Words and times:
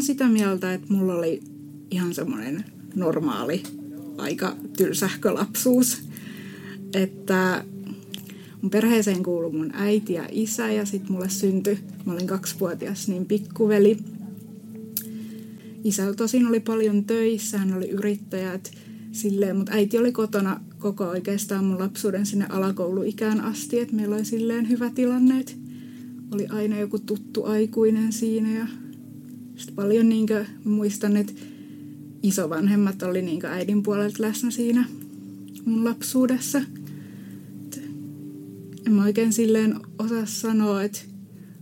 Oon 0.00 0.06
sitä 0.06 0.28
mieltä, 0.28 0.74
että 0.74 0.92
mulla 0.92 1.14
oli 1.14 1.40
ihan 1.90 2.14
semmoinen 2.14 2.64
normaali, 2.94 3.62
aika 4.18 4.56
tylsähkö 4.76 5.34
lapsuus. 5.34 6.02
Että 6.94 7.64
mun 8.62 8.70
perheeseen 8.70 9.22
kuului 9.22 9.52
mun 9.52 9.70
äiti 9.74 10.12
ja 10.12 10.28
isä 10.32 10.70
ja 10.70 10.84
sitten 10.86 11.12
mulle 11.12 11.28
syntyi, 11.28 11.78
mä 12.04 12.12
olin 12.12 12.26
kaksivuotias, 12.26 13.08
niin 13.08 13.26
pikkuveli. 13.26 13.98
Isä 15.84 16.14
tosin 16.14 16.46
oli 16.46 16.60
paljon 16.60 17.04
töissä, 17.04 17.58
hän 17.58 17.74
oli 17.76 17.88
yrittäjä, 17.90 18.60
silleen, 19.12 19.56
mutta 19.56 19.72
äiti 19.72 19.98
oli 19.98 20.12
kotona 20.12 20.60
koko 20.78 21.04
oikeastaan 21.04 21.64
mun 21.64 21.78
lapsuuden 21.78 22.26
sinne 22.26 22.46
alakouluikään 22.48 23.40
asti, 23.40 23.80
että 23.80 23.96
meillä 23.96 24.16
oli 24.16 24.24
silleen 24.24 24.68
hyvä 24.68 24.90
tilanne, 24.90 25.40
että 25.40 25.52
oli 26.34 26.46
aina 26.46 26.78
joku 26.78 26.98
tuttu 26.98 27.44
aikuinen 27.44 28.12
siinä 28.12 28.58
ja 28.58 28.66
sitten 29.60 29.76
paljon 29.76 30.08
niinkö, 30.08 30.44
muistan, 30.64 31.16
että 31.16 31.32
isovanhemmat 32.22 33.02
oli 33.02 33.22
niinkö 33.22 33.48
äidin 33.48 33.82
puolelta 33.82 34.22
läsnä 34.22 34.50
siinä 34.50 34.84
mun 35.64 35.84
lapsuudessa. 35.84 36.62
Et 37.66 37.82
en 38.86 38.92
mä 38.92 39.04
oikein 39.04 39.32
silleen 39.32 39.74
osaa 39.98 40.26
sanoa, 40.26 40.82
että 40.82 41.00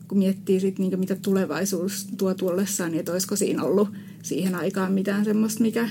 kun 0.08 0.18
miettii 0.18 0.60
sit 0.60 0.78
niinkö, 0.78 0.96
mitä 0.96 1.16
tulevaisuus 1.16 2.08
tuo 2.18 2.34
tuollessaan, 2.34 2.90
niin 2.90 3.00
että 3.00 3.12
olisiko 3.12 3.36
siinä 3.36 3.62
ollut 3.62 3.88
siihen 4.22 4.54
aikaan 4.54 4.92
mitään 4.92 5.24
semmoista, 5.24 5.62
mikä 5.62 5.88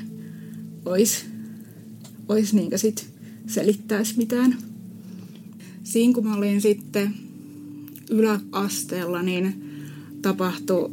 olisi, 0.86 1.26
olisi 2.30 2.56
niinkö 2.56 2.78
sit 2.78 3.10
selittäisi 3.48 4.18
mitään. 4.18 4.58
Siinä 5.84 6.14
kun 6.14 6.28
mä 6.28 6.36
olin 6.36 6.62
sitten 6.62 7.14
yläasteella, 8.10 9.22
niin 9.22 9.64
tapahtui 10.22 10.92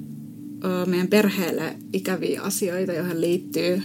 meidän 0.86 1.08
perheelle 1.08 1.76
ikäviä 1.92 2.42
asioita, 2.42 2.92
joihin 2.92 3.20
liittyy 3.20 3.82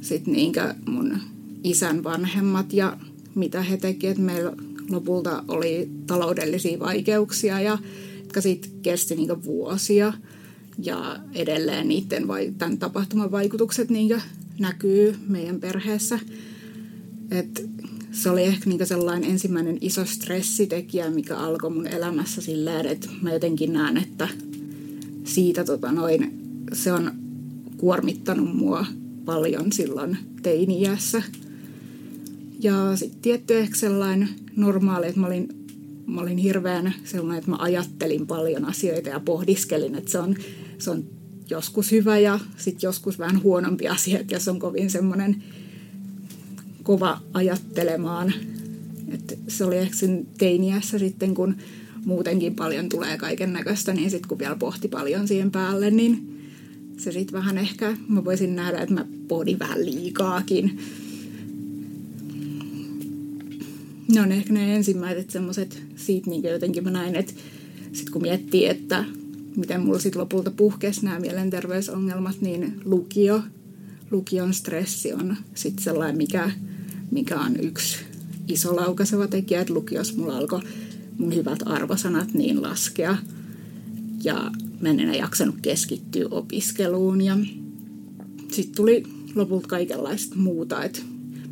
sitten 0.00 0.34
niinkö 0.34 0.74
mun 0.86 1.18
isän 1.64 2.04
vanhemmat 2.04 2.72
ja 2.72 2.96
mitä 3.34 3.62
he 3.62 3.76
tekivät. 3.76 4.18
Meillä 4.18 4.52
lopulta 4.90 5.44
oli 5.48 5.90
taloudellisia 6.06 6.78
vaikeuksia, 6.78 7.60
ja, 7.60 7.78
jotka 8.22 8.40
sitten 8.40 8.70
kesti 8.82 9.16
niinkö 9.16 9.42
vuosia. 9.42 10.12
Ja 10.82 11.20
edelleen 11.34 11.88
niiden 11.88 12.28
vai, 12.28 12.52
tämän 12.58 12.78
tapahtuman 12.78 13.30
vaikutukset 13.30 13.90
niinkö 13.90 14.20
näkyy 14.58 15.16
meidän 15.28 15.60
perheessä. 15.60 16.18
Et 17.30 17.70
se 18.12 18.30
oli 18.30 18.42
ehkä 18.42 18.68
niinkö 18.70 18.86
sellainen 18.86 19.30
ensimmäinen 19.30 19.78
iso 19.80 20.04
stressitekijä, 20.04 21.10
mikä 21.10 21.36
alkoi 21.36 21.70
mun 21.70 21.86
elämässä 21.86 22.40
silleen, 22.40 22.86
että 22.86 23.08
mä 23.22 23.32
jotenkin 23.32 23.72
näen, 23.72 23.96
että– 23.96 24.28
siitä 25.28 25.64
tota 25.64 25.92
noin, 25.92 26.40
se 26.72 26.92
on 26.92 27.10
kuormittanut 27.76 28.56
mua 28.56 28.86
paljon 29.24 29.72
silloin 29.72 30.18
teini-iässä. 30.42 31.22
Ja 32.60 32.96
sitten 32.96 33.20
tietty 33.20 33.58
ehkä 33.58 33.76
sellainen 33.76 34.28
normaali, 34.56 35.06
että 35.06 35.20
mä 35.20 35.26
olin, 35.26 35.48
mä 36.06 36.20
olin 36.20 36.38
hirveän 36.38 36.94
sellainen, 37.04 37.38
että 37.38 37.50
mä 37.50 37.56
ajattelin 37.60 38.26
paljon 38.26 38.64
asioita 38.64 39.08
ja 39.08 39.20
pohdiskelin, 39.20 39.94
että 39.94 40.10
se 40.10 40.18
on, 40.18 40.36
se 40.78 40.90
on 40.90 41.04
joskus 41.50 41.92
hyvä 41.92 42.18
ja 42.18 42.40
sitten 42.56 42.88
joskus 42.88 43.18
vähän 43.18 43.42
huonompi 43.42 43.88
asia, 43.88 44.20
että 44.20 44.34
jos 44.34 44.48
on 44.48 44.58
kovin 44.58 44.90
semmoinen 44.90 45.42
kova 46.82 47.20
ajattelemaan. 47.32 48.32
että 49.08 49.34
se 49.48 49.64
oli 49.64 49.76
ehkä 49.76 49.96
sen 49.96 50.26
teiniässä 50.38 50.98
sitten, 50.98 51.34
kun 51.34 51.56
muutenkin 52.04 52.54
paljon 52.54 52.88
tulee 52.88 53.18
kaiken 53.18 53.52
näköistä, 53.52 53.92
niin 53.92 54.10
sitten 54.10 54.28
kun 54.28 54.38
vielä 54.38 54.56
pohti 54.56 54.88
paljon 54.88 55.28
siihen 55.28 55.50
päälle, 55.50 55.90
niin 55.90 56.38
se 56.96 57.12
sitten 57.12 57.38
vähän 57.38 57.58
ehkä, 57.58 57.96
mä 58.08 58.24
voisin 58.24 58.56
nähdä, 58.56 58.78
että 58.78 58.94
mä 58.94 59.04
pohdin 59.28 59.58
vähän 59.58 59.86
liikaakin. 59.86 60.78
Ne 64.12 64.20
on 64.20 64.32
ehkä 64.32 64.52
ne 64.52 64.76
ensimmäiset 64.76 65.30
semmoiset, 65.30 65.82
siitä 65.96 66.30
niin 66.30 66.42
jotenkin 66.42 66.84
mä 66.84 66.90
näin, 66.90 67.16
että 67.16 67.32
sitten 67.92 68.12
kun 68.12 68.22
miettii, 68.22 68.66
että 68.66 69.04
miten 69.56 69.80
mulla 69.80 69.98
sitten 69.98 70.20
lopulta 70.20 70.50
puhkesi 70.50 71.04
nämä 71.04 71.20
mielenterveysongelmat, 71.20 72.40
niin 72.40 72.80
lukio, 72.84 73.42
lukion 74.10 74.54
stressi 74.54 75.12
on 75.12 75.36
sitten 75.54 75.84
sellainen, 75.84 76.16
mikä, 76.16 76.50
mikä 77.10 77.40
on 77.40 77.56
yksi 77.60 77.96
iso 78.48 78.76
laukaiseva 78.76 79.26
tekijä, 79.26 79.60
että 79.60 79.74
lukios 79.74 80.16
mulla 80.16 80.36
alkoi 80.36 80.60
hyvät 81.34 81.58
arvosanat 81.66 82.34
niin 82.34 82.62
laskea. 82.62 83.16
Ja 84.24 84.50
mä 84.80 84.88
en 84.88 85.00
enää 85.00 85.14
jaksanut 85.14 85.56
keskittyä 85.62 86.26
opiskeluun. 86.30 87.20
Ja 87.20 87.36
sitten 88.52 88.76
tuli 88.76 89.02
lopulta 89.34 89.68
kaikenlaista 89.68 90.36
muuta. 90.36 90.84
Et 90.84 91.04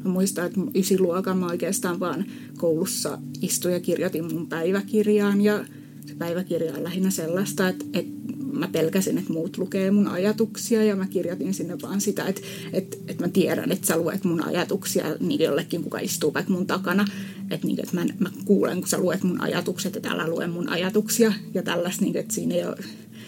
mä 0.05 0.11
muistan, 0.11 0.47
että 0.47 0.61
ysiluokan 0.75 1.39
mä 1.39 1.47
oikeastaan 1.47 2.01
vaan 2.01 2.25
koulussa 2.57 3.19
istuin 3.43 3.75
ja 3.75 3.81
kirjoitin 3.81 4.35
mun 4.35 4.47
päiväkirjaan. 4.47 5.41
Ja 5.41 5.65
se 6.07 6.15
päiväkirja 6.15 6.75
on 6.75 6.85
lähinnä 6.85 7.11
sellaista, 7.11 7.69
että, 7.69 7.85
että 7.93 8.17
mä 8.53 8.69
pelkäsin, 8.69 9.19
että 9.19 9.33
muut 9.33 9.59
lukee 9.59 9.91
mun 9.91 10.09
ajatuksia 10.09 10.85
ja 10.85 10.97
mä 10.97 11.07
kirjoitin 11.07 11.55
sinne 11.55 11.77
vaan 11.83 12.01
sitä, 12.01 12.27
että, 12.27 12.41
että, 12.73 12.97
että 13.09 13.25
mä 13.25 13.29
tiedän, 13.29 13.73
että 13.73 13.87
sä 13.87 13.97
luet 13.97 14.25
mun 14.25 14.45
ajatuksia 14.45 15.05
niin 15.21 15.41
jollekin, 15.41 15.83
kuka 15.83 15.99
istuu 15.99 16.35
vaikka 16.35 16.53
mun 16.53 16.67
takana. 16.67 17.05
Että, 17.51 17.67
niin, 17.67 17.81
että 17.81 17.95
mä, 17.95 18.07
mä 18.19 18.31
kuulen, 18.45 18.79
kun 18.79 18.89
sä 18.89 18.99
luet 18.99 19.23
mun 19.23 19.41
ajatukset 19.41 19.95
ja 19.95 20.01
täällä 20.01 20.29
luen 20.29 20.51
mun 20.51 20.69
ajatuksia 20.69 21.33
ja 21.55 21.63
tällaista, 21.63 22.05
niin, 22.05 22.17
että 22.17 22.35
siinä 22.35 22.55
ei 22.55 22.65
ole, 22.65 22.77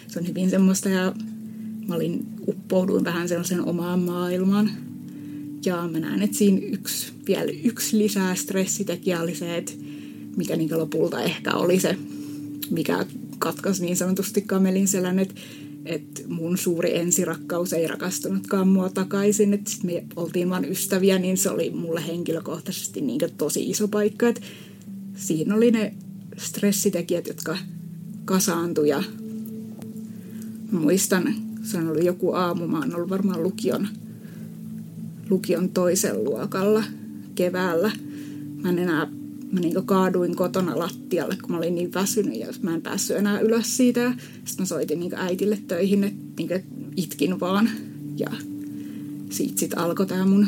se 0.09 0.19
on 0.19 0.29
hyvin 0.29 0.51
semmoista 0.51 0.89
ja 0.89 1.15
mä 1.89 1.95
olin, 1.95 2.27
uppouduin 2.49 3.05
vähän 3.05 3.29
sellaisen 3.29 3.65
omaan 3.65 4.01
maailmaan. 4.01 4.71
Ja 5.65 5.89
mä 5.93 6.01
näen, 6.01 6.23
että 6.23 6.37
siinä 6.37 6.67
yksi, 6.73 7.13
vielä 7.27 7.53
yksi 7.65 7.99
lisää 7.99 8.35
stressitekijä 8.35 9.23
oli 9.23 9.35
se, 9.35 9.57
että 9.57 9.73
mikä 10.37 10.57
niin 10.57 10.79
lopulta 10.79 11.23
ehkä 11.23 11.55
oli 11.55 11.81
se, 11.81 11.97
mikä 12.71 13.07
katkaisi 13.39 13.85
niin 13.85 13.97
sanotusti 13.97 14.43
kamelin 14.43 14.89
selän, 14.89 15.19
että 15.19 15.35
että 15.85 16.23
mun 16.29 16.59
suuri 16.59 16.97
ensirakkaus 16.97 17.73
ei 17.73 17.87
rakastunutkaan 17.87 18.69
mua 18.69 18.91
takaisin, 18.91 19.55
että 19.55 19.71
me 19.83 20.05
oltiin 20.17 20.51
vain 20.51 20.65
ystäviä, 20.65 21.19
niin 21.19 21.37
se 21.37 21.51
oli 21.51 21.71
mulle 21.71 22.07
henkilökohtaisesti 22.07 23.01
niin 23.01 23.21
tosi 23.39 23.71
iso 23.71 23.89
paikka, 23.89 24.29
että 24.29 24.41
siinä 25.17 25.55
oli 25.55 25.71
ne 25.71 25.95
stressitekijät, 26.37 27.27
jotka 27.27 27.59
kasaantui 28.25 28.89
ja 28.89 29.03
muistan, 30.73 31.35
se 31.63 31.79
on 31.79 31.89
ollut 31.89 32.05
joku 32.05 32.33
aamu, 32.33 32.67
mä 32.67 32.79
oon 32.79 32.95
ollut 32.95 33.11
varmaan 33.11 33.43
lukion, 33.43 33.89
lukion 35.31 35.69
toisen 35.69 36.25
luokalla 36.25 36.85
keväällä. 37.35 37.91
Mä 38.63 38.69
en 38.69 38.79
enää 38.79 39.18
mä 39.53 39.61
niin 39.61 39.87
kaaduin 39.87 40.37
kotona 40.37 40.79
lattialle, 40.79 41.37
kun 41.37 41.51
mä 41.51 41.59
olin 41.59 41.75
niin 41.75 41.95
väsynyt 41.95 42.39
ja 42.39 42.47
mä 42.63 42.75
en 42.75 42.83
päässyt 42.83 43.17
enää 43.17 43.41
ylös 43.41 43.77
siitä. 43.77 44.15
Sitten 44.45 44.63
mä 44.63 44.65
soitin 44.65 45.01
niin 45.01 45.15
äitille 45.15 45.59
töihin, 45.69 46.05
että 46.05 46.23
niin 46.39 46.65
itkin 46.97 47.41
vaan. 47.41 47.71
Ja 48.17 48.31
siitä 49.31 49.61
sitten 49.61 49.79
alkoi 49.79 50.07
tämä 50.07 50.27
mun 50.27 50.47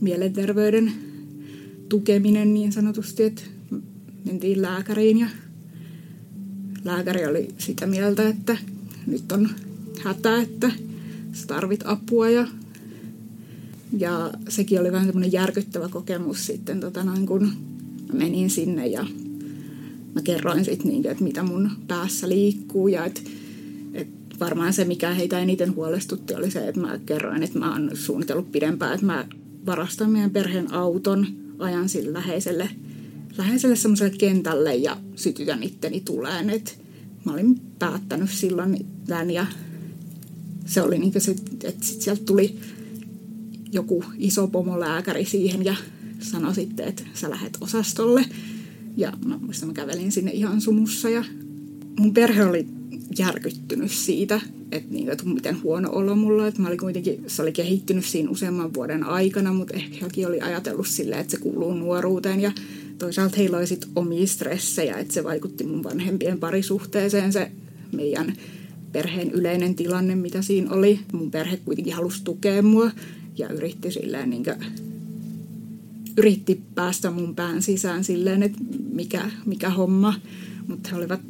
mielenterveyden 0.00 0.92
tukeminen 1.88 2.54
niin 2.54 2.72
sanotusti, 2.72 3.22
että 3.22 3.42
mentiin 4.24 4.62
lääkäriin 4.62 5.18
ja 5.18 5.28
lääkäri 6.84 7.26
oli 7.26 7.48
sitä 7.58 7.86
mieltä, 7.86 8.28
että 8.28 8.56
nyt 9.06 9.32
on 9.32 9.50
hätä, 10.04 10.42
että 10.42 10.72
sä 11.32 11.46
tarvit 11.46 11.80
apua 11.84 12.28
ja, 12.28 12.48
ja 13.98 14.30
sekin 14.48 14.80
oli 14.80 14.92
vähän 14.92 15.06
semmoinen 15.06 15.32
järkyttävä 15.32 15.88
kokemus 15.88 16.46
sitten 16.46 16.80
tota 16.80 17.04
noin, 17.04 17.26
kun 17.26 17.52
menin 18.14 18.50
sinne 18.50 18.86
ja 18.86 19.06
mä 20.14 20.22
kerroin 20.22 20.64
sitten 20.64 20.88
niin, 20.88 21.06
että 21.06 21.24
mitä 21.24 21.42
mun 21.42 21.70
päässä 21.88 22.28
liikkuu 22.28 22.88
ja 22.88 23.04
että 23.04 23.20
et 23.94 24.08
varmaan 24.40 24.72
se, 24.72 24.84
mikä 24.84 25.14
heitä 25.14 25.38
eniten 25.38 25.74
huolestutti, 25.74 26.34
oli 26.34 26.50
se, 26.50 26.68
että 26.68 26.80
mä 26.80 26.98
kerroin, 27.06 27.42
että 27.42 27.58
mä 27.58 27.72
oon 27.72 27.90
suunnitellut 27.94 28.52
pidempään, 28.52 28.94
että 28.94 29.06
mä 29.06 29.26
varastan 29.66 30.10
meidän 30.10 30.30
perheen 30.30 30.72
auton, 30.72 31.26
ajan 31.58 31.88
sille 31.88 32.12
läheiselle, 32.12 32.70
läheiselle 33.38 33.76
semmoiselle 33.76 34.16
kentälle 34.18 34.74
ja 34.74 34.96
sytytän 35.16 35.62
itteni 35.62 36.00
tuleen, 36.00 36.50
että 36.50 36.72
mä 37.24 37.32
olin 37.32 37.60
päättänyt 37.78 38.30
silloin 38.30 38.86
tämän 39.06 39.30
ja 39.30 39.46
se 40.66 40.82
oli 40.82 40.98
niin 40.98 41.12
että 41.64 41.84
sit 41.86 42.02
sieltä 42.02 42.24
tuli 42.24 42.58
joku 43.72 44.04
iso 44.18 44.46
pomolääkäri 44.46 45.24
siihen 45.24 45.64
ja 45.64 45.74
sanoi 46.20 46.54
sitten, 46.54 46.88
että 46.88 47.02
sä 47.14 47.30
lähet 47.30 47.58
osastolle. 47.60 48.24
Ja 48.96 49.12
mä 49.24 49.38
muistan, 49.38 49.68
mä 49.68 49.72
kävelin 49.72 50.12
sinne 50.12 50.30
ihan 50.30 50.60
sumussa 50.60 51.08
ja 51.08 51.24
mun 51.98 52.14
perhe 52.14 52.44
oli 52.44 52.66
järkyttynyt 53.18 53.90
siitä, 53.90 54.40
että, 54.72 54.94
niin, 54.94 55.10
että 55.10 55.24
miten 55.24 55.62
huono 55.62 55.90
olo 55.92 56.16
mulla. 56.16 56.46
Että 56.46 56.62
mä 56.62 56.68
olin 56.68 56.78
kuitenkin, 56.78 57.24
se 57.26 57.42
oli 57.42 57.52
kehittynyt 57.52 58.04
siinä 58.04 58.30
useamman 58.30 58.74
vuoden 58.74 59.04
aikana, 59.04 59.52
mutta 59.52 59.74
ehkä 59.74 59.96
hekin 60.04 60.26
oli 60.26 60.40
ajatellut 60.40 60.86
silleen, 60.86 61.20
että 61.20 61.30
se 61.30 61.36
kuuluu 61.36 61.74
nuoruuteen. 61.74 62.40
Ja 62.40 62.52
toisaalta 62.98 63.36
heillä 63.36 63.56
oli 63.56 63.66
sit 63.66 63.88
omia 63.96 64.26
stressejä, 64.26 64.98
että 64.98 65.14
se 65.14 65.24
vaikutti 65.24 65.64
mun 65.64 65.84
vanhempien 65.84 66.38
parisuhteeseen 66.38 67.32
se 67.32 67.50
meidän 67.92 68.36
perheen 68.92 69.30
yleinen 69.30 69.74
tilanne, 69.74 70.14
mitä 70.14 70.42
siinä 70.42 70.70
oli. 70.70 71.00
Mun 71.12 71.30
perhe 71.30 71.56
kuitenkin 71.56 71.94
halusi 71.94 72.24
tukea 72.24 72.62
mua 72.62 72.90
ja 73.38 73.48
yritti 73.48 73.90
silleen 73.90 74.30
niin 74.30 74.44
kuin, 74.44 74.56
yritti 76.16 76.62
päästä 76.74 77.10
mun 77.10 77.34
pään 77.34 77.62
sisään 77.62 78.04
silleen, 78.04 78.42
että 78.42 78.58
mikä, 78.92 79.30
mikä 79.46 79.70
homma. 79.70 80.14
Mutta 80.68 80.88
he 80.88 80.96
olivat, 80.96 81.20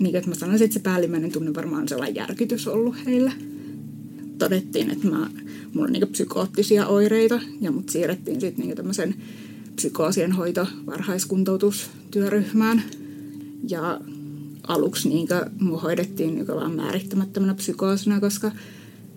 niin 0.00 0.12
kuin, 0.12 0.28
mä 0.28 0.34
sanoisin, 0.34 0.64
että 0.64 0.74
se 0.74 0.80
päällimmäinen 0.80 1.32
tunne 1.32 1.54
varmaan 1.54 1.82
on 1.82 1.88
sellainen 1.88 2.14
järkytys 2.14 2.68
ollut 2.68 3.04
heillä. 3.06 3.32
Todettiin, 4.38 4.90
että 4.90 5.08
mä, 5.08 5.30
mulla 5.74 5.86
on 5.86 5.92
niin 5.92 6.08
psykoottisia 6.08 6.86
oireita 6.86 7.40
ja 7.60 7.70
mut 7.72 7.88
siirrettiin 7.88 8.40
sitten 8.40 8.66
niin 8.66 8.76
tämmöisen 8.76 9.14
psykoosien 9.76 10.32
hoito 10.32 10.66
varhaiskuntoutustyöryhmään. 10.86 12.82
Ja 13.68 14.00
aluksi 14.68 15.08
niin 15.08 15.28
mua 15.60 15.80
hoidettiin 15.80 16.34
niin 16.34 16.46
vaan 16.46 16.72
määrittämättömänä 16.72 17.54
psykoosina, 17.54 18.20
koska 18.20 18.52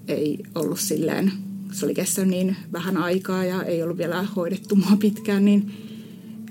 ei 0.07 0.43
ollut 0.55 0.79
silleen, 0.79 1.31
se 1.73 1.85
oli 1.85 1.93
kestänyt 1.93 2.29
niin 2.29 2.55
vähän 2.73 2.97
aikaa 2.97 3.45
ja 3.45 3.63
ei 3.63 3.83
ollut 3.83 3.97
vielä 3.97 4.23
hoidettu 4.35 4.75
mua 4.75 4.97
pitkään, 4.99 5.45
niin, 5.45 5.71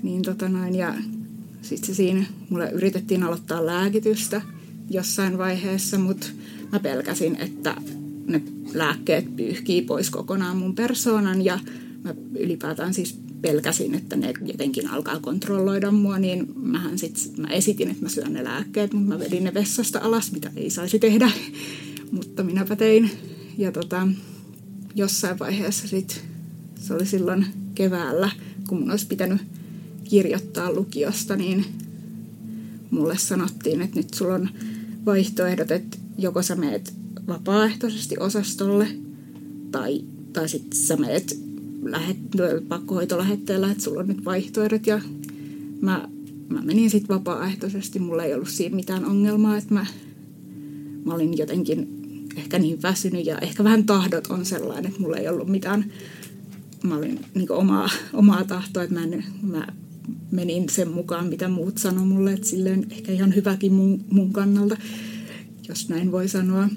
niin 0.03 0.21
tota 0.21 0.49
noin, 0.49 0.75
ja 0.75 0.93
sitten 1.61 1.95
siinä, 1.95 2.25
mulle 2.49 2.71
yritettiin 2.71 3.23
aloittaa 3.23 3.65
lääkitystä 3.65 4.41
jossain 4.89 5.37
vaiheessa, 5.37 5.97
mutta 5.97 6.27
mä 6.71 6.79
pelkäsin, 6.79 7.35
että 7.39 7.75
ne 8.27 8.41
lääkkeet 8.73 9.35
pyyhkii 9.35 9.81
pois 9.81 10.09
kokonaan 10.09 10.57
mun 10.57 10.75
persoonan 10.75 11.45
ja 11.45 11.59
mä 12.03 12.15
ylipäätään 12.39 12.93
siis 12.93 13.19
pelkäsin, 13.41 13.95
että 13.95 14.15
ne 14.15 14.33
jotenkin 14.45 14.89
alkaa 14.89 15.19
kontrolloida 15.19 15.91
mua, 15.91 16.19
niin 16.19 16.53
mähän 16.55 16.97
sit, 16.97 17.31
mä 17.37 17.47
esitin, 17.47 17.91
että 17.91 18.03
mä 18.03 18.09
syön 18.09 18.33
ne 18.33 18.43
lääkkeet, 18.43 18.93
mutta 18.93 19.13
mä 19.13 19.19
vedin 19.19 19.43
ne 19.43 19.53
vessasta 19.53 19.99
alas, 19.99 20.31
mitä 20.31 20.51
ei 20.55 20.69
saisi 20.69 20.99
tehdä, 20.99 21.31
mutta 22.11 22.43
minäpä 22.43 22.75
tein. 22.75 23.11
Ja 23.57 23.71
tota, 23.71 24.07
jossain 24.95 25.39
vaiheessa 25.39 25.87
sit, 25.87 26.23
se 26.75 26.93
oli 26.93 27.05
silloin 27.05 27.45
keväällä, 27.75 28.31
kun 28.67 28.79
mun 28.79 28.91
olisi 28.91 29.07
pitänyt 29.07 29.41
kirjoittaa 30.03 30.73
lukiosta, 30.73 31.35
niin 31.35 31.65
mulle 32.91 33.17
sanottiin, 33.17 33.81
että 33.81 33.99
nyt 33.99 34.13
sulla 34.13 34.33
on 34.33 34.49
vaihtoehdot, 35.05 35.71
että 35.71 35.97
joko 36.17 36.41
sä 36.41 36.55
meet 36.55 36.93
vapaaehtoisesti 37.27 38.15
osastolle 38.19 38.87
tai, 39.71 40.01
tai 40.33 40.49
sitten 40.49 40.79
sä 40.79 40.95
meet 40.95 41.39
lähet, 41.83 42.17
pakkohoitolähetteellä, 42.67 43.71
että 43.71 43.83
sulla 43.83 43.99
on 43.99 44.07
nyt 44.07 44.25
vaihtoehdot 44.25 44.87
ja 44.87 45.01
mä, 45.81 46.07
mä 46.49 46.61
menin 46.61 46.89
sitten 46.89 47.15
vapaaehtoisesti. 47.15 47.99
Mulla 47.99 48.23
ei 48.23 48.33
ollut 48.33 48.49
siinä 48.49 48.75
mitään 48.75 49.05
ongelmaa, 49.05 49.57
että 49.57 49.73
mä, 49.73 49.85
mä 51.05 51.13
olin 51.13 51.37
jotenkin 51.37 52.02
ehkä 52.37 52.59
niin 52.59 52.81
väsynyt 52.81 53.25
ja 53.25 53.37
ehkä 53.37 53.63
vähän 53.63 53.85
tahdot 53.85 54.27
on 54.27 54.45
sellainen, 54.45 54.85
että 54.85 55.01
mulla 55.01 55.17
ei 55.17 55.27
ollut 55.27 55.47
mitään, 55.47 55.91
mä 56.83 56.95
olin 56.95 57.19
niin 57.35 57.51
omaa, 57.51 57.89
omaa 58.13 58.43
tahtoa, 58.43 58.83
että 58.83 58.95
mä, 58.95 59.03
en, 59.03 59.23
mä 59.41 59.67
menin 60.31 60.69
sen 60.69 60.89
mukaan, 60.89 61.27
mitä 61.27 61.47
muut 61.47 61.77
sanoi 61.77 62.05
mulle, 62.05 62.33
että 62.33 62.47
silleen 62.47 62.85
ehkä 62.91 63.11
ihan 63.11 63.35
hyväkin 63.35 63.73
mun, 63.73 64.05
mun 64.09 64.33
kannalta, 64.33 64.77
jos 65.67 65.89
näin 65.89 66.11
voi 66.11 66.27
sanoa. 66.27 66.69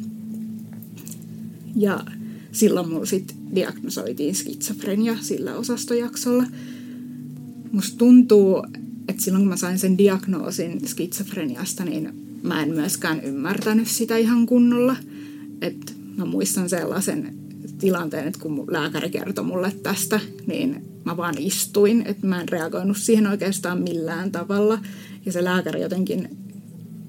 Ja 1.76 2.04
silloin 2.52 2.88
mulla 2.88 3.06
sitten 3.06 3.36
diagnosoitiin 3.54 4.34
skitsofrenia 4.34 5.16
sillä 5.20 5.54
osastojaksolla. 5.54 6.44
Musta 7.72 7.98
tuntuu, 7.98 8.66
että 9.08 9.22
silloin 9.22 9.42
kun 9.42 9.48
mä 9.48 9.56
sain 9.56 9.78
sen 9.78 9.98
diagnoosin 9.98 10.88
skitsofreniasta, 10.88 11.84
niin 11.84 12.10
mä 12.42 12.62
en 12.62 12.74
myöskään 12.74 13.20
ymmärtänyt 13.20 13.88
sitä 13.88 14.16
ihan 14.16 14.46
kunnolla. 14.46 14.96
Et 15.60 15.94
mä 16.16 16.24
muistan 16.24 16.68
sellaisen 16.68 17.34
tilanteen, 17.78 18.28
että 18.28 18.40
kun 18.40 18.64
lääkäri 18.70 19.10
kertoi 19.10 19.44
mulle 19.44 19.72
tästä, 19.82 20.20
niin 20.46 20.84
mä 21.04 21.16
vaan 21.16 21.38
istuin, 21.38 22.02
että 22.06 22.26
mä 22.26 22.40
en 22.40 22.48
reagoinut 22.48 22.96
siihen 22.96 23.26
oikeastaan 23.26 23.82
millään 23.82 24.32
tavalla. 24.32 24.78
Ja 25.26 25.32
se 25.32 25.44
lääkäri 25.44 25.80
jotenkin 25.80 26.28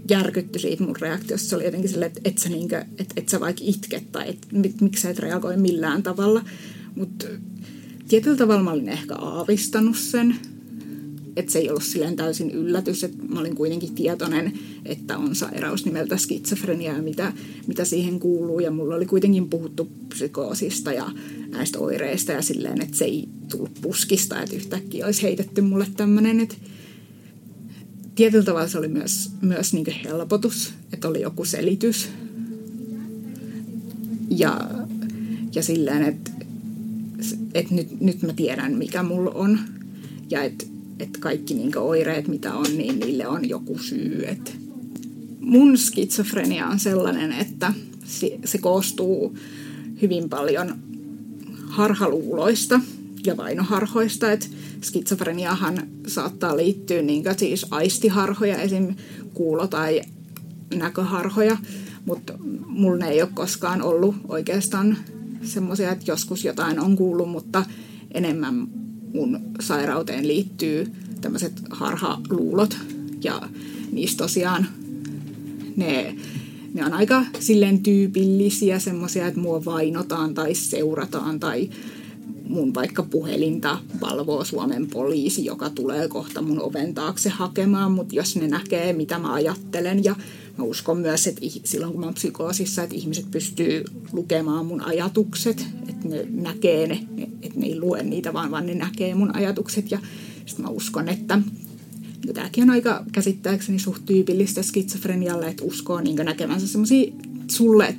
järkytty 0.09 0.59
siitä 0.59 0.83
mun 0.83 0.95
reaktiosta. 1.01 1.49
Se 1.49 1.55
oli 1.55 1.65
jotenkin 1.65 1.89
silleen, 1.89 2.11
että 2.15 2.21
et 2.25 2.37
sä, 2.37 2.49
niinkö, 2.49 2.85
et, 2.97 3.13
et 3.17 3.29
sä 3.29 3.39
vaikka 3.39 3.61
itket 3.65 4.11
tai 4.11 4.29
et, 4.29 4.47
miksi 4.81 5.01
sä 5.01 5.09
et 5.09 5.19
reagoi 5.19 5.57
millään 5.57 6.03
tavalla. 6.03 6.41
Mutta 6.95 7.25
tietyllä 8.07 8.37
tavalla 8.37 8.63
mä 8.63 8.71
olin 8.71 8.89
ehkä 8.89 9.15
aavistanut 9.15 9.97
sen, 9.97 10.35
että 11.37 11.51
se 11.51 11.59
ei 11.59 11.69
ollut 11.69 11.83
silleen 11.83 12.15
täysin 12.15 12.51
yllätys, 12.51 13.03
että 13.03 13.17
mä 13.29 13.39
olin 13.39 13.55
kuitenkin 13.55 13.95
tietoinen, 13.95 14.53
että 14.85 15.17
on 15.17 15.35
sairaus 15.35 15.85
nimeltä 15.85 16.17
skitsofrenia 16.17 16.93
ja 16.93 17.01
mitä, 17.01 17.33
mitä 17.67 17.85
siihen 17.85 18.19
kuuluu. 18.19 18.59
Ja 18.59 18.71
mulla 18.71 18.95
oli 18.95 19.05
kuitenkin 19.05 19.49
puhuttu 19.49 19.87
psykoosista 20.09 20.91
ja 20.91 21.11
näistä 21.49 21.79
oireista 21.79 22.31
ja 22.31 22.41
silleen, 22.41 22.81
että 22.81 22.97
se 22.97 23.05
ei 23.05 23.27
tullut 23.51 23.73
puskista, 23.81 24.41
että 24.41 24.55
yhtäkkiä 24.55 25.05
olisi 25.05 25.23
heitetty 25.23 25.61
mulle 25.61 25.87
tämmöinen, 25.97 26.39
että 26.39 26.55
tietyllä 28.15 28.45
tavalla 28.45 28.67
se 28.67 28.77
oli 28.77 28.87
myös, 28.87 29.31
myös 29.41 29.73
niin 29.73 29.85
helpotus, 30.03 30.73
että 30.93 31.07
oli 31.07 31.21
joku 31.21 31.45
selitys. 31.45 32.09
Ja, 34.29 34.69
ja 35.55 35.63
silleen, 35.63 36.03
että, 36.03 36.31
että 37.53 37.73
nyt, 37.73 38.01
nyt 38.01 38.21
mä 38.21 38.33
tiedän, 38.33 38.77
mikä 38.77 39.03
mulla 39.03 39.31
on. 39.31 39.59
Ja 40.29 40.43
että, 40.43 40.65
että 40.99 41.19
kaikki 41.19 41.53
niin 41.53 41.77
oireet, 41.77 42.27
mitä 42.27 42.53
on, 42.53 42.77
niin 42.77 42.99
niille 42.99 43.27
on 43.27 43.49
joku 43.49 43.77
syy. 43.79 44.23
Että 44.27 44.51
mun 45.39 45.77
skitsofrenia 45.77 46.67
on 46.67 46.79
sellainen, 46.79 47.31
että 47.31 47.73
se, 48.45 48.57
koostuu 48.57 49.37
hyvin 50.01 50.29
paljon 50.29 50.75
harhaluuloista 51.67 52.79
ja 53.25 53.37
vainoharhoista. 53.37 54.31
Että 54.31 54.47
skitsofreniahan 54.81 55.87
saattaa 56.07 56.57
liittyä 56.57 57.01
niin 57.01 57.23
siis 57.37 57.65
aistiharhoja, 57.71 58.57
esim. 58.57 58.95
kuulo- 59.33 59.67
tai 59.67 60.01
näköharhoja, 60.75 61.57
mutta 62.05 62.33
mulla 62.65 63.05
ei 63.05 63.21
ole 63.21 63.29
koskaan 63.33 63.81
ollut 63.81 64.15
oikeastaan 64.27 64.97
semmoisia, 65.43 65.91
että 65.91 66.11
joskus 66.11 66.45
jotain 66.45 66.79
on 66.79 66.95
kuullut, 66.95 67.29
mutta 67.29 67.65
enemmän 68.13 68.67
mun 69.13 69.39
sairauteen 69.59 70.27
liittyy 70.27 70.87
tämmöiset 71.21 71.53
harhaluulot. 71.69 72.77
Ja 73.23 73.41
niistä 73.91 74.23
tosiaan 74.23 74.67
ne, 75.75 76.15
ne 76.73 76.85
on 76.85 76.93
aika 76.93 77.25
silleen 77.39 77.83
tyypillisiä 77.83 78.79
semmoisia, 78.79 79.27
että 79.27 79.39
mua 79.39 79.65
vainotaan 79.65 80.33
tai 80.33 80.55
seurataan 80.55 81.39
tai 81.39 81.69
mun 82.49 82.73
vaikka 82.73 83.03
puhelinta 83.03 83.79
valvoo 84.01 84.45
Suomen 84.45 84.87
poliisi, 84.87 85.45
joka 85.45 85.69
tulee 85.69 86.07
kohta 86.07 86.41
mun 86.41 86.61
oven 86.61 86.93
taakse 86.93 87.29
hakemaan, 87.29 87.91
mutta 87.91 88.15
jos 88.15 88.35
ne 88.35 88.47
näkee, 88.47 88.93
mitä 88.93 89.19
mä 89.19 89.33
ajattelen. 89.33 90.03
Ja 90.03 90.15
mä 90.57 90.63
uskon 90.63 90.97
myös, 90.97 91.27
että 91.27 91.41
silloin 91.63 91.91
kun 91.91 91.99
mä 91.99 92.05
oon 92.05 92.13
psykoosissa, 92.13 92.83
että 92.83 92.95
ihmiset 92.95 93.31
pystyy 93.31 93.83
lukemaan 94.11 94.65
mun 94.65 94.81
ajatukset, 94.81 95.65
että 96.13 96.33
ne 96.33 96.41
näkee 96.41 96.87
ne, 96.87 97.07
että 97.41 97.59
ne 97.59 97.65
ei 97.65 97.79
lue 97.79 98.03
niitä, 98.03 98.33
vaan, 98.33 98.51
vaan 98.51 98.65
ne 98.65 98.73
näkee 98.73 99.15
mun 99.15 99.35
ajatukset 99.35 99.91
ja 99.91 99.99
sitten 100.45 100.65
mä 100.65 100.71
uskon, 100.71 101.09
että 101.09 101.39
ja 102.27 102.33
tämäkin 102.33 102.63
on 102.63 102.69
aika 102.69 103.05
käsittääkseni 103.11 103.79
suht 103.79 104.05
tyypillistä 104.05 104.63
skitsofrenialle, 104.63 105.47
että 105.47 105.63
uskoo 105.63 106.01
niin 106.01 106.15
näkevänsä 106.15 106.67
semmoisia 106.67 107.11
sulle 107.47 107.95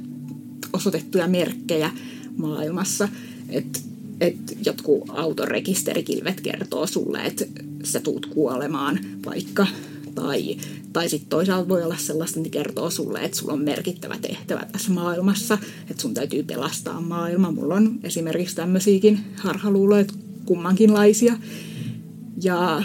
osoitettuja 0.73 1.29
merkkejä 1.29 1.91
maailmassa. 2.37 3.09
Että 3.49 3.81
että 4.21 4.53
jotkut 4.65 5.03
autorekisterikilvet 5.09 6.41
kertoo 6.41 6.87
sulle, 6.87 7.19
että 7.19 7.45
sä 7.85 8.01
tuut 8.01 8.27
kuolemaan 8.27 8.99
vaikka. 9.27 9.67
Tai, 10.23 10.57
tai 10.93 11.09
sitten 11.09 11.29
toisaalta 11.29 11.69
voi 11.69 11.83
olla 11.83 11.97
sellaista, 11.97 12.41
että 12.41 12.51
kertoo 12.51 12.91
sulle, 12.91 13.21
että 13.21 13.37
sulla 13.37 13.53
on 13.53 13.63
merkittävä 13.63 14.17
tehtävä 14.21 14.67
tässä 14.73 14.91
maailmassa, 14.93 15.59
että 15.91 16.03
sun 16.03 16.15
täytyy 16.15 16.43
pelastaa 16.43 17.01
maailma. 17.01 17.51
Mulla 17.51 17.75
on 17.75 18.01
esimerkiksi 18.03 18.57
tämmöisiäkin 18.57 19.21
harhaluuloja, 19.37 20.05
kummankinlaisia. 20.45 21.37
Ja 22.43 22.83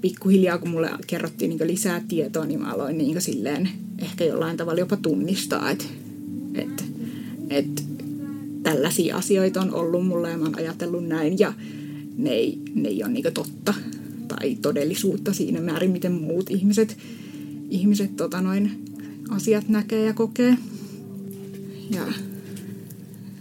pikkuhiljaa, 0.00 0.58
kun 0.58 0.70
mulle 0.70 0.90
kerrottiin 1.06 1.48
niin 1.48 1.68
lisää 1.68 2.02
tietoa, 2.08 2.44
niin 2.44 2.60
mä 2.60 2.72
aloin 2.72 2.98
niin 2.98 3.22
silleen 3.22 3.68
ehkä 3.98 4.24
jollain 4.24 4.56
tavalla 4.56 4.80
jopa 4.80 4.96
tunnistaa, 4.96 5.70
että, 5.70 5.84
että, 6.54 6.84
että 7.50 7.82
tällaisia 8.62 9.16
asioita 9.16 9.60
on 9.60 9.74
ollut 9.74 10.06
mulle 10.06 10.30
ja 10.30 10.38
mä 10.38 10.44
oon 10.44 10.58
ajatellut 10.58 11.06
näin 11.06 11.38
ja 11.38 11.52
ne 12.16 12.30
ei, 12.30 12.58
ne 12.74 12.88
ei 12.88 13.02
ole 13.04 13.12
niin 13.12 13.34
totta 13.34 13.74
tai 14.36 14.54
todellisuutta 14.54 15.32
siinä 15.32 15.60
määrin, 15.60 15.90
miten 15.90 16.12
muut 16.12 16.50
ihmiset, 16.50 16.98
ihmiset 17.70 18.16
tota 18.16 18.40
noin, 18.40 18.84
asiat 19.30 19.68
näkee 19.68 20.06
ja 20.06 20.14
kokee. 20.14 20.56
Ja 21.90 22.02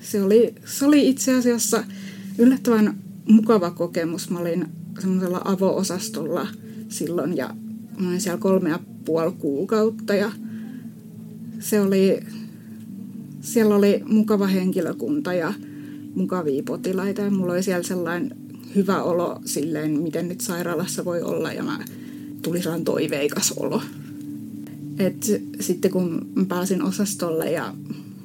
se 0.01 0.23
oli, 0.23 0.55
se 0.65 0.85
oli 0.85 1.09
itse 1.09 1.35
asiassa 1.35 1.83
yllättävän 2.37 2.97
mukava 3.25 3.71
kokemus. 3.71 4.29
Mä 4.29 4.39
olin 4.39 4.65
semmoisella 4.99 5.41
avo-osastolla 5.45 6.47
silloin 6.89 7.37
ja 7.37 7.55
mä 7.99 8.09
olin 8.09 8.21
siellä 8.21 8.39
kolme 8.39 8.69
ja 8.69 8.79
puoli 9.05 9.31
kuukautta 9.31 10.15
ja 10.15 10.31
se 11.59 11.81
oli, 11.81 12.19
siellä 13.41 13.75
oli 13.75 14.03
mukava 14.05 14.47
henkilökunta 14.47 15.33
ja 15.33 15.53
mukavia 16.15 16.63
potilaita 16.63 17.21
ja 17.21 17.31
mulla 17.31 17.53
oli 17.53 17.63
siellä 17.63 17.83
sellainen 17.83 18.48
hyvä 18.75 19.03
olo 19.03 19.39
silleen, 19.45 19.99
miten 19.99 20.27
nyt 20.27 20.41
sairaalassa 20.41 21.05
voi 21.05 21.21
olla 21.21 21.53
ja 21.53 21.63
mä 21.63 21.79
tuli 22.41 22.61
sellainen 22.61 22.85
toiveikas 22.85 23.53
olo. 23.57 23.81
Et 24.99 25.41
sitten 25.59 25.91
kun 25.91 26.29
pääsin 26.47 26.81
osastolle 26.81 27.51
ja 27.51 27.73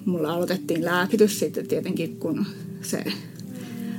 mulla 0.05 0.33
aloitettiin 0.33 0.85
lääkitys 0.85 1.39
sitten 1.39 1.67
tietenkin 1.67 2.17
kun 2.17 2.47
se 2.83 3.05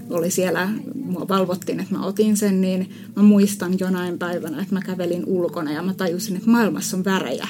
oli 0.10 0.32
siellä, 0.32 0.70
mua 0.96 1.28
valvottiin, 1.28 1.80
että 1.80 1.96
mä 1.96 2.06
otin 2.06 2.38
sen, 2.38 2.62
niin 2.62 2.90
mä 3.16 3.24
muistan 3.24 3.80
jonain 3.80 4.20
päivänä, 4.20 4.62
että 4.62 4.74
mä 4.74 4.82
kävelin 4.82 5.24
ulkona 5.26 5.72
ja 5.72 5.82
mä 5.82 5.94
tajusin, 5.94 6.36
että 6.36 6.50
maailmassa 6.50 6.98
on 6.98 7.06
värejä. 7.06 7.48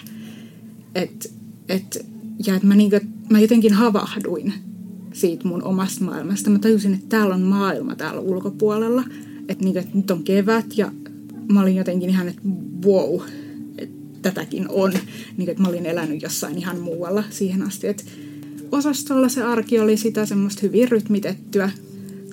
Et, 0.96 1.34
et, 1.70 2.06
ja 2.48 2.56
että 2.56 2.68
mä, 2.68 2.76
niinku, 2.76 3.00
mä 3.30 3.40
jotenkin 3.40 3.74
havahduin 3.74 4.54
siitä 5.16 5.48
mun 5.48 5.64
omasta 5.64 6.04
maailmasta. 6.04 6.50
Mä 6.50 6.60
tajusin, 6.60 6.94
että 6.94 7.06
täällä 7.10 7.36
on 7.36 7.42
maailma 7.42 7.96
täällä 7.96 8.22
ulkopuolella. 8.22 9.04
Että, 9.50 9.64
niinku, 9.64 9.80
että 9.80 9.98
nyt 9.98 10.12
on 10.12 10.24
kevät 10.24 10.78
ja 10.78 10.92
mä 11.52 11.62
olin 11.62 11.76
jotenkin 11.76 12.10
ihan, 12.10 12.28
että 12.28 12.42
wow, 12.86 13.22
että 13.78 13.96
tätäkin 14.22 14.66
on. 14.70 14.94
Niinku, 15.38 15.52
että 15.52 15.64
mä 15.64 15.70
olin 15.70 15.86
elänyt 15.86 16.22
jossain 16.22 16.58
ihan 16.58 16.80
muualla 16.80 17.24
siihen 17.30 17.64
asti. 17.64 17.88
Että 17.88 18.04
osastolla 18.72 19.30
se 19.30 19.44
arki 19.44 19.80
oli 19.80 19.98
sitä 19.98 20.26
semmoista 20.26 20.62
hyvin 20.64 20.90
rytmitettyä. 20.90 21.70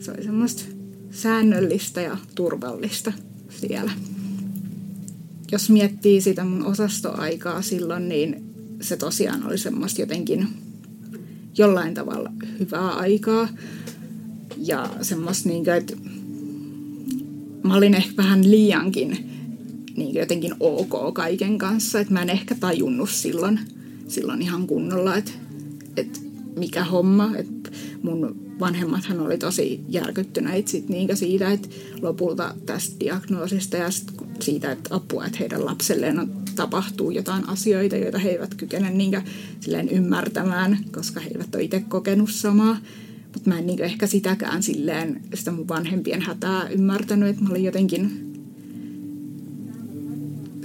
Se 0.01 0.11
oli 0.11 0.23
semmoista 0.23 0.63
säännöllistä 1.11 2.01
ja 2.01 2.17
turvallista 2.35 3.13
siellä. 3.49 3.93
Jos 5.53 5.71
miettii 5.71 6.21
sitä 6.21 6.45
mun 6.45 6.67
osastoaikaa 6.67 7.63
silloin, 7.63 8.09
niin 8.09 8.43
se 8.81 8.97
tosiaan 8.97 9.47
oli 9.47 9.59
semmoista 9.59 10.01
jotenkin 10.01 10.49
jollain 11.59 11.95
tavalla 11.95 12.33
hyvää 12.59 12.91
aikaa. 12.91 13.49
Ja 14.57 14.91
semmoista, 15.03 15.49
niin 15.49 15.69
että 15.69 15.97
mä 17.63 17.77
olin 17.77 17.95
ehkä 17.95 18.17
vähän 18.17 18.51
liiankin 18.51 19.31
niin 19.97 20.15
jotenkin 20.15 20.55
ok 20.61 21.15
kaiken 21.15 21.59
kanssa. 21.59 22.01
Että 22.01 22.13
mä 22.13 22.23
en 22.23 22.31
ehkä 22.31 22.55
tajunnut 22.55 23.11
silloin, 23.11 23.61
silloin 24.09 24.43
ihan 24.43 24.67
kunnolla, 24.67 25.17
että, 25.17 25.33
että 25.97 26.21
mikä 26.57 26.85
homma. 26.85 27.37
Että 27.37 27.71
mun 28.03 28.43
vanhemmathan 28.61 29.21
oli 29.21 29.39
tosi 29.39 29.81
järkyttyneitä 29.89 30.71
sit 30.71 30.89
niinkä 30.89 31.15
siitä, 31.15 31.53
että 31.53 31.69
lopulta 32.03 32.55
tästä 32.67 33.01
diagnoosista 33.01 33.77
ja 33.77 33.89
siitä, 34.41 34.73
että 34.73 34.97
apua, 34.97 35.27
että 35.27 35.39
heidän 35.39 35.65
lapselleen 35.65 36.19
on, 36.19 36.42
tapahtuu 36.53 37.11
jotain 37.11 37.49
asioita, 37.49 37.97
joita 37.97 38.19
he 38.19 38.31
eivät 38.31 38.55
kykene 38.55 38.91
niinkä 38.91 39.23
silleen 39.61 39.89
ymmärtämään, 39.89 40.79
koska 40.93 41.21
he 41.21 41.31
eivät 41.35 41.55
ole 41.55 41.63
itse 41.63 41.85
kokenut 41.89 42.31
samaa. 42.31 42.77
Mutta 43.35 43.51
mä 43.51 43.59
en 43.59 43.67
niinkö 43.67 43.85
ehkä 43.85 44.07
sitäkään 44.07 44.63
silleen, 44.63 45.21
sitä 45.35 45.51
mun 45.51 45.69
vanhempien 45.69 46.23
hätää 46.23 46.69
ymmärtänyt, 46.69 47.29
että 47.29 47.43
mä 47.43 47.51
olin 47.51 47.65
jotenkin 47.65 48.33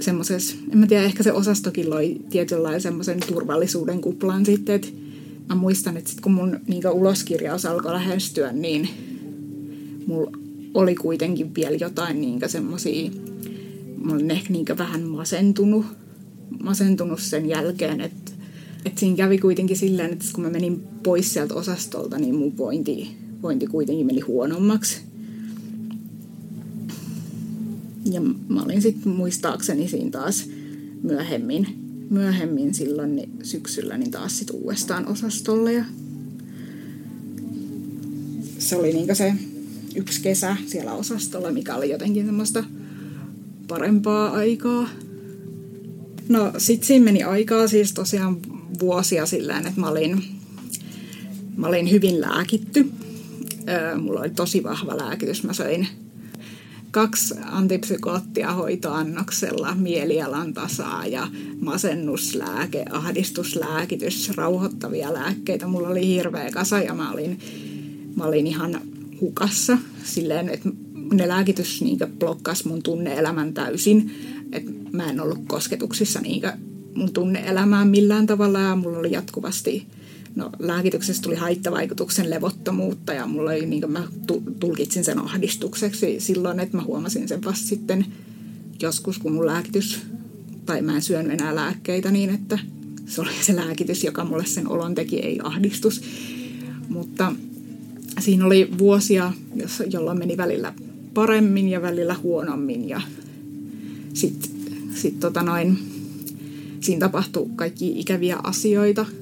semmoisessa, 0.00 0.56
en 0.72 0.78
mä 0.78 0.86
tiedä, 0.86 1.04
ehkä 1.04 1.22
se 1.22 1.32
osastokin 1.32 1.90
loi 1.90 2.16
tietynlaisen 2.30 2.80
semmoisen 2.80 3.20
turvallisuuden 3.28 4.00
kuplan 4.00 4.46
sitten, 4.46 4.74
että 4.74 4.88
mä 5.48 5.54
muistan, 5.54 5.96
että 5.96 6.10
sit 6.10 6.20
kun 6.20 6.32
mun 6.32 6.60
niin 6.66 6.88
uloskirjaus 6.88 7.66
alkoi 7.66 7.92
lähestyä, 7.92 8.52
niin 8.52 8.88
mulla 10.06 10.30
oli 10.74 10.94
kuitenkin 10.94 11.54
vielä 11.54 11.76
jotain 11.80 12.20
niin 12.20 12.40
semmoisia, 12.46 13.10
mä 14.04 14.12
olin 14.12 14.30
ehkä 14.30 14.52
niin 14.52 14.66
vähän 14.78 15.02
masentunut, 15.02 15.86
masentunut 16.62 17.20
sen 17.20 17.46
jälkeen, 17.46 18.00
että 18.00 18.32
että 18.84 19.00
siinä 19.00 19.16
kävi 19.16 19.38
kuitenkin 19.38 19.76
silleen, 19.76 20.12
että 20.12 20.24
kun 20.34 20.44
mä 20.44 20.50
menin 20.50 20.80
pois 21.02 21.32
sieltä 21.32 21.54
osastolta, 21.54 22.18
niin 22.18 22.34
mun 22.34 22.56
vointi, 22.56 23.16
vointi 23.42 23.66
kuitenkin 23.66 24.06
meni 24.06 24.20
huonommaksi. 24.20 25.00
Ja 28.12 28.20
mä 28.48 28.62
olin 28.62 28.82
sitten 28.82 29.12
muistaakseni 29.12 29.88
siinä 29.88 30.10
taas 30.10 30.48
myöhemmin 31.02 31.88
myöhemmin 32.10 32.74
silloin 32.74 33.16
niin 33.16 33.32
syksyllä 33.42 33.98
niin 33.98 34.10
taas 34.10 34.38
sit 34.38 34.50
uudestaan 34.50 35.06
osastolle. 35.08 35.72
Ja 35.72 35.84
se 38.58 38.76
oli 38.76 38.92
niin 38.92 39.16
se 39.16 39.34
yksi 39.94 40.20
kesä 40.20 40.56
siellä 40.66 40.92
osastolla, 40.92 41.52
mikä 41.52 41.74
oli 41.74 41.90
jotenkin 41.90 42.26
semmoista 42.26 42.64
parempaa 43.68 44.30
aikaa. 44.30 44.88
No 46.28 46.52
sit 46.58 46.84
siinä 46.84 47.04
meni 47.04 47.22
aikaa 47.22 47.68
siis 47.68 47.92
tosiaan 47.92 48.36
vuosia 48.80 49.26
silleen, 49.26 49.66
että 49.66 49.80
mä 49.80 49.88
olin, 49.88 50.24
mä 51.56 51.66
olin 51.66 51.90
hyvin 51.90 52.20
lääkitty. 52.20 52.90
mulla 54.00 54.20
oli 54.20 54.30
tosi 54.30 54.62
vahva 54.62 54.96
lääkitys. 54.96 55.44
Mä 55.44 55.52
söin 55.52 55.88
kaksi 56.90 57.34
antipsykoottia 57.44 58.52
hoitoannoksella, 58.52 59.74
mielialan 59.74 60.54
tasaa 60.54 61.06
ja 61.06 61.28
masennuslääke, 61.60 62.84
ahdistuslääkitys, 62.90 64.36
rauhoittavia 64.36 65.14
lääkkeitä. 65.14 65.66
Mulla 65.66 65.88
oli 65.88 66.06
hirveä 66.06 66.50
kasa 66.50 66.78
ja 66.78 66.94
mä 66.94 67.12
olin, 67.12 67.38
mä 68.16 68.24
olin 68.24 68.46
ihan 68.46 68.80
hukassa 69.20 69.78
silleen, 70.04 70.48
että 70.48 70.68
ne 71.12 71.28
lääkitys 71.28 71.82
niin 71.82 71.98
blokkas 72.18 72.64
mun 72.64 72.82
tunneelämän 72.82 73.54
täysin. 73.54 74.10
Että 74.52 74.70
mä 74.92 75.10
en 75.10 75.20
ollut 75.20 75.38
kosketuksissa 75.48 76.20
niin 76.20 76.42
mun 76.94 77.12
tunneelämään 77.12 77.88
millään 77.88 78.26
tavalla 78.26 78.60
ja 78.60 78.76
mulla 78.76 78.98
oli 78.98 79.12
jatkuvasti 79.12 79.86
no, 80.34 80.50
lääkityksestä 80.58 81.22
tuli 81.22 81.34
haittavaikutuksen 81.34 82.30
levottomuutta 82.30 83.12
ja 83.12 83.26
mulla 83.26 83.50
oli, 83.50 83.66
niin 83.66 83.92
mä 83.92 84.08
tulkitsin 84.60 85.04
sen 85.04 85.18
ahdistukseksi 85.18 86.20
silloin, 86.20 86.60
että 86.60 86.76
mä 86.76 86.82
huomasin 86.82 87.28
sen 87.28 87.44
vasta 87.44 87.66
sitten 87.66 88.06
joskus, 88.82 89.18
kun 89.18 89.32
mun 89.32 89.46
lääkitys, 89.46 90.00
tai 90.66 90.82
mä 90.82 90.94
en 90.94 91.02
syönyt 91.02 91.32
enää 91.32 91.54
lääkkeitä 91.54 92.10
niin, 92.10 92.30
että 92.30 92.58
se 93.06 93.20
oli 93.20 93.30
se 93.40 93.56
lääkitys, 93.56 94.04
joka 94.04 94.24
mulle 94.24 94.46
sen 94.46 94.68
olon 94.68 94.94
teki, 94.94 95.16
ei 95.16 95.40
ahdistus. 95.42 96.02
Mutta 96.88 97.32
siinä 98.20 98.46
oli 98.46 98.68
vuosia, 98.78 99.32
jolloin 99.90 100.18
meni 100.18 100.36
välillä 100.36 100.74
paremmin 101.18 101.68
ja 101.68 101.82
välillä 101.82 102.14
huonommin 102.14 102.88
ja 102.88 103.00
sitten 104.14 104.50
sit 104.94 105.20
tota 105.20 105.42
noin, 105.42 105.78
siinä 106.80 107.00
tapahtui 107.00 107.48
kaikki 107.56 108.00
ikäviä 108.00 108.38
asioita– 108.42 109.06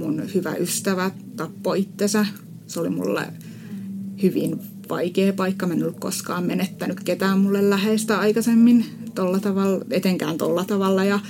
mun 0.00 0.22
hyvä 0.34 0.54
ystävä 0.54 1.10
tappoi 1.36 1.80
itsensä. 1.80 2.26
Se 2.66 2.80
oli 2.80 2.88
mulle 2.88 3.22
hyvin 4.22 4.60
vaikea 4.88 5.32
paikka. 5.32 5.66
Mä 5.66 5.74
en 5.74 5.82
ollut 5.82 6.00
koskaan 6.00 6.44
menettänyt 6.44 7.00
ketään 7.00 7.38
mulle 7.38 7.70
läheistä 7.70 8.18
aikaisemmin 8.18 8.84
tolla 9.14 9.40
tavalla, 9.40 9.84
etenkään 9.90 10.38
tolla 10.38 10.64
tavalla. 10.64 11.04
Ja, 11.04 11.20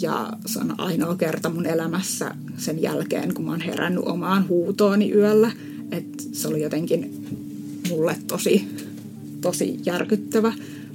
ja 0.00 0.32
se 0.46 0.58
on 0.58 0.80
ainoa 0.80 1.16
kerta 1.16 1.50
mun 1.50 1.66
elämässä 1.66 2.34
sen 2.56 2.82
jälkeen, 2.82 3.34
kun 3.34 3.44
mä 3.44 3.50
oon 3.50 3.60
herännyt 3.60 4.04
omaan 4.06 4.48
huutooni 4.48 5.12
yöllä. 5.12 5.52
Et 5.90 6.28
se 6.32 6.48
oli 6.48 6.62
jotenkin 6.62 7.26
mulle 7.88 8.16
tosi, 8.26 8.68
tosi 9.40 9.80
järkyttävä. 9.86 10.52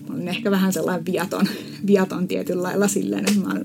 Mä 0.10 0.16
olin 0.16 0.28
ehkä 0.28 0.52
vähän 0.52 0.74
sellainen 0.74 1.06
viaton, 1.06 1.48
viaton 1.88 2.28
tietyllä 2.28 2.64
lailla 2.64 2.88
silleen, 2.88 3.26
että, 3.30 3.48
mä, 3.48 3.62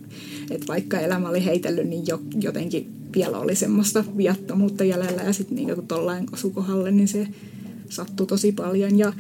että 0.51 0.67
vaikka 0.69 1.01
elämä 1.01 1.29
oli 1.29 1.45
heitellyt, 1.45 1.89
niin 1.89 2.07
jo, 2.07 2.21
jotenkin 2.41 2.93
vielä 3.15 3.39
oli 3.39 3.55
semmoista 3.55 4.05
viattomuutta 4.17 4.85
jäljellä 4.85 5.23
ja 5.23 5.33
sitten 5.33 5.57
niin 5.57 5.75
kun 5.75 5.87
tollain 5.87 6.27
osukohalle, 6.33 6.91
niin 6.91 7.09
se 7.09 7.29
sattui 7.89 8.27
tosi 8.27 8.53
paljon 8.53 8.99
ja 8.99 9.13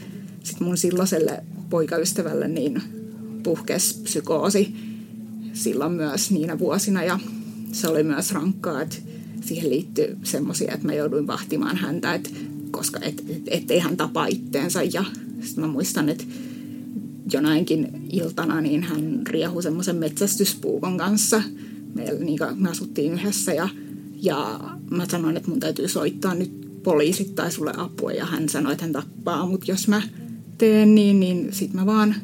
sitten 0.42 0.66
mun 0.66 0.76
silloiselle 0.76 1.44
poikaystävälle 1.70 2.48
niin 2.48 2.82
puhkesi 3.42 4.00
psykoosi 4.02 4.74
silloin 5.52 5.92
myös 5.92 6.30
niinä 6.30 6.58
vuosina 6.58 7.04
ja 7.04 7.18
se 7.72 7.88
oli 7.88 8.02
myös 8.02 8.32
rankkaa, 8.32 8.82
että 8.82 8.96
siihen 9.40 9.70
liittyy 9.70 10.18
semmoisia, 10.22 10.74
että 10.74 10.86
mä 10.86 10.94
jouduin 10.94 11.26
vahtimaan 11.26 11.76
häntä, 11.76 12.14
että 12.14 12.30
koska 12.70 13.00
et, 13.02 13.24
et, 13.28 13.42
ettei 13.46 13.78
hän 13.78 13.96
tapa 13.96 14.26
itteensä 14.26 14.82
ja 14.82 15.04
sitten 15.40 15.64
mä 15.64 15.70
muistan, 15.70 16.08
että 16.08 16.24
jonainkin 17.32 17.88
iltana 18.12 18.60
niin 18.60 18.82
hän 18.82 19.22
riehui 19.26 19.62
semmoisen 19.62 19.96
metsästyspuukon 19.96 20.98
kanssa. 20.98 21.42
Meillä, 21.94 22.20
niin 22.24 22.38
me 22.56 22.70
asuttiin 22.70 23.12
yhdessä 23.12 23.52
ja, 23.52 23.68
ja 24.22 24.60
mä 24.90 25.06
sanoin, 25.10 25.36
että 25.36 25.50
mun 25.50 25.60
täytyy 25.60 25.88
soittaa 25.88 26.34
nyt 26.34 26.82
poliisit 26.82 27.34
tai 27.34 27.52
sulle 27.52 27.72
apua 27.76 28.12
ja 28.12 28.26
hän 28.26 28.48
sanoi, 28.48 28.72
että 28.72 28.84
hän 28.84 28.92
tappaa 28.92 29.46
mut 29.46 29.68
jos 29.68 29.88
mä 29.88 30.02
teen 30.58 30.94
niin, 30.94 31.20
niin 31.20 31.48
sit 31.52 31.74
mä 31.74 31.86
vaan 31.86 32.14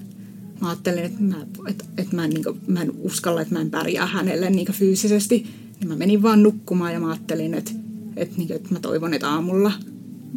mä 0.60 0.68
ajattelin, 0.68 1.04
että 1.04 1.22
mä, 1.22 1.46
että, 1.68 1.84
että 1.98 2.16
mä, 2.16 2.24
en, 2.24 2.30
niin 2.30 2.44
kuin, 2.44 2.60
mä 2.66 2.82
en 2.82 2.92
uskalla, 2.98 3.40
että 3.40 3.54
mä 3.54 3.60
en 3.60 3.70
pärjää 3.70 4.06
hänelle 4.06 4.50
niin 4.50 4.72
fyysisesti. 4.72 5.46
Niin 5.80 5.88
mä 5.88 5.96
menin 5.96 6.22
vaan 6.22 6.42
nukkumaan 6.42 6.92
ja 6.92 7.00
mä 7.00 7.08
ajattelin, 7.10 7.54
että, 7.54 7.70
että, 8.16 8.36
niin 8.36 8.48
kuin, 8.48 8.56
että 8.56 8.72
mä 8.72 8.80
toivon, 8.80 9.14
että 9.14 9.30
aamulla 9.30 9.72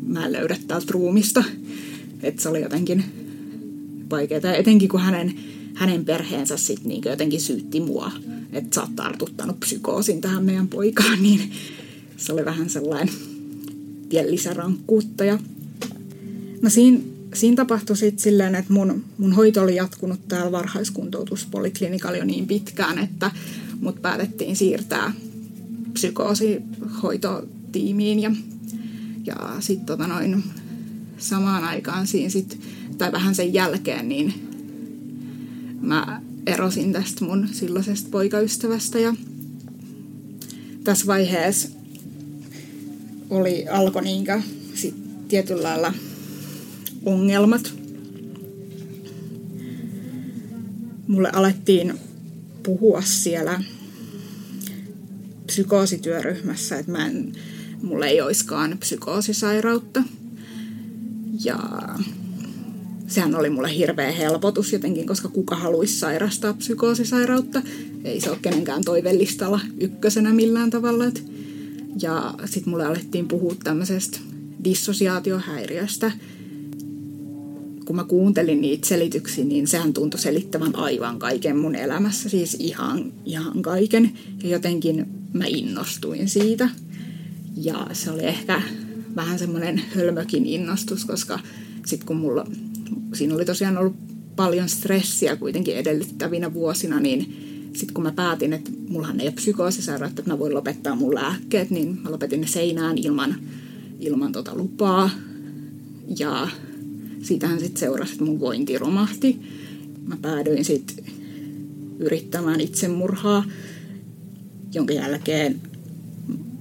mä 0.05 0.25
en 0.25 0.33
löydä 0.33 0.57
täältä 0.67 0.87
ruumista. 0.89 1.43
Että 2.23 2.41
se 2.41 2.49
oli 2.49 2.61
jotenkin 2.61 3.03
vaikeaa. 4.09 4.55
Etenkin 4.55 4.89
kun 4.89 4.99
hänen, 4.99 5.35
hänen 5.73 6.05
perheensä 6.05 6.57
sitten 6.57 6.87
niin 6.87 7.03
jotenkin 7.05 7.41
syytti 7.41 7.79
mua, 7.79 8.11
että 8.51 8.75
sä 8.75 8.81
oot 8.81 8.95
tartuttanut 8.95 9.59
psykoosin 9.59 10.21
tähän 10.21 10.45
meidän 10.45 10.67
poikaan, 10.67 11.21
niin 11.23 11.51
se 12.17 12.33
oli 12.33 12.45
vähän 12.45 12.69
sellainen 12.69 13.13
vielä 14.11 14.31
lisärankkuutta. 14.31 15.23
Ja 15.23 15.39
no 16.61 16.69
siinä, 16.69 16.99
siinä 17.33 17.55
tapahtui 17.55 17.97
sitten 17.97 18.23
silleen, 18.23 18.55
että 18.55 18.73
mun, 18.73 19.03
mun 19.17 19.33
hoito 19.33 19.61
oli 19.61 19.75
jatkunut 19.75 20.27
täällä 20.27 20.51
varhaiskuntoutuspoliklinikalla 20.51 22.17
jo 22.17 22.25
niin 22.25 22.47
pitkään, 22.47 22.99
että 22.99 23.31
mut 23.79 24.01
päätettiin 24.01 24.55
siirtää 24.55 25.13
psykoosihoitotiimiin 25.93 28.19
ja, 28.19 28.31
ja 29.27 29.55
sitten 29.59 29.85
tota 29.85 30.07
noin 30.07 30.43
samaan 31.17 31.63
aikaan 31.63 32.07
siinä 32.07 32.29
sit, 32.29 32.59
tai 32.97 33.11
vähän 33.11 33.35
sen 33.35 33.53
jälkeen, 33.53 34.09
niin 34.09 34.33
mä 35.81 36.21
erosin 36.45 36.93
tästä 36.93 37.25
mun 37.25 37.47
silloisesta 37.51 38.09
poikaystävästä 38.11 38.99
ja 38.99 39.15
tässä 40.83 41.07
vaiheessa 41.07 41.69
oli, 43.29 43.67
alkoi 43.67 44.01
niinkö 44.01 44.41
sit 44.73 44.95
tietyllä 45.27 45.63
lailla 45.63 45.93
ongelmat. 47.05 47.73
Mulle 51.07 51.29
alettiin 51.33 51.93
puhua 52.63 53.01
siellä 53.01 53.63
psykoosityöryhmässä, 55.45 56.79
että 56.79 56.91
mä 56.91 57.05
en, 57.05 57.31
mulla 57.81 58.05
ei 58.05 58.21
oiskaan 58.21 58.77
psykoosisairautta. 58.77 60.03
Ja 61.43 61.59
sehän 63.07 63.35
oli 63.35 63.49
mulle 63.49 63.75
hirveä 63.75 64.11
helpotus 64.11 64.73
jotenkin, 64.73 65.07
koska 65.07 65.29
kuka 65.29 65.55
haluaisi 65.55 65.99
sairastaa 65.99 66.53
psykoosisairautta. 66.53 67.61
Ei 68.03 68.21
se 68.21 68.29
ole 68.29 68.39
kenenkään 68.41 68.83
toivellistalla 68.83 69.59
ykkösenä 69.79 70.33
millään 70.33 70.69
tavalla. 70.69 71.03
Ja 72.01 72.33
sitten 72.45 72.71
mulle 72.71 72.85
alettiin 72.85 73.27
puhua 73.27 73.55
tämmöisestä 73.63 74.19
dissosiaatiohäiriöstä. 74.63 76.11
Kun 77.85 77.95
mä 77.95 78.03
kuuntelin 78.03 78.61
niitä 78.61 78.87
selityksiä, 78.87 79.45
niin 79.45 79.67
sehän 79.67 79.93
tuntui 79.93 80.19
selittävän 80.19 80.75
aivan 80.75 81.19
kaiken 81.19 81.57
mun 81.57 81.75
elämässä, 81.75 82.29
siis 82.29 82.57
ihan, 82.59 83.13
ihan 83.25 83.61
kaiken. 83.61 84.11
Ja 84.43 84.49
jotenkin 84.49 85.05
mä 85.33 85.45
innostuin 85.47 86.29
siitä. 86.29 86.69
Ja 87.61 87.87
se 87.93 88.11
oli 88.11 88.23
ehkä 88.23 88.61
vähän 89.15 89.39
semmoinen 89.39 89.81
hölmökin 89.95 90.45
innostus, 90.45 91.05
koska 91.05 91.39
sitten 91.85 92.07
kun 92.07 92.17
mulla, 92.17 92.47
siinä 93.13 93.35
oli 93.35 93.45
tosiaan 93.45 93.77
ollut 93.77 93.95
paljon 94.35 94.69
stressiä 94.69 95.35
kuitenkin 95.35 95.75
edellyttävinä 95.75 96.53
vuosina, 96.53 96.99
niin 96.99 97.47
sitten 97.73 97.93
kun 97.93 98.03
mä 98.03 98.11
päätin, 98.11 98.53
että 98.53 98.71
mullahan 98.89 99.19
ei 99.19 99.27
ole 99.27 99.33
psykoosisairautta, 99.33 100.21
että 100.21 100.31
mä 100.33 100.39
voin 100.39 100.53
lopettaa 100.53 100.95
mun 100.95 101.15
lääkkeet, 101.15 101.69
niin 101.69 101.99
mä 102.03 102.11
lopetin 102.11 102.41
ne 102.41 102.47
seinään 102.47 102.97
ilman, 102.97 103.35
ilman 103.99 104.31
tota 104.31 104.55
lupaa. 104.55 105.09
Ja 106.19 106.47
siitähän 107.21 107.59
sitten 107.59 107.79
seurasi, 107.79 108.11
että 108.11 108.25
mun 108.25 108.39
vointi 108.39 108.77
romahti. 108.77 109.39
Mä 110.05 110.17
päädyin 110.21 110.65
sitten 110.65 111.05
yrittämään 111.99 112.61
itsemurhaa, 112.61 113.43
jonka 114.73 114.93
jälkeen 114.93 115.61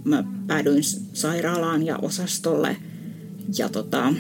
mä 0.06 0.24
päädyin 0.46 0.82
sairaalaan 1.12 1.82
ja 1.82 1.96
osastolle. 1.96 2.76
Ja 3.58 3.68
tota, 3.68 4.12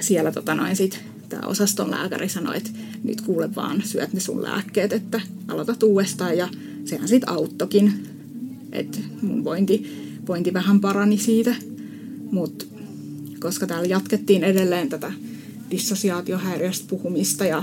siellä 0.00 0.32
tota 0.32 0.54
noin 0.54 0.76
sit 0.76 1.00
tämä 1.28 1.42
osaston 1.46 1.90
lääkäri 1.90 2.28
sanoi, 2.28 2.56
että 2.56 2.70
nyt 3.04 3.20
kuule 3.20 3.54
vaan, 3.54 3.82
syöt 3.82 4.12
ne 4.12 4.20
sun 4.20 4.42
lääkkeet, 4.42 4.92
että 4.92 5.20
aloitat 5.48 5.82
uudestaan. 5.82 6.38
Ja 6.38 6.48
sehän 6.84 7.08
sitten 7.08 7.30
auttokin, 7.30 8.06
että 8.72 8.98
mun 9.22 9.44
vointi, 9.44 10.04
vointi 10.26 10.52
vähän 10.52 10.80
parani 10.80 11.18
siitä. 11.18 11.54
Mutta 12.30 12.64
koska 13.40 13.66
täällä 13.66 13.86
jatkettiin 13.86 14.44
edelleen 14.44 14.88
tätä 14.88 15.12
dissosiaatiohäiriöstä 15.70 16.86
puhumista 16.88 17.44
ja 17.44 17.62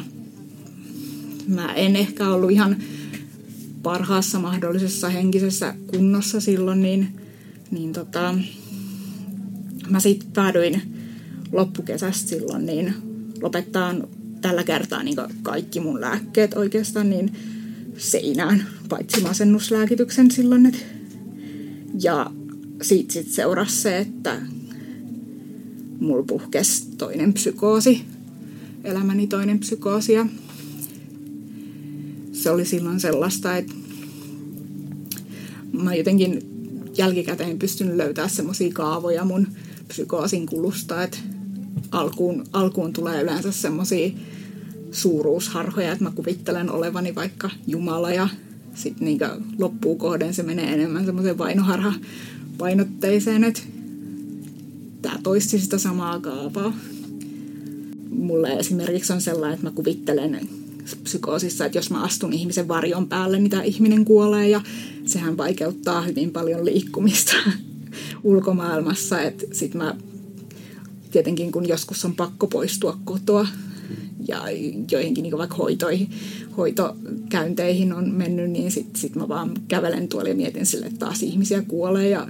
mä 1.47 1.73
en 1.73 1.95
ehkä 1.95 2.29
ollut 2.29 2.51
ihan 2.51 2.75
parhaassa 3.83 4.39
mahdollisessa 4.39 5.09
henkisessä 5.09 5.75
kunnossa 5.87 6.39
silloin, 6.39 6.81
niin, 6.81 7.19
niin 7.71 7.93
tota, 7.93 8.35
mä 9.89 9.99
sitten 9.99 10.31
päädyin 10.31 10.81
loppukesästä 11.51 12.29
silloin 12.29 12.65
niin 12.65 12.93
lopettaa 13.41 13.95
tällä 14.41 14.63
kertaa 14.63 15.03
niin 15.03 15.17
kaikki 15.43 15.79
mun 15.79 16.01
lääkkeet 16.01 16.53
oikeastaan 16.53 17.09
niin 17.09 17.33
seinään, 17.97 18.67
paitsi 18.89 19.21
masennuslääkityksen 19.21 20.31
silloin. 20.31 20.65
Et, 20.65 20.85
ja 22.01 22.31
siitä 22.81 23.13
sitten 23.13 23.33
seurasi 23.33 23.75
se, 23.75 23.97
että 23.97 24.41
mulla 25.99 26.23
puhkesi 26.23 26.87
toinen 26.97 27.33
psykoosi, 27.33 28.05
elämäni 28.83 29.27
toinen 29.27 29.59
psykoosi. 29.59 30.13
Ja 30.13 30.25
se 32.41 32.49
oli 32.49 32.65
silloin 32.65 32.99
sellaista, 32.99 33.57
että 33.57 33.73
mä 35.71 35.95
jotenkin 35.95 36.41
jälkikäteen 36.97 37.59
pystyn 37.59 37.97
löytämään 37.97 38.29
semmoisia 38.29 38.71
kaavoja 38.73 39.25
mun 39.25 39.47
psykoosin 39.87 40.45
kulusta, 40.45 41.03
että 41.03 41.17
alkuun, 41.91 42.43
alkuun 42.53 42.93
tulee 42.93 43.21
yleensä 43.21 43.51
semmoisia 43.51 44.11
suuruusharhoja, 44.91 45.91
että 45.91 46.03
mä 46.03 46.11
kuvittelen 46.15 46.71
olevani 46.71 47.15
vaikka 47.15 47.49
Jumala 47.67 48.11
ja 48.11 48.29
sitten 48.73 49.05
niin 49.05 49.19
loppuun 49.59 49.97
kohden 49.97 50.33
se 50.33 50.43
menee 50.43 50.73
enemmän 50.73 51.05
semmoiseen 51.05 51.37
vainoharha 51.37 51.93
painotteiseen, 52.57 53.43
että 53.43 53.61
tämä 55.01 55.19
toisti 55.23 55.59
sitä 55.59 55.77
samaa 55.77 56.19
kaavaa. 56.19 56.73
Mulle 58.09 58.53
esimerkiksi 58.53 59.13
on 59.13 59.21
sellainen, 59.21 59.53
että 59.53 59.67
mä 59.67 59.71
kuvittelen 59.75 60.60
psykoosissa, 61.03 61.65
että 61.65 61.77
jos 61.77 61.91
mä 61.91 62.03
astun 62.03 62.33
ihmisen 62.33 62.67
varjon 62.67 63.07
päälle, 63.07 63.39
niin 63.39 63.49
tämä 63.49 63.63
ihminen 63.63 64.05
kuolee 64.05 64.49
ja 64.49 64.61
sehän 65.05 65.37
vaikeuttaa 65.37 66.01
hyvin 66.01 66.31
paljon 66.31 66.65
liikkumista 66.65 67.33
ulkomaailmassa. 68.23 69.21
Että 69.21 69.45
sit 69.51 69.73
mä 69.73 69.95
tietenkin 71.11 71.51
kun 71.51 71.67
joskus 71.67 72.05
on 72.05 72.15
pakko 72.15 72.47
poistua 72.47 72.97
kotoa 73.03 73.47
ja 74.27 74.41
joihinkin 74.91 75.23
niin 75.23 75.37
vaikka 75.37 75.55
hoitoihin, 75.55 76.09
hoitokäynteihin 76.57 77.93
on 77.93 78.09
mennyt, 78.09 78.49
niin 78.49 78.71
sitten 78.71 79.01
sit 79.01 79.15
mä 79.15 79.27
vaan 79.27 79.51
kävelen 79.67 80.07
tuolla 80.07 80.29
ja 80.29 80.35
mietin 80.35 80.65
sille, 80.65 80.85
että 80.85 80.99
taas 80.99 81.23
ihmisiä 81.23 81.61
kuolee 81.61 82.09
ja 82.09 82.27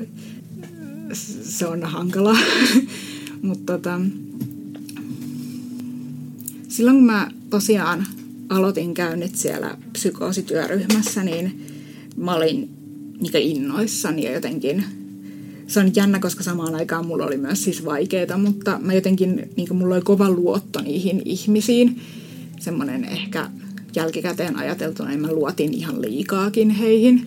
se 1.44 1.68
on 1.68 1.84
hankalaa. 1.84 2.38
Mutta 3.42 3.74
tota, 3.74 4.02
silloin 6.68 6.98
kun 6.98 7.06
mä 7.06 7.32
tosiaan 7.50 8.06
aloitin 8.52 8.94
käynnit 8.94 9.36
siellä 9.36 9.78
psykoosityöryhmässä, 9.92 11.24
niin 11.24 11.66
mä 12.18 12.36
olin 12.36 12.70
niin 13.20 13.36
innoissani 13.36 14.24
ja 14.24 14.32
jotenkin 14.32 14.86
se 15.68 15.80
on 15.80 15.96
jännä, 15.96 16.20
koska 16.20 16.44
samaan 16.44 16.76
aikaan 16.76 17.06
mulla 17.06 17.26
oli 17.26 17.38
myös 17.38 17.64
siis 17.64 17.86
vaikeaa, 17.86 18.38
mutta 18.38 18.80
mä 18.82 18.94
jotenkin, 18.94 19.50
niin 19.58 19.76
mulla 19.76 19.96
oli 19.96 20.04
kova 20.04 20.30
luotto 20.30 20.82
niihin 20.82 21.22
ihmisiin. 21.26 22.02
Semmoinen 22.60 23.04
ehkä 23.04 23.50
jälkikäteen 23.96 24.56
ajateltuna, 24.56 25.10
niin 25.10 25.22
mä 25.22 25.32
luotin 25.32 25.74
ihan 25.74 26.02
liikaakin 26.02 26.70
heihin. 26.70 27.26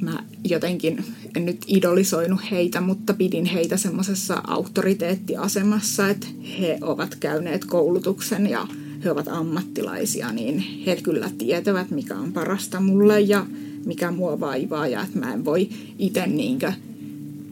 Mä 0.00 0.24
jotenkin, 0.44 1.04
en 1.36 1.46
nyt 1.46 1.64
idolisoinut 1.66 2.40
heitä, 2.50 2.80
mutta 2.80 3.14
pidin 3.14 3.44
heitä 3.44 3.76
semmoisessa 3.76 4.40
auktoriteettiasemassa, 4.46 6.08
että 6.08 6.26
he 6.60 6.78
ovat 6.80 7.14
käyneet 7.14 7.64
koulutuksen 7.64 8.46
ja 8.46 8.66
he 9.04 9.10
ovat 9.10 9.28
ammattilaisia, 9.28 10.32
niin 10.32 10.58
he 10.86 10.96
kyllä 10.96 11.30
tietävät, 11.38 11.90
mikä 11.90 12.18
on 12.18 12.32
parasta 12.32 12.80
mulle 12.80 13.20
ja 13.20 13.46
mikä 13.86 14.10
mua 14.10 14.40
vaivaa 14.40 14.86
ja 14.86 15.02
että 15.02 15.18
mä 15.18 15.32
en 15.32 15.44
voi 15.44 15.68
itse 15.98 16.26
niinkö 16.26 16.72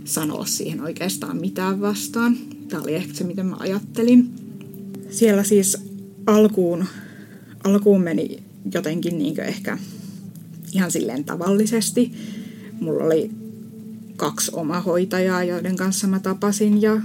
sanoa 0.04 0.46
siihen 0.46 0.80
oikeastaan 0.80 1.36
mitään 1.36 1.80
vastaan. 1.80 2.36
Tämä 2.68 2.82
oli 2.82 2.94
ehkä 2.94 3.14
se, 3.14 3.24
mitä 3.24 3.42
mä 3.42 3.56
ajattelin. 3.58 4.30
Siellä 5.10 5.44
siis 5.44 5.78
alkuun 6.26 6.84
alkuun 7.64 8.02
meni 8.02 8.42
jotenkin 8.72 9.18
niin 9.18 9.40
ehkä 9.40 9.78
ihan 10.72 10.90
silleen 10.90 11.24
tavallisesti. 11.24 12.12
Mulla 12.80 13.04
oli 13.04 13.30
kaksi 14.16 14.50
omahoitajaa, 14.54 15.44
joiden 15.44 15.76
kanssa 15.76 16.06
mä 16.06 16.20
tapasin 16.20 16.82
ja 16.82 17.00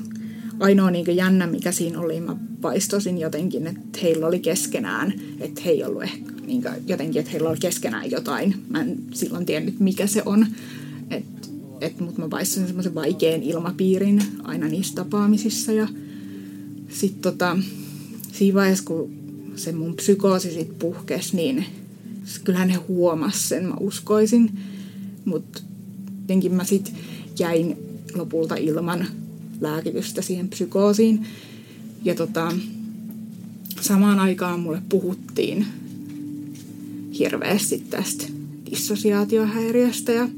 ainoa 0.60 0.92
niin 0.92 1.16
jännä, 1.16 1.48
mikä 1.48 1.72
siinä 1.72 2.00
oli, 2.00 2.20
mä 2.20 2.36
paistosin 2.62 3.18
jotenkin, 3.18 3.68
että 3.68 4.00
heillä 4.04 4.28
oli 4.28 4.40
keskenään, 4.40 5.14
että 5.40 5.62
he 5.66 5.70
ei 5.70 5.84
ollut 5.84 6.04
ehkä 6.04 6.34
niin 6.46 6.62
kuin, 6.62 6.74
jotenkin, 6.88 7.20
että 7.20 7.32
heillä 7.32 7.50
oli 7.50 7.58
keskenään 7.58 8.12
jotain. 8.12 8.56
Mä 8.70 8.82
en 8.82 8.98
silloin 9.14 9.46
tiennyt, 9.46 9.80
mikä 9.80 10.08
se 10.08 10.22
on. 10.26 10.48
Et, 11.10 11.26
et, 11.82 12.00
Mutta 12.00 12.22
mä 12.22 12.30
paistosin 12.30 12.68
semmoisen 12.68 12.96
vaikean 12.96 13.44
ilmapiirin 13.44 14.24
aina 14.44 14.68
niissä 14.68 14.96
tapaamisissa. 14.96 15.72
Ja 15.72 15.88
sitten 16.90 17.22
tota, 17.22 17.58
siinä 18.32 18.56
vaiheessa, 18.56 18.86
kun 18.86 19.14
se 19.56 19.72
mun 19.72 19.96
psykoosi 19.96 20.52
sit 20.52 20.80
puhkesi, 20.80 21.36
niin 21.36 21.66
kyllähän 22.44 22.70
he 22.70 22.80
huomas 22.88 23.50
sen, 23.50 23.66
mä 23.66 23.76
uskoisin. 23.80 24.60
Mutta 25.26 25.62
jotenkin 26.22 26.54
mä 26.54 26.64
sitten 26.64 26.94
jäin 27.40 27.78
lopulta 28.16 28.56
ilman 28.56 29.08
lääkitystä 29.62 30.22
siihen 30.22 30.48
psykoosiin. 30.50 31.26
Ja 32.06 32.16
tota, 32.16 32.52
samaan 33.82 34.20
aikaan 34.20 34.60
mulle 34.60 34.82
puhuttiin 34.90 35.66
hirveästi 37.20 37.84
tästä 37.90 38.26
dissosiaatiohäiriöstä 38.72 40.12
ja 40.12 40.30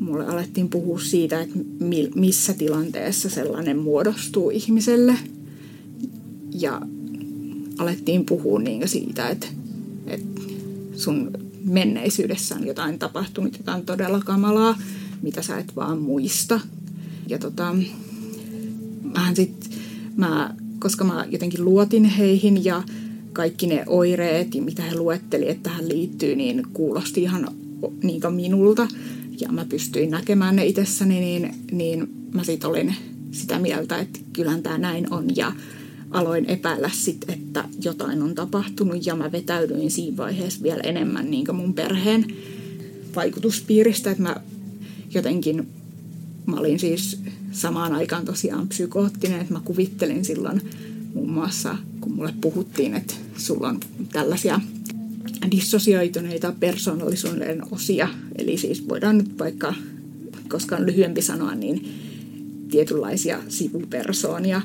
mulle 0.00 0.26
alettiin 0.26 0.68
puhua 0.68 0.98
siitä, 0.98 1.40
että 1.40 1.58
missä 2.14 2.54
tilanteessa 2.54 3.30
sellainen 3.30 3.78
muodostuu 3.78 4.50
ihmiselle. 4.50 5.14
Ja 6.60 6.80
alettiin 7.78 8.24
puhua 8.24 8.58
niin 8.58 8.88
siitä, 8.88 9.28
että, 9.28 9.46
että 10.06 10.40
sun 10.96 11.30
menneisyydessä 11.64 12.54
on 12.54 12.66
jotain 12.66 12.98
tapahtunut, 12.98 13.58
jotain 13.58 13.86
todella 13.86 14.20
kamalaa, 14.24 14.78
mitä 15.22 15.42
sä 15.42 15.58
et 15.58 15.76
vaan 15.76 15.98
muista. 15.98 16.60
Ja 17.28 17.38
tota, 17.38 17.76
mähän 19.14 19.36
sit, 19.36 19.70
mä, 20.16 20.54
koska 20.78 21.04
mä 21.04 21.26
jotenkin 21.30 21.64
luotin 21.64 22.04
heihin 22.04 22.64
ja 22.64 22.82
kaikki 23.32 23.66
ne 23.66 23.84
oireet, 23.86 24.48
mitä 24.64 24.82
he 24.82 24.96
luetteli, 24.96 25.48
että 25.48 25.70
tähän 25.70 25.88
liittyy, 25.88 26.36
niin 26.36 26.62
kuulosti 26.72 27.22
ihan 27.22 27.48
niin 28.02 28.22
minulta. 28.30 28.88
Ja 29.40 29.52
mä 29.52 29.64
pystyin 29.64 30.10
näkemään 30.10 30.56
ne 30.56 30.66
itsessäni, 30.66 31.20
niin, 31.20 31.54
niin 31.72 32.08
mä 32.34 32.44
sitten 32.44 32.70
olin 32.70 32.94
sitä 33.30 33.58
mieltä, 33.58 33.98
että 33.98 34.18
kyllähän 34.32 34.62
tämä 34.62 34.78
näin 34.78 35.12
on. 35.12 35.36
Ja 35.36 35.52
aloin 36.10 36.44
epäillä 36.44 36.90
sit, 36.92 37.24
että 37.28 37.64
jotain 37.84 38.22
on 38.22 38.34
tapahtunut 38.34 39.06
ja 39.06 39.16
mä 39.16 39.32
vetäydyin 39.32 39.90
siinä 39.90 40.16
vaiheessa 40.16 40.62
vielä 40.62 40.80
enemmän 40.80 41.30
niin 41.30 41.56
mun 41.56 41.74
perheen 41.74 42.26
vaikutuspiiristä, 43.16 44.10
että 44.10 44.22
mä 44.22 44.36
jotenkin, 45.14 45.68
mä 46.48 46.56
olin 46.56 46.78
siis 46.78 47.20
samaan 47.52 47.92
aikaan 47.92 48.24
tosiaan 48.24 48.68
psykoottinen, 48.68 49.40
että 49.40 49.52
mä 49.52 49.60
kuvittelin 49.64 50.24
silloin 50.24 50.62
muun 51.14 51.30
muassa, 51.30 51.76
kun 52.00 52.12
mulle 52.12 52.34
puhuttiin, 52.40 52.94
että 52.94 53.14
sulla 53.36 53.68
on 53.68 53.80
tällaisia 54.12 54.60
dissosioituneita 55.50 56.54
persoonallisuuden 56.60 57.62
osia, 57.70 58.08
eli 58.38 58.58
siis 58.58 58.88
voidaan 58.88 59.18
nyt 59.18 59.38
vaikka, 59.38 59.74
koska 60.48 60.76
on 60.76 60.86
lyhyempi 60.86 61.22
sanoa, 61.22 61.54
niin 61.54 61.88
tietynlaisia 62.70 63.38
sivupersoonia. 63.48 64.62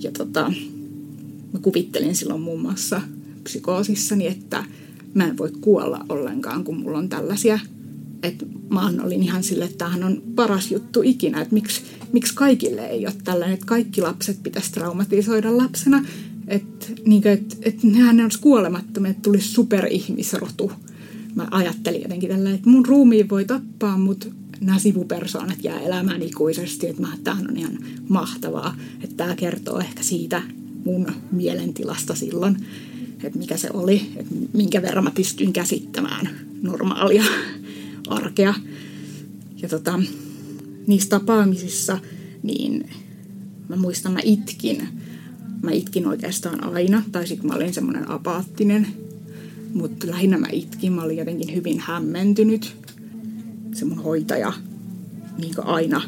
Ja 0.00 0.10
tota, 0.12 0.52
mä 1.52 1.58
kuvittelin 1.62 2.16
silloin 2.16 2.40
muun 2.40 2.60
muassa 2.60 3.00
psykoosissani, 3.44 4.26
että 4.26 4.64
mä 5.14 5.24
en 5.28 5.38
voi 5.38 5.52
kuolla 5.60 6.06
ollenkaan, 6.08 6.64
kun 6.64 6.76
mulla 6.76 6.98
on 6.98 7.08
tällaisia. 7.08 7.58
Että 8.24 8.46
mä 8.70 8.92
olin 9.04 9.22
ihan 9.22 9.42
sille, 9.42 9.64
että 9.64 9.78
tämähän 9.78 10.04
on 10.04 10.22
paras 10.34 10.70
juttu 10.70 11.02
ikinä, 11.02 11.40
että 11.40 11.54
miksi, 11.54 11.82
miksi 12.12 12.34
kaikille 12.34 12.86
ei 12.86 13.06
ole 13.06 13.14
tällainen, 13.24 13.54
että 13.54 13.66
kaikki 13.66 14.00
lapset 14.00 14.42
pitäisi 14.42 14.72
traumatisoida 14.72 15.56
lapsena. 15.56 16.04
Että 16.48 16.86
niin 17.06 17.26
et, 17.26 17.58
et 17.62 17.82
nehän 17.82 18.20
olisi 18.20 18.40
kuolemattomia, 18.40 19.10
että 19.10 19.22
tulisi 19.22 19.48
superihmisrotu. 19.48 20.72
Mä 21.34 21.48
ajattelin 21.50 22.02
jotenkin 22.02 22.30
tällä, 22.30 22.50
että 22.50 22.70
mun 22.70 22.86
ruumiin 22.86 23.28
voi 23.28 23.44
tappaa, 23.44 23.98
mutta 23.98 24.26
nämä 24.60 24.78
sivupersoonat 24.78 25.64
jää 25.64 25.80
elämään 25.80 26.22
ikuisesti. 26.22 26.86
Että 26.86 27.02
tämähän 27.24 27.50
on 27.50 27.56
ihan 27.56 27.78
mahtavaa. 28.08 28.76
Että 29.00 29.16
tämä 29.16 29.36
kertoo 29.36 29.78
ehkä 29.78 30.02
siitä, 30.02 30.42
mun 30.84 31.06
mielentilasta 31.32 32.14
silloin, 32.14 32.56
että 33.24 33.38
mikä 33.38 33.56
se 33.56 33.68
oli, 33.72 34.12
että 34.16 34.34
minkä 34.52 34.82
verran 34.82 35.04
mä 35.04 35.10
pystyin 35.10 35.52
käsittämään 35.52 36.28
normaalia 36.62 37.24
arkea. 38.08 38.54
Ja 39.62 39.68
tota, 39.68 40.00
niissä 40.86 41.08
tapaamisissa, 41.08 41.98
niin 42.42 42.90
mä 43.68 43.76
muistan, 43.76 44.12
mä 44.12 44.20
itkin. 44.22 44.88
Mä 45.62 45.70
itkin 45.70 46.06
oikeastaan 46.06 46.64
aina, 46.64 47.02
tai 47.12 47.26
sitten 47.26 47.48
mä 47.48 47.54
olin 47.54 47.74
semmoinen 47.74 48.10
apaattinen. 48.10 48.86
Mutta 49.74 50.10
lähinnä 50.10 50.38
mä 50.38 50.46
itkin, 50.52 50.92
mä 50.92 51.02
olin 51.02 51.16
jotenkin 51.16 51.54
hyvin 51.54 51.80
hämmentynyt. 51.80 52.76
Se 53.72 53.84
mun 53.84 54.02
hoitaja 54.02 54.52
niin 55.38 55.54
aina 55.58 56.02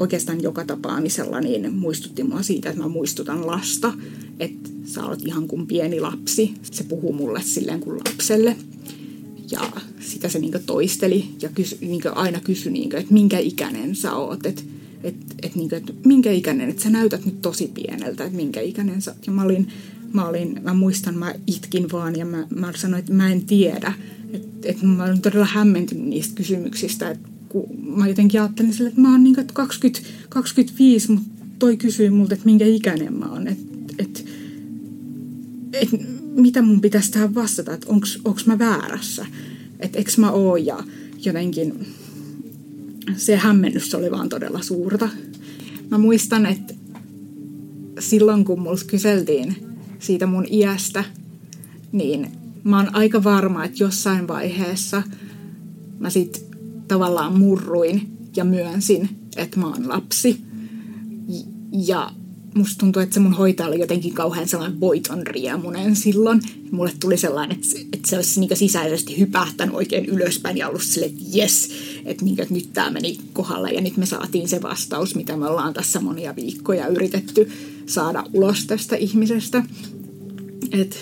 oikeastaan 0.00 0.42
joka 0.42 0.64
tapaamisella 0.64 1.40
niin 1.40 1.74
muistutti 1.74 2.22
mua 2.22 2.42
siitä, 2.42 2.68
että 2.70 2.82
mä 2.82 2.88
muistutan 2.88 3.46
lasta, 3.46 3.92
että 4.40 4.70
sä 4.84 5.06
oot 5.06 5.22
ihan 5.26 5.48
kuin 5.48 5.66
pieni 5.66 6.00
lapsi. 6.00 6.54
Se 6.62 6.84
puhuu 6.84 7.12
mulle 7.12 7.42
silleen 7.42 7.80
kuin 7.80 7.96
lapselle. 7.96 8.56
Ja 9.50 9.72
sitä 10.00 10.28
se 10.28 10.38
niinku 10.38 10.58
toisteli 10.66 11.24
ja 11.42 11.48
kysy, 11.48 11.78
niinku 11.80 12.08
aina 12.14 12.40
kysyi, 12.40 12.72
niinku, 12.72 12.96
että 12.96 13.14
minkä 13.14 13.38
ikäinen 13.38 13.96
sä 13.96 14.14
oot. 14.14 14.46
Että 14.46 14.62
et, 15.02 15.14
et, 15.42 15.54
niinku, 15.54 15.74
et 15.74 16.04
minkä 16.04 16.32
ikäinen, 16.32 16.70
että 16.70 16.82
sä 16.82 16.90
näytät 16.90 17.24
nyt 17.24 17.42
tosi 17.42 17.70
pieneltä, 17.74 18.24
että 18.24 18.36
minkä 18.36 18.60
ikäinen 18.60 19.02
sä 19.02 19.10
oot. 19.10 19.26
Ja 19.26 19.32
mä 19.32 19.42
olin, 19.42 19.68
mä, 20.12 20.28
olin, 20.28 20.60
mä 20.62 20.74
muistan, 20.74 21.14
mä 21.14 21.34
itkin 21.46 21.92
vaan 21.92 22.16
ja 22.16 22.24
mä, 22.24 22.46
mä 22.54 22.72
sanoin, 22.76 23.00
että 23.00 23.12
mä 23.12 23.32
en 23.32 23.42
tiedä. 23.42 23.92
Että 24.32 24.68
et 24.68 24.82
mä 24.82 25.04
olin 25.04 25.20
todella 25.20 25.44
hämmentynyt 25.44 26.06
niistä 26.06 26.34
kysymyksistä, 26.34 27.10
että 27.10 27.28
mä 27.96 28.08
jotenkin 28.08 28.40
ajattelin 28.40 28.72
sille, 28.72 28.88
että 28.88 29.00
mä 29.00 29.12
oon 29.12 29.24
niin 29.24 29.36
20, 29.52 30.08
25, 30.28 31.12
mutta 31.12 31.30
toi 31.58 31.76
kysyy 31.76 32.10
multa, 32.10 32.34
että 32.34 32.46
minkä 32.46 32.66
ikäinen 32.66 33.12
mä 33.12 33.26
oon. 33.26 33.48
Että 33.48 33.64
et, 33.98 34.26
et, 35.72 36.13
mitä 36.36 36.62
mun 36.62 36.80
pitäisi 36.80 37.12
tähän 37.12 37.34
vastata, 37.34 37.74
että 37.74 37.86
onks 38.24 38.46
mä 38.46 38.58
väärässä. 38.58 39.26
Että 39.80 39.98
eks 39.98 40.18
mä 40.18 40.30
oo 40.30 40.56
ja 40.56 40.84
jotenkin 41.24 41.86
se 43.16 43.36
hämmennys 43.36 43.94
oli 43.94 44.10
vaan 44.10 44.28
todella 44.28 44.62
suurta. 44.62 45.08
Mä 45.90 45.98
muistan, 45.98 46.46
että 46.46 46.74
silloin 47.98 48.44
kun 48.44 48.60
mulla 48.60 48.80
kyseltiin 48.86 49.56
siitä 49.98 50.26
mun 50.26 50.46
iästä, 50.50 51.04
niin 51.92 52.30
mä 52.64 52.76
oon 52.76 52.94
aika 52.94 53.24
varma, 53.24 53.64
että 53.64 53.84
jossain 53.84 54.28
vaiheessa 54.28 55.02
mä 55.98 56.10
sit 56.10 56.46
tavallaan 56.88 57.38
murruin 57.38 58.16
ja 58.36 58.44
myönsin, 58.44 59.08
että 59.36 59.60
mä 59.60 59.66
oon 59.66 59.88
lapsi. 59.88 60.40
Ja 61.72 62.10
musta 62.54 62.78
tuntuu, 62.78 63.02
että 63.02 63.14
se 63.14 63.20
mun 63.20 63.32
hoitaja 63.32 63.68
oli 63.68 63.80
jotenkin 63.80 64.14
kauhean 64.14 64.48
sellainen 64.48 64.80
voiton 64.80 65.26
riemunen 65.26 65.96
silloin. 65.96 66.40
Mulle 66.70 66.92
tuli 67.00 67.16
sellainen, 67.16 67.56
että, 67.56 67.68
että 67.92 68.08
se 68.08 68.16
olisi 68.16 68.40
niin 68.40 68.56
sisäisesti 68.56 69.18
hypähtänyt 69.18 69.74
oikein 69.74 70.04
ylöspäin 70.04 70.56
ja 70.56 70.68
ollut 70.68 70.82
silleen, 70.82 71.12
että 71.12 71.24
jes, 71.32 71.70
että, 72.04 72.24
niin, 72.24 72.40
että 72.40 72.54
nyt 72.54 72.72
tämä 72.72 72.90
meni 72.90 73.18
kohdalla 73.32 73.68
ja 73.68 73.80
nyt 73.80 73.96
me 73.96 74.06
saatiin 74.06 74.48
se 74.48 74.62
vastaus, 74.62 75.14
mitä 75.14 75.36
me 75.36 75.46
ollaan 75.46 75.74
tässä 75.74 76.00
monia 76.00 76.36
viikkoja 76.36 76.86
yritetty 76.86 77.50
saada 77.86 78.24
ulos 78.32 78.66
tästä 78.66 78.96
ihmisestä. 78.96 79.64
Että 80.72 80.96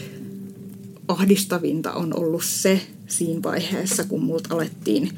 ahdistavinta 1.09 1.93
on 1.93 2.19
ollut 2.19 2.45
se 2.45 2.81
siinä 3.07 3.43
vaiheessa, 3.43 4.05
kun 4.05 4.25
multa 4.25 4.55
alettiin 4.55 5.11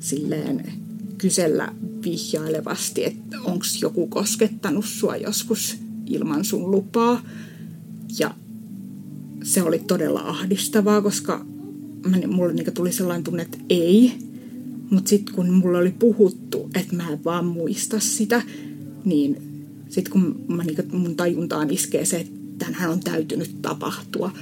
silleen 0.00 0.79
kysellä 1.20 1.72
vihjailevasti, 2.04 3.04
että 3.04 3.40
onko 3.44 3.64
joku 3.80 4.06
koskettanut 4.06 4.84
sua 4.84 5.16
joskus 5.16 5.76
ilman 6.06 6.44
sun 6.44 6.70
lupaa. 6.70 7.22
Ja 8.18 8.34
se 9.42 9.62
oli 9.62 9.78
todella 9.78 10.20
ahdistavaa, 10.20 11.02
koska 11.02 11.46
mulle 12.28 12.52
niinku 12.52 12.70
tuli 12.70 12.92
sellainen 12.92 13.24
tunne, 13.24 13.42
että 13.42 13.58
ei. 13.68 14.12
Mutta 14.90 15.08
sitten 15.08 15.34
kun 15.34 15.50
mulle 15.50 15.78
oli 15.78 15.94
puhuttu, 15.98 16.70
että 16.74 16.96
mä 16.96 17.10
en 17.10 17.24
vaan 17.24 17.46
muista 17.46 18.00
sitä, 18.00 18.42
niin 19.04 19.36
sitten 19.88 20.12
kun 20.12 20.44
mä, 20.48 20.64
niinku, 20.64 20.82
mun 20.92 21.16
tajuntaan 21.16 21.70
iskee 21.70 22.04
se, 22.04 22.20
että 22.20 22.32
tämähän 22.58 22.90
on 22.90 23.00
täytynyt 23.00 23.62
tapahtua, 23.62 24.32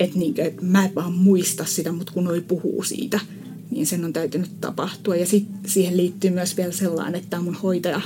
että, 0.00 0.18
niinku, 0.18 0.40
että 0.40 0.64
mä 0.64 0.84
en 0.84 0.94
vaan 0.94 1.12
muista 1.12 1.64
sitä, 1.64 1.92
mutta 1.92 2.12
kun 2.12 2.28
oli 2.28 2.40
puhuu 2.40 2.82
siitä– 2.82 3.20
niin 3.70 3.86
sen 3.86 4.04
on 4.04 4.12
täytynyt 4.12 4.60
tapahtua. 4.60 5.16
Ja 5.16 5.26
sit 5.26 5.46
siihen 5.66 5.96
liittyy 5.96 6.30
myös 6.30 6.56
vielä 6.56 6.72
sellainen, 6.72 7.20
että 7.20 7.40
mun 7.40 7.54
hoitaja 7.54 8.00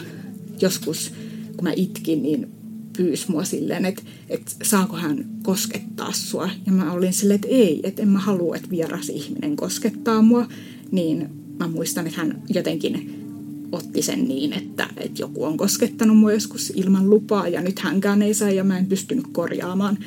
joskus, 0.61 1.13
kun 1.57 1.65
mä 1.65 1.73
itkin, 1.77 2.23
niin 2.23 2.49
pyysi 2.97 3.31
mua 3.31 3.45
silleen, 3.45 3.85
että, 3.85 4.03
että 4.29 4.53
saako 4.63 4.97
hän 4.97 5.25
koskettaa 5.43 6.13
sua. 6.13 6.51
Ja 6.67 6.73
mä 6.73 6.93
olin 6.93 7.13
silleen, 7.13 7.35
että 7.35 7.49
ei, 7.49 7.81
että 7.83 8.03
en 8.03 8.09
mä 8.09 8.19
halua, 8.19 8.57
että 8.57 8.71
vieras 8.71 9.09
ihminen 9.09 9.57
koskettaa 9.57 10.23
mua. 10.23 10.49
Niin 10.91 11.29
mä 11.59 11.69
muistan, 11.69 12.07
että 12.07 12.21
hän 12.21 12.43
jotenkin 12.49 13.21
otti 13.73 14.03
sen 14.03 14.29
niin, 14.29 14.53
että, 14.53 14.89
että 14.97 15.23
joku 15.23 15.45
on 15.45 15.57
koskettanut 15.57 16.17
mua 16.17 16.33
joskus 16.33 16.73
ilman 16.77 17.11
lupaa 17.11 17.49
ja 17.49 17.61
nyt 17.61 17.79
hänkään 17.79 18.23
ei 18.23 18.35
saa 18.35 18.51
ja 18.51 18.65
mä 18.65 18.79
en 18.79 18.87
pystynyt 18.87 19.25
korjaamaan. 19.33 19.99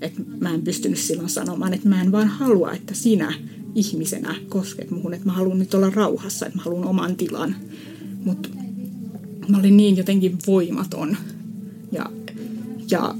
Että 0.00 0.22
mä 0.40 0.54
en 0.54 0.62
pystynyt 0.62 0.98
silloin 0.98 1.28
sanomaan, 1.28 1.74
että 1.74 1.88
mä 1.88 2.02
en 2.02 2.12
vaan 2.12 2.28
halua, 2.28 2.72
että 2.72 2.94
sinä 2.94 3.34
ihmisenä 3.74 4.34
kosket 4.48 4.90
muhun, 4.90 5.14
että 5.14 5.26
mä 5.26 5.32
haluan 5.32 5.58
nyt 5.58 5.74
olla 5.74 5.90
rauhassa, 5.90 6.46
että 6.46 6.58
mä 6.58 6.64
haluan 6.64 6.88
oman 6.88 7.16
tilan. 7.16 7.56
Mutta 8.24 8.48
mä 9.48 9.58
olin 9.58 9.76
niin 9.76 9.96
jotenkin 9.96 10.38
voimaton 10.46 11.16
ja, 11.92 12.10
ja 12.90 13.14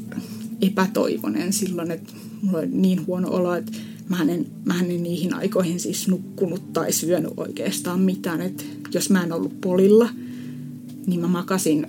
epätoivonen 0.63 1.53
silloin, 1.53 1.91
että 1.91 2.13
mulla 2.43 2.59
oli 2.59 2.67
niin 2.67 3.07
huono 3.07 3.31
olo, 3.31 3.55
että 3.55 3.73
mä 4.09 4.23
en, 4.23 4.47
mä 4.65 4.81
en 4.81 5.03
niihin 5.03 5.35
aikoihin 5.35 5.81
siis 5.81 6.09
nukkunut 6.09 6.73
tai 6.73 6.93
syönyt 6.93 7.33
oikeastaan 7.37 8.01
mitään. 8.01 8.41
Että 8.41 8.65
jos 8.95 9.11
mä 9.11 9.23
en 9.23 9.33
ollut 9.33 9.61
polilla, 9.61 10.09
niin 11.07 11.21
mä 11.21 11.29
makasin 11.29 11.87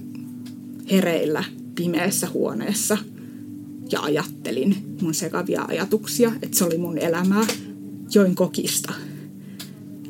hereillä 0.92 1.44
pimeässä 1.76 2.28
huoneessa 2.34 2.98
ja 3.92 4.02
ajattelin 4.02 4.98
mun 5.02 5.14
sekavia 5.14 5.66
ajatuksia, 5.68 6.32
että 6.42 6.58
se 6.58 6.66
oli 6.66 6.78
mun 6.78 6.98
elämää. 6.98 7.48
Join 8.14 8.36
kokista 8.36 8.94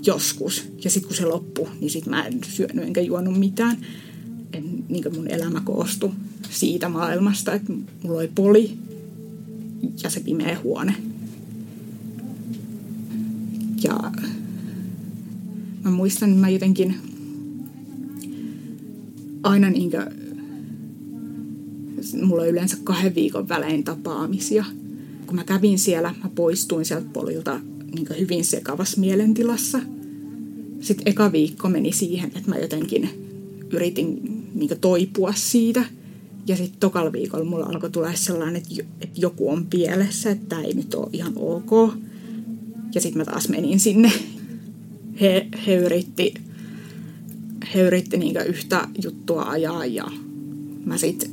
joskus 0.05 0.67
ja 0.84 0.89
sitten 0.89 1.08
kun 1.08 1.17
se 1.17 1.25
loppui, 1.25 1.69
niin 1.81 1.89
sitten 1.89 2.12
mä 2.12 2.25
en 2.25 2.39
syönyt 2.43 2.86
enkä 2.86 3.01
juonut 3.01 3.39
mitään. 3.39 3.77
En, 4.53 4.86
niin 4.89 5.15
mun 5.15 5.27
elämä 5.27 5.62
koostui 5.62 6.12
siitä 6.49 6.89
maailmasta, 6.89 7.53
että 7.53 7.73
mulla 8.03 8.19
oli 8.19 8.31
poli 8.36 8.77
ja 10.03 10.10
se 10.10 10.19
pimeä 10.19 10.60
huone. 10.63 10.95
Ja 13.84 14.12
mä 15.84 15.91
muistan, 15.91 16.29
että 16.29 16.41
mä 16.41 16.49
jotenkin 16.49 16.95
aina 19.43 19.69
niinkö, 19.69 20.12
mulla 22.21 22.41
on 22.41 22.49
yleensä 22.49 22.77
kahden 22.84 23.15
viikon 23.15 23.49
välein 23.49 23.84
tapaamisia. 23.84 24.65
Kun 25.25 25.36
mä 25.36 25.43
kävin 25.43 25.79
siellä, 25.79 26.15
mä 26.23 26.29
poistuin 26.36 26.86
sieltä 26.86 27.08
polilta 27.13 27.60
niin 27.95 28.19
hyvin 28.19 28.45
sekavassa 28.45 28.99
mielentilassa. 28.99 29.79
Sitten 30.79 31.08
eka 31.08 31.31
viikko 31.31 31.69
meni 31.69 31.91
siihen, 31.91 32.31
että 32.36 32.49
mä 32.49 32.58
jotenkin 32.58 33.10
yritin 33.73 34.19
niin 34.53 34.69
toipua 34.81 35.34
siitä. 35.34 35.86
Ja 36.47 36.55
sitten 36.55 36.79
tokalla 36.79 37.12
viikolla 37.12 37.45
mulla 37.45 37.65
alkoi 37.65 37.89
tulla 37.89 38.13
sellainen, 38.13 38.62
että 39.01 39.21
joku 39.21 39.49
on 39.49 39.65
pielessä, 39.65 40.31
että 40.31 40.45
tämä 40.49 40.62
ei 40.62 40.73
nyt 40.73 40.93
ole 40.93 41.10
ihan 41.13 41.34
ok. 41.36 41.93
Ja 42.95 43.01
sitten 43.01 43.17
mä 43.17 43.25
taas 43.25 43.49
menin 43.49 43.79
sinne. 43.79 44.12
He, 45.21 45.47
he 45.67 45.75
yritti, 45.75 46.34
he 47.73 47.81
yritti 47.81 48.17
niinku 48.17 48.39
yhtä 48.47 48.88
juttua 49.03 49.43
ajaa 49.43 49.86
ja 49.86 50.12
mä 50.86 50.97
sitten 50.97 51.31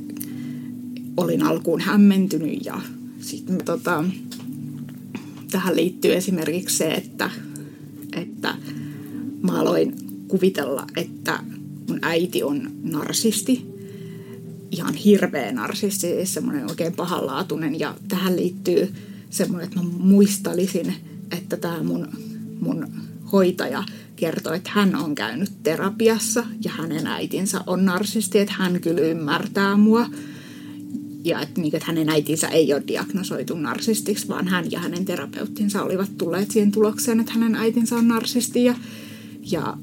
olin 1.17 1.43
alkuun 1.43 1.81
hämmentynyt 1.81 2.65
ja 2.65 2.81
sitten 3.19 3.57
tota, 3.65 4.03
tähän 5.53 5.75
liittyy 5.75 6.13
esimerkiksi 6.13 6.77
se, 6.77 6.91
että, 6.91 7.29
että 8.15 8.55
mä 9.41 9.59
aloin 9.59 9.95
kuvitella, 10.27 10.87
että 10.95 11.39
mun 11.87 11.99
äiti 12.01 12.43
on 12.43 12.71
narsisti, 12.83 13.65
ihan 14.71 14.93
hirveä 14.93 15.51
narsisti, 15.51 16.07
siis 16.07 16.33
semmoinen 16.33 16.69
oikein 16.69 16.93
pahanlaatuinen 16.93 17.79
ja 17.79 17.95
tähän 18.07 18.35
liittyy 18.35 18.93
semmoinen, 19.29 19.67
että 19.67 19.79
mä 19.79 19.89
muistalisin 19.97 20.95
että 21.33 21.57
tämä 21.57 21.83
mun, 21.83 22.07
mun 22.59 22.87
hoitaja 23.31 23.83
kertoi, 24.15 24.55
että 24.55 24.71
hän 24.73 24.95
on 24.95 25.15
käynyt 25.15 25.51
terapiassa 25.63 26.45
ja 26.63 26.71
hänen 26.71 27.07
äitinsä 27.07 27.61
on 27.67 27.85
narsisti, 27.85 28.39
että 28.39 28.53
hän 28.57 28.81
kyllä 28.81 29.01
ymmärtää 29.01 29.77
mua. 29.77 30.09
Ja 31.23 31.41
että, 31.41 31.61
niin, 31.61 31.75
että 31.75 31.87
hänen 31.87 32.09
äitinsä 32.09 32.47
ei 32.47 32.73
ole 32.73 32.83
diagnosoitu 32.87 33.55
narsistiksi, 33.55 34.27
vaan 34.27 34.47
hän 34.47 34.71
ja 34.71 34.79
hänen 34.79 35.05
terapeuttinsa 35.05 35.83
olivat 35.83 36.17
tulleet 36.17 36.51
siihen 36.51 36.71
tulokseen, 36.71 37.19
että 37.19 37.33
hänen 37.33 37.55
äitinsä 37.55 37.95
on 37.95 38.07
narsisti. 38.07 38.63
Ja, 38.63 38.75
ja 39.51 39.77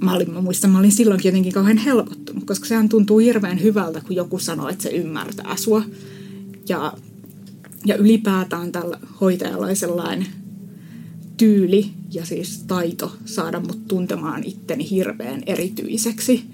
mä, 0.00 0.14
olin, 0.14 0.30
mä 0.30 0.40
muistan, 0.40 0.70
mä 0.70 0.78
olin 0.78 0.92
silloinkin 0.92 1.28
jotenkin 1.28 1.52
kauhean 1.52 1.76
helpottunut, 1.76 2.44
koska 2.44 2.66
sehän 2.66 2.88
tuntuu 2.88 3.18
hirveän 3.18 3.62
hyvältä, 3.62 4.00
kun 4.00 4.16
joku 4.16 4.38
sanoo, 4.38 4.68
että 4.68 4.82
se 4.82 4.88
ymmärtää 4.88 5.56
sua. 5.56 5.82
Ja, 6.68 6.92
ja 7.84 7.96
ylipäätään 7.96 8.72
tällä 8.72 8.98
hoitajalla 9.20 9.66
oli 9.66 9.76
sellainen 9.76 10.26
tyyli 11.36 11.90
ja 12.12 12.26
siis 12.26 12.64
taito 12.66 13.16
saada 13.24 13.60
mut 13.60 13.88
tuntemaan 13.88 14.44
itteni 14.44 14.90
hirveän 14.90 15.42
erityiseksi. 15.46 16.44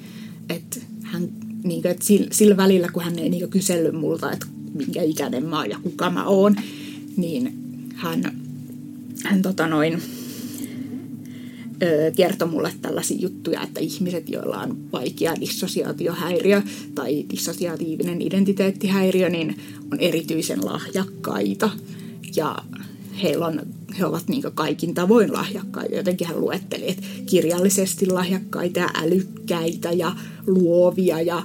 Että 0.48 0.80
hän, 1.02 1.28
niin 1.64 1.82
kuin, 1.82 1.92
että 1.92 2.04
sillä, 2.04 2.26
sillä 2.32 2.56
välillä, 2.56 2.88
kun 2.88 3.02
hän 3.02 3.18
ei 3.18 3.28
niin 3.28 3.50
kysellyt 3.50 3.94
multa, 3.94 4.32
että 4.32 4.46
minkä 4.74 5.02
ikäinen 5.02 5.44
mä 5.44 5.58
oon 5.58 5.70
ja 5.70 5.78
kuka 5.82 6.10
mä 6.10 6.24
oon, 6.24 6.56
niin 7.16 7.52
hän, 7.94 8.22
hän 9.24 9.42
tota 9.42 9.66
noin, 9.66 10.02
kertoi 12.16 12.48
mulle 12.48 12.72
tällaisia 12.82 13.16
juttuja, 13.20 13.62
että 13.62 13.80
ihmiset, 13.80 14.28
joilla 14.28 14.56
on 14.56 14.92
vaikea 14.92 15.34
dissosiaatiohäiriö 15.40 16.62
tai 16.94 17.24
dissosiaatiivinen 17.30 18.22
identiteettihäiriö, 18.22 19.28
niin 19.28 19.56
on 19.92 20.00
erityisen 20.00 20.64
lahjakkaita. 20.64 21.70
Ja 22.36 22.56
heillä 23.22 23.46
on 23.46 23.60
he 23.98 24.06
ovat 24.06 24.28
niin 24.28 24.42
kaikin 24.54 24.94
tavoin 24.94 25.32
lahjakkaita. 25.32 25.94
Jotenkin 25.94 26.26
hän 26.26 26.40
luetteli, 26.40 26.90
että 26.90 27.02
kirjallisesti 27.26 28.06
lahjakkaita 28.06 28.80
ja 28.80 28.90
älykkäitä 28.94 29.92
ja 29.92 30.16
luovia 30.46 31.20
ja 31.20 31.42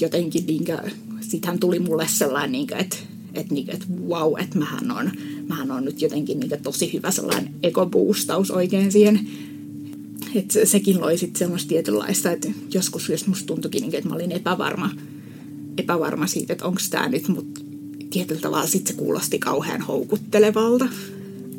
jotenkin 0.00 0.46
niin 0.46 0.64
kuin, 0.64 0.78
hän 1.44 1.58
tuli 1.58 1.78
mulle 1.78 2.08
sellainen, 2.08 2.52
niin 2.52 2.66
kuin, 2.66 2.80
että, 2.80 2.96
että, 3.34 3.54
niin 3.54 3.66
kuin, 3.66 3.74
että 3.74 3.86
wow, 4.08 4.40
että 4.40 4.58
mähän 4.58 4.90
on, 4.90 5.10
mähän 5.48 5.70
on 5.70 5.84
nyt 5.84 6.02
jotenkin 6.02 6.40
niin 6.40 6.62
tosi 6.62 6.92
hyvä 6.92 7.10
sellainen 7.10 7.54
ekoboostaus 7.62 8.50
oikein 8.50 8.92
siihen. 8.92 9.28
Että 10.34 10.64
sekin 10.64 11.00
loi 11.00 11.18
sitten 11.18 11.38
semmoista 11.38 11.68
tietynlaista, 11.68 12.30
että 12.30 12.48
joskus 12.74 13.08
jos 13.08 13.26
musta 13.26 13.46
tuntuikin, 13.46 13.84
että 13.84 14.08
mä 14.08 14.14
olin 14.14 14.32
epävarma, 14.32 14.90
epävarma 15.78 16.26
siitä, 16.26 16.52
että 16.52 16.64
onko 16.64 16.80
tämä 16.90 17.08
nyt, 17.08 17.28
mutta 17.28 17.60
tietyllä 18.10 18.40
tavalla 18.40 18.66
sitten 18.66 18.94
se 18.94 18.98
kuulosti 18.98 19.38
kauhean 19.38 19.80
houkuttelevalta. 19.80 20.88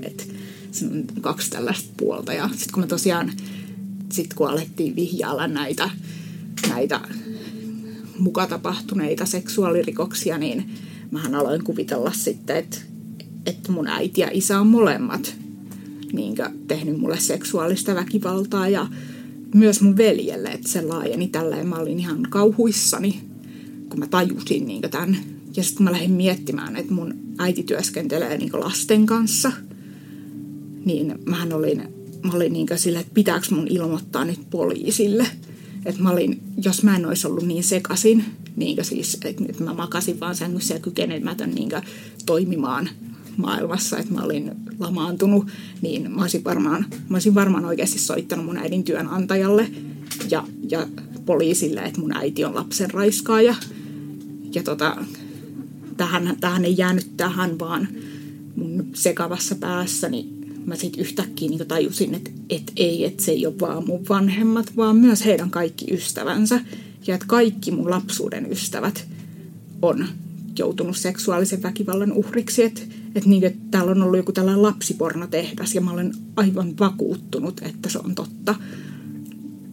Että 0.02 0.24
se 0.72 0.86
on 0.86 1.04
kaksi 1.22 1.50
tällaista 1.50 1.90
puolta. 1.98 2.34
Ja 2.34 2.48
sitten 2.48 2.74
kun 2.74 2.84
me 2.84 2.88
tosiaan, 2.88 3.34
sit 4.10 4.34
kun 4.34 4.50
alettiin 4.50 4.96
vihjailla 4.96 5.48
näitä, 5.48 5.90
näitä 6.70 7.02
muka 8.20 8.48
tapahtuneita 8.48 9.26
seksuaalirikoksia, 9.26 10.38
niin 10.38 10.70
mähän 11.12 11.36
aloin 11.36 11.64
kuvitella 11.64 12.12
sitten, 12.12 12.58
että, 12.58 12.78
että 13.46 13.72
mun 13.72 13.88
äiti 13.88 14.22
ja 14.22 14.30
isä 14.32 14.60
on 14.60 14.68
molemmat 14.68 15.36
niin 16.14 16.36
tehnyt 16.68 16.98
mulle 16.98 17.20
seksuaalista 17.20 17.96
väkivaltaa 17.96 18.68
ja 18.68 18.88
myös 19.56 19.82
mun 19.82 19.98
veljelle, 19.98 20.50
että 20.50 20.68
se 20.68 20.82
laajeni 20.82 21.28
tälleen. 21.28 21.68
Mä 21.68 21.76
olin 21.76 22.00
ihan 22.00 22.28
kauhuissani, 22.30 23.22
kun 23.90 24.00
mä 24.00 24.08
tajusin 24.08 24.68
niin 24.68 24.82
tämän. 24.82 25.18
Ja 25.56 25.64
sitten 25.64 25.78
kun 25.78 25.84
mä 25.84 25.92
lähdin 25.92 26.12
miettimään, 26.12 26.76
että 26.76 26.94
mun 26.94 27.14
äiti 27.38 27.64
työskentelee 27.64 28.38
niin 28.38 28.52
lasten 28.54 29.06
kanssa– 29.06 29.52
niin 30.86 31.16
mähän 31.26 31.54
olin, 31.54 31.84
mä 32.24 32.34
olin 32.34 32.54
niin 32.54 32.68
sille, 32.76 33.00
että 33.00 33.14
pitääkö 33.14 33.46
mun 33.52 33.68
ilmoittaa 33.68 34.26
nyt 34.26 34.40
poliisille. 34.50 35.28
Että 35.86 36.02
mä 36.02 36.10
olin, 36.10 36.42
jos 36.64 36.84
mä 36.84 36.96
en 36.96 37.06
olisi 37.06 37.28
ollut 37.28 37.44
niin 37.44 37.64
sekasin, 37.64 38.26
niin 38.56 38.86
siis, 38.86 39.18
että 39.26 39.44
nyt 39.44 39.60
mä 39.60 39.74
makasin 39.74 40.20
vaan 40.20 40.36
sängyssä 40.36 40.74
ja 40.74 40.80
kykenemätön 40.80 41.52
niin 41.52 41.70
toimimaan 42.26 42.90
maailmassa, 43.38 43.98
että 43.98 44.14
mä 44.14 44.22
olin 44.22 44.52
lamaantunut, 44.80 45.48
niin 45.82 46.12
mä 46.12 46.22
olisin 46.22 46.44
varmaan, 46.44 46.86
mä 47.10 47.16
olisin 47.16 47.36
varmaan 47.36 47.66
oikeasti 47.66 48.00
soittanut 48.00 48.46
mun 48.46 48.58
äidin 48.58 48.84
työnantajalle 48.84 49.72
ja, 50.30 50.48
ja 50.70 50.88
poliisille, 51.26 51.82
että 51.82 52.02
mun 52.02 52.18
äiti 52.18 52.46
on 52.46 52.56
lapsen 52.56 52.92
raiskaaja. 52.92 53.56
Ja 54.54 54.64
tota, 54.64 54.98
tähän, 56.02 56.38
tähän 56.40 56.66
ei 56.66 56.78
jäänyt 56.78 57.18
tähän, 57.18 57.60
vaan 57.60 57.88
mun 58.56 58.88
sekavassa 58.94 59.56
päässäni 59.56 60.28
mä 60.66 60.76
sitten 60.76 61.02
yhtäkkiä 61.02 61.50
niin 61.50 61.68
tajusin, 61.68 62.16
että 62.16 62.32
et 62.50 62.72
ei, 62.76 63.06
että 63.06 63.24
se 63.24 63.32
ei 63.32 63.46
ole 63.46 63.60
vaan 63.60 63.88
mun 63.88 64.06
vanhemmat, 64.10 64.78
vaan 64.78 64.96
myös 64.96 65.26
heidän 65.26 65.52
kaikki 65.52 65.94
ystävänsä. 65.94 66.62
Ja 67.08 67.16
että 67.16 67.28
kaikki 67.28 67.72
mun 67.72 67.90
lapsuuden 67.90 68.52
ystävät 68.52 69.08
on 69.82 70.08
joutunut 70.58 70.98
seksuaalisen 70.98 71.64
väkivallan 71.64 72.14
uhriksi. 72.14 72.64
Että 72.64 72.82
et 73.16 73.26
niin, 73.26 73.44
et 73.44 73.72
täällä 73.72 73.92
on 73.92 74.04
ollut 74.04 74.18
joku 74.18 74.32
tällainen 74.32 74.64
lapsipornotehdas 74.64 75.76
ja 75.76 75.82
mä 75.82 75.92
olen 75.92 76.14
aivan 76.36 76.74
vakuuttunut, 76.80 77.62
että 77.62 77.90
se 77.90 78.00
on 78.00 78.16
totta. 78.16 78.56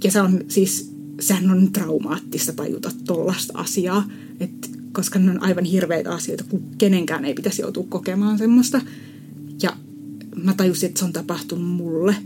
Ja 0.04 0.10
se 0.10 0.20
on 0.20 0.44
siis, 0.48 0.92
sehän 1.20 1.50
on 1.50 1.72
traumaattista 1.72 2.52
tajuta 2.52 2.90
tollasta 3.06 3.58
asiaa, 3.58 4.04
että 4.40 4.77
koska 4.98 5.18
ne 5.18 5.30
on 5.30 5.42
aivan 5.42 5.64
hirveitä 5.64 6.14
asioita, 6.14 6.44
kun 6.44 6.62
kenenkään 6.78 7.24
ei 7.24 7.34
pitäisi 7.34 7.62
joutua 7.62 7.86
kokemaan 7.88 8.38
semmoista. 8.38 8.80
Ja 9.62 9.76
mä 10.36 10.54
tajusin, 10.54 10.88
että 10.88 10.98
se 10.98 11.04
on 11.04 11.12
tapahtunut 11.12 11.70
mulle. 11.70 12.16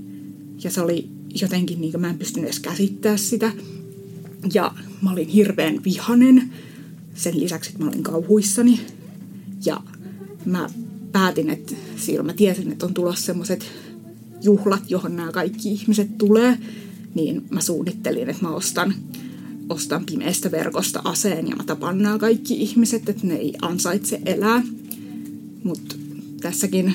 Ja 0.64 0.70
se 0.70 0.80
oli 0.80 1.08
jotenkin, 1.40 1.80
niin 1.80 2.00
mä 2.00 2.10
en 2.10 2.18
pystynyt 2.18 2.48
edes 2.48 2.60
käsittää 2.60 3.16
sitä. 3.16 3.52
Ja 4.54 4.74
mä 5.02 5.12
olin 5.12 5.28
hirveän 5.28 5.84
vihanen. 5.84 6.52
Sen 7.14 7.40
lisäksi, 7.40 7.70
että 7.70 7.84
mä 7.84 7.90
olin 7.90 8.02
kauhuissani. 8.02 8.80
Ja 9.64 9.82
mä 10.44 10.68
päätin, 11.12 11.50
että 11.50 11.74
silloin 11.96 12.26
mä 12.26 12.32
tiesin, 12.32 12.72
että 12.72 12.86
on 12.86 12.94
tulossa 12.94 13.26
semmoiset 13.26 13.64
juhlat, 14.42 14.90
johon 14.90 15.16
nämä 15.16 15.32
kaikki 15.32 15.72
ihmiset 15.72 16.18
tulee. 16.18 16.58
Niin 17.14 17.44
mä 17.50 17.60
suunnittelin, 17.60 18.28
että 18.28 18.46
mä 18.46 18.50
ostan, 18.50 18.94
ostan 19.72 20.06
pimeästä 20.06 20.50
verkosta 20.50 21.02
aseen 21.04 21.48
ja 21.48 21.56
mä 21.56 21.64
tapan 21.64 21.98
nämä 21.98 22.18
kaikki 22.18 22.54
ihmiset, 22.54 23.08
että 23.08 23.26
ne 23.26 23.34
ei 23.34 23.54
ansaitse 23.62 24.20
elää. 24.26 24.62
Mutta 25.64 25.96
tässäkin 26.40 26.94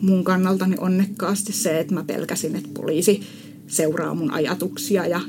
mun 0.00 0.24
kannaltani 0.24 0.76
onnekkaasti 0.78 1.52
se, 1.52 1.80
että 1.80 1.94
mä 1.94 2.04
pelkäsin, 2.04 2.56
että 2.56 2.68
poliisi 2.74 3.20
seuraa 3.66 4.14
mun 4.14 4.30
ajatuksia 4.30 5.06
ja 5.06 5.20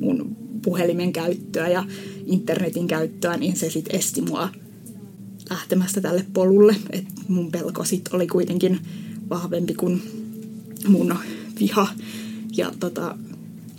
mun 0.00 0.36
puhelimen 0.62 1.12
käyttöä 1.12 1.68
ja 1.68 1.84
internetin 2.26 2.86
käyttöä, 2.86 3.36
niin 3.36 3.56
se 3.56 3.70
sitten 3.70 3.96
esti 3.96 4.22
mua 4.22 4.48
lähtemästä 5.50 6.00
tälle 6.00 6.26
polulle. 6.32 6.76
Et 6.90 7.04
mun 7.28 7.52
pelko 7.52 7.84
sit 7.84 8.08
oli 8.12 8.26
kuitenkin 8.26 8.78
vahvempi 9.30 9.74
kuin 9.74 10.02
mun 10.88 11.14
viha. 11.60 11.88
Ja 12.56 12.72
tota, 12.80 13.18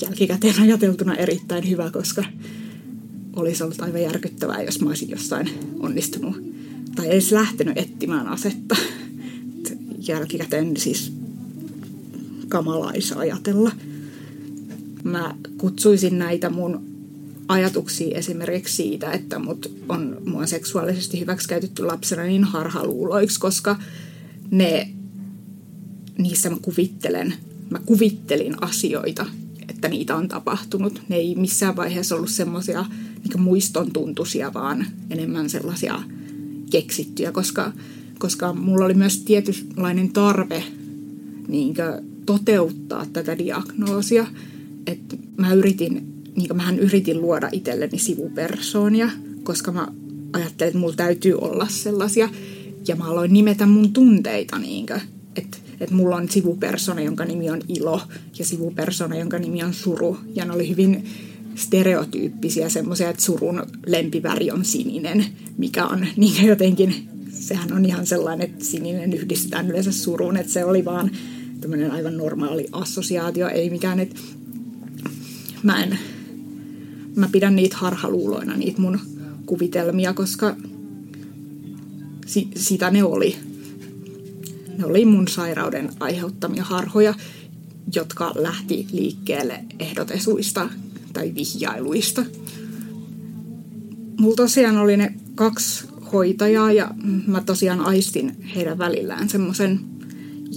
jälkikäteen 0.04 0.62
ajateltuna 0.62 1.16
erittäin 1.16 1.70
hyvä, 1.70 1.92
koska 1.92 2.24
olisi 3.36 3.64
ollut 3.64 3.82
aivan 3.82 4.02
järkyttävää, 4.02 4.62
jos 4.62 4.82
mä 4.82 4.90
olisin 4.90 5.10
jossain 5.10 5.50
onnistunut 5.80 6.44
tai 6.96 7.08
edes 7.08 7.32
lähtenyt 7.32 7.78
etsimään 7.78 8.28
asetta. 8.28 8.76
Jälkikäteen 10.08 10.78
siis 10.78 11.14
kamalaisa 12.50 13.20
ajatella. 13.20 13.72
Mä 15.04 15.36
kutsuisin 15.58 16.20
näitä 16.20 16.50
mun 16.50 16.84
ajatuksia 17.48 18.18
esimerkiksi 18.18 18.76
siitä, 18.76 19.12
että 19.12 19.40
mut 19.40 19.72
on, 19.90 20.18
mua 20.26 20.46
seksuaalisesti 20.46 21.20
hyväksikäytetty 21.20 21.86
lapsena 21.86 22.24
niin 22.24 22.44
harhaluuloiksi, 22.44 23.40
koska 23.40 23.80
ne, 24.52 24.90
niissä 26.18 26.50
mä 26.50 26.58
kuvittelen, 26.62 27.34
mä 27.70 27.80
kuvittelin 27.86 28.64
asioita, 28.64 29.26
että 29.84 29.96
niitä 29.96 30.16
on 30.16 30.28
tapahtunut. 30.28 31.02
Ne 31.10 31.16
ei 31.16 31.36
missään 31.36 31.76
vaiheessa 31.76 32.16
ollut 32.16 32.30
semmoisia 32.30 32.86
niin 33.24 33.42
muiston 33.42 33.92
tuntuisia, 33.92 34.54
vaan 34.54 34.86
enemmän 35.10 35.50
sellaisia 35.50 36.04
keksittyjä, 36.72 37.32
koska, 37.32 37.72
koska 38.20 38.54
mulla 38.54 38.86
oli 38.86 38.94
myös 38.94 39.18
tietynlainen 39.18 40.14
tarve 40.14 40.64
niin 41.48 41.76
toteuttaa 42.26 43.06
tätä 43.14 43.38
diagnoosia. 43.38 44.28
Että 44.88 45.16
mä 45.38 45.54
yritin 45.54 46.24
niin 46.36 46.58
mähän 46.58 46.80
yritin 46.80 47.22
luoda 47.22 47.50
itselleni 47.52 48.00
sivupersoonia, 48.00 49.10
koska 49.44 49.72
mä 49.72 49.88
ajattelin, 50.34 50.68
että 50.68 50.80
mulla 50.80 50.96
täytyy 50.96 51.38
olla 51.38 51.68
sellaisia. 51.70 52.30
Ja 52.88 52.96
mä 52.96 53.06
aloin 53.06 53.34
nimetä 53.34 53.66
mun 53.66 53.94
tunteita, 53.94 54.60
niin 54.60 54.86
että 55.36 55.58
et 55.84 55.92
mulla 55.92 56.16
on 56.16 56.30
sivupersona, 56.30 57.02
jonka 57.02 57.26
nimi 57.26 57.50
on 57.50 57.62
ilo, 57.68 58.02
ja 58.40 58.46
sivupersona, 58.46 59.18
jonka 59.18 59.40
nimi 59.40 59.64
on 59.64 59.74
suru. 59.74 60.18
Ja 60.36 60.46
ne 60.46 60.54
oli 60.54 60.70
hyvin 60.70 61.06
stereotyyppisiä 61.56 62.70
semmoisia, 62.70 63.10
että 63.10 63.22
surun 63.22 63.64
lempiväri 63.86 64.52
on 64.52 64.66
sininen, 64.66 65.26
mikä 65.58 65.86
on 65.86 66.08
niin 66.18 66.46
jotenkin, 66.46 67.10
sehän 67.30 67.74
on 67.74 67.86
ihan 67.86 68.06
sellainen, 68.06 68.50
että 68.50 68.66
sininen 68.66 69.14
yhdistetään 69.14 69.70
yleensä 69.70 69.92
suruun, 69.92 70.38
että 70.38 70.52
se 70.52 70.66
oli 70.66 70.86
vaan 70.86 71.12
tämmöinen 71.62 71.92
aivan 71.92 72.18
normaali 72.18 72.68
assosiaatio, 72.72 73.48
ei 73.48 73.70
mikään, 73.70 74.00
että 74.00 74.16
mä 75.64 75.84
en 75.84 76.00
mä 77.16 77.30
pidän 77.32 77.56
niitä 77.56 77.78
harhaluuloina, 77.78 78.58
niitä 78.58 78.82
mun 78.82 79.00
kuvitelmia, 79.46 80.14
koska 80.14 80.56
si- 82.26 82.48
sitä 82.56 82.92
ne 82.92 83.04
oli. 83.04 83.36
Ne 84.78 84.86
oli 84.86 85.06
mun 85.06 85.28
sairauden 85.28 85.90
aiheuttamia 86.00 86.64
harhoja, 86.64 87.14
jotka 87.96 88.32
lähti 88.36 88.88
liikkeelle 88.92 89.64
ehdotesuista 89.80 90.70
tai 91.14 91.34
vihjailuista. 91.36 92.26
Mulla 94.20 94.36
tosiaan 94.36 94.78
oli 94.78 94.98
ne 94.98 95.14
kaksi 95.36 95.86
hoitajaa 96.14 96.72
ja 96.72 96.92
mä 97.28 97.42
tosiaan 97.42 97.82
aistin 97.82 98.36
heidän 98.56 98.78
välillään 98.78 99.30
semmoisen 99.30 99.80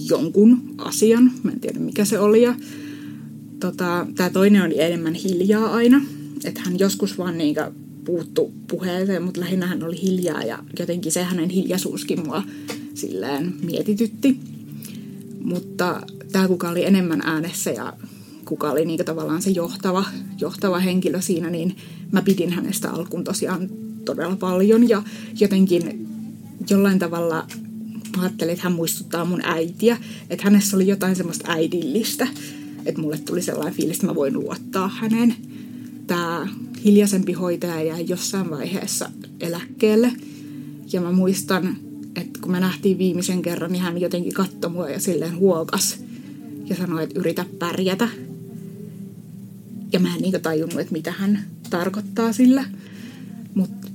jonkun 0.09 0.75
asian. 0.77 1.31
Mä 1.43 1.51
en 1.51 1.59
tiedä 1.59 1.79
mikä 1.79 2.05
se 2.05 2.19
oli. 2.19 2.41
Ja 2.41 2.55
tota, 3.59 4.07
tämä 4.15 4.29
toinen 4.29 4.63
oli 4.63 4.81
enemmän 4.81 5.13
hiljaa 5.13 5.73
aina 5.73 6.01
että 6.43 6.61
hän 6.65 6.79
joskus 6.79 7.17
vaan 7.17 7.37
niin 7.37 7.55
puuttu 8.05 8.53
puheeseen, 8.67 9.23
mutta 9.23 9.41
lähinnä 9.41 9.67
hän 9.67 9.83
oli 9.83 10.01
hiljaa 10.01 10.43
ja 10.43 10.59
jotenkin 10.79 11.11
se 11.11 11.23
hänen 11.23 11.49
hiljaisuuskin 11.49 12.27
mua 12.27 12.43
silleen 12.97 13.53
mietitytti. 13.63 14.39
Mutta 15.43 16.01
tämä, 16.31 16.47
kuka 16.47 16.69
oli 16.69 16.85
enemmän 16.85 17.21
äänessä 17.21 17.71
ja 17.71 17.93
kuka 18.45 18.71
oli 18.71 18.85
niin 18.85 19.05
tavallaan 19.05 19.41
se 19.41 19.49
johtava, 19.49 20.05
johtava 20.39 20.79
henkilö 20.79 21.21
siinä, 21.21 21.49
niin 21.49 21.75
mä 22.11 22.21
pidin 22.21 22.51
hänestä 22.51 22.91
alkuun 22.91 23.23
tosiaan 23.23 23.69
todella 24.05 24.35
paljon 24.35 24.89
ja 24.89 25.03
jotenkin 25.39 26.07
jollain 26.69 26.99
tavalla 26.99 27.47
mä 28.17 28.23
ajattelin, 28.23 28.53
että 28.53 28.63
hän 28.63 28.73
muistuttaa 28.73 29.25
mun 29.25 29.41
äitiä, 29.43 29.97
että 30.29 30.43
hänessä 30.43 30.75
oli 30.77 30.87
jotain 30.87 31.15
semmoista 31.15 31.51
äidillistä, 31.51 32.27
että 32.85 33.01
mulle 33.01 33.17
tuli 33.17 33.41
sellainen 33.41 33.73
fiilis, 33.73 33.97
että 33.97 34.07
mä 34.07 34.15
voin 34.15 34.33
luottaa 34.33 34.87
häneen 34.87 35.35
tämä 36.07 36.47
hiljaisempi 36.85 37.33
hoitaja 37.33 37.83
jäi 37.83 38.05
jossain 38.07 38.49
vaiheessa 38.49 39.11
eläkkeelle. 39.39 40.13
Ja 40.93 41.01
mä 41.01 41.11
muistan, 41.11 41.77
että 42.17 42.39
kun 42.41 42.51
me 42.51 42.59
nähtiin 42.59 42.97
viimeisen 42.97 43.41
kerran, 43.41 43.71
niin 43.71 43.81
hän 43.81 44.01
jotenkin 44.01 44.33
katsoi 44.33 44.71
mua 44.71 44.89
ja 44.89 44.99
silleen 44.99 45.37
huokas. 45.37 45.99
Ja 46.65 46.75
sanoi, 46.75 47.03
että 47.03 47.19
yritä 47.19 47.45
pärjätä. 47.59 48.09
Ja 49.93 49.99
mä 49.99 50.15
en 50.15 50.21
niin 50.21 50.41
tajunnut, 50.41 50.79
että 50.79 50.93
mitä 50.93 51.11
hän 51.11 51.45
tarkoittaa 51.69 52.33
sillä. 52.33 52.65
Mutta 53.53 53.87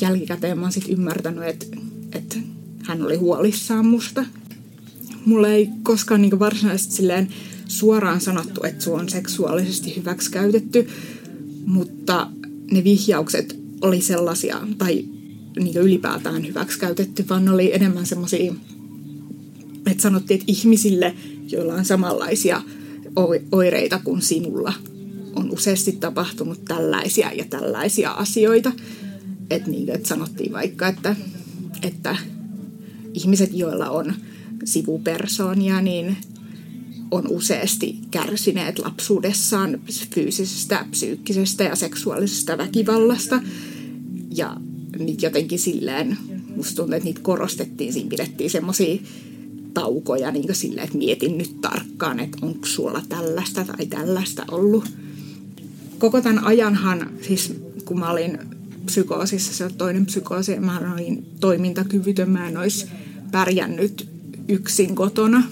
jälkikäteen 0.00 0.58
mä 0.58 0.62
oon 0.64 0.72
sitten 0.72 0.92
ymmärtänyt, 0.92 1.44
että, 1.44 1.66
että 2.12 2.36
hän 2.82 3.02
oli 3.02 3.16
huolissaan 3.16 3.86
musta. 3.86 4.24
Mulle 5.24 5.54
ei 5.54 5.68
koskaan 5.82 6.22
niin 6.22 6.38
varsinaisesti 6.38 6.94
silleen 6.94 7.28
suoraan 7.68 8.20
sanottu, 8.20 8.62
että 8.64 8.84
sua 8.84 9.00
on 9.00 9.08
seksuaalisesti 9.08 9.96
hyväksikäytetty, 9.96 10.88
mutta 11.66 12.30
ne 12.70 12.84
vihjaukset 12.84 13.58
oli 13.80 14.00
sellaisia, 14.00 14.60
tai 14.78 15.04
niin 15.58 15.76
ylipäätään 15.76 16.46
hyväksikäytetty, 16.46 17.24
vaan 17.28 17.44
ne 17.44 17.50
oli 17.50 17.74
enemmän 17.74 18.06
semmoisia, 18.06 18.54
että 19.86 20.02
sanottiin, 20.02 20.40
että 20.40 20.52
ihmisille, 20.52 21.14
joilla 21.48 21.74
on 21.74 21.84
samanlaisia 21.84 22.62
oireita 23.52 24.00
kuin 24.04 24.22
sinulla, 24.22 24.72
on 25.36 25.50
useasti 25.50 25.92
tapahtunut 25.92 26.64
tällaisia 26.64 27.32
ja 27.32 27.44
tällaisia 27.50 28.10
asioita. 28.10 28.72
Että, 29.50 29.70
niin, 29.70 29.90
että 29.90 30.08
sanottiin 30.08 30.52
vaikka, 30.52 30.88
että, 30.88 31.16
että 31.82 32.16
ihmiset, 33.14 33.50
joilla 33.52 33.90
on 33.90 34.14
sivupersoonia, 34.64 35.80
niin 35.80 36.16
on 37.10 37.28
useasti 37.28 37.98
kärsineet 38.10 38.78
lapsuudessaan 38.78 39.80
fyysisestä, 40.14 40.86
psyykkisestä 40.90 41.64
ja 41.64 41.76
seksuaalisesta 41.76 42.58
väkivallasta. 42.58 43.42
Ja 44.36 44.56
niitä 45.06 45.26
jotenkin 45.26 45.58
silleen, 45.58 46.18
musta 46.56 46.76
tuntuu, 46.76 46.96
että 46.96 47.04
niitä 47.04 47.20
korostettiin, 47.20 47.92
siinä 47.92 48.08
pidettiin 48.08 48.50
semmoisia 48.50 49.00
taukoja 49.74 50.30
niin 50.30 50.54
silleen, 50.54 50.84
että 50.84 50.98
mietin 50.98 51.38
nyt 51.38 51.60
tarkkaan, 51.60 52.20
että 52.20 52.38
onko 52.42 52.66
sulla 52.66 53.02
tällaista 53.08 53.64
tai 53.64 53.86
tällaista 53.86 54.44
ollut. 54.50 54.84
Koko 55.98 56.20
tämän 56.20 56.44
ajanhan, 56.44 57.10
siis 57.20 57.54
kun 57.84 57.98
mä 57.98 58.10
olin 58.10 58.38
psykoosissa, 58.86 59.54
se 59.54 59.64
on 59.64 59.74
toinen 59.74 60.06
psykoosi, 60.06 60.60
mä 60.60 60.92
olin 60.94 61.26
toimintakyvytön, 61.40 62.30
mä 62.30 62.48
en 62.48 62.56
olisi 62.56 62.86
pärjännyt 63.30 64.08
yksin 64.48 64.94
kotona, 64.94 65.42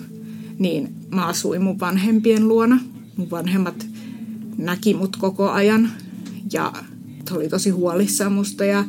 niin 0.58 0.94
mä 1.10 1.26
asuin 1.26 1.62
mun 1.62 1.80
vanhempien 1.80 2.48
luona. 2.48 2.80
Mun 3.16 3.30
vanhemmat 3.30 3.86
näki 4.56 4.94
mut 4.94 5.16
koko 5.16 5.50
ajan 5.50 5.90
ja 6.52 6.72
oli 7.32 7.48
tosi 7.48 7.70
huolissaan 7.70 8.32
musta 8.32 8.64
ja 8.64 8.84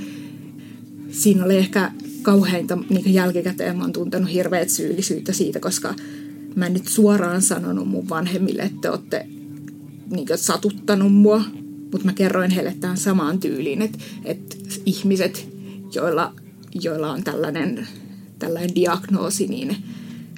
siinä 1.11 1.45
oli 1.45 1.57
ehkä 1.57 1.91
kauheinta 2.21 2.77
niin 2.89 3.13
jälkikäteen 3.13 3.77
mä 3.77 3.83
oon 3.83 3.93
tuntenut 3.93 4.33
hirveät 4.33 4.69
syyllisyyttä 4.69 5.33
siitä, 5.33 5.59
koska 5.59 5.95
mä 6.55 6.65
en 6.65 6.73
nyt 6.73 6.87
suoraan 6.87 7.41
sanonut 7.41 7.87
mun 7.87 8.09
vanhemmille, 8.09 8.61
että 8.61 8.81
te 8.81 8.89
olette 8.89 9.27
niin 10.09 10.27
satuttanut 10.35 11.13
mua, 11.13 11.43
mutta 11.91 12.05
mä 12.05 12.13
kerroin 12.13 12.51
heille 12.51 12.75
tämän 12.79 12.97
samaan 12.97 13.39
tyyliin, 13.39 13.81
että, 13.81 13.97
että 14.25 14.55
ihmiset 14.85 15.49
joilla, 15.93 16.33
joilla 16.81 17.11
on 17.11 17.23
tällainen, 17.23 17.87
tällainen 18.39 18.75
diagnoosi, 18.75 19.47
niin, 19.47 19.75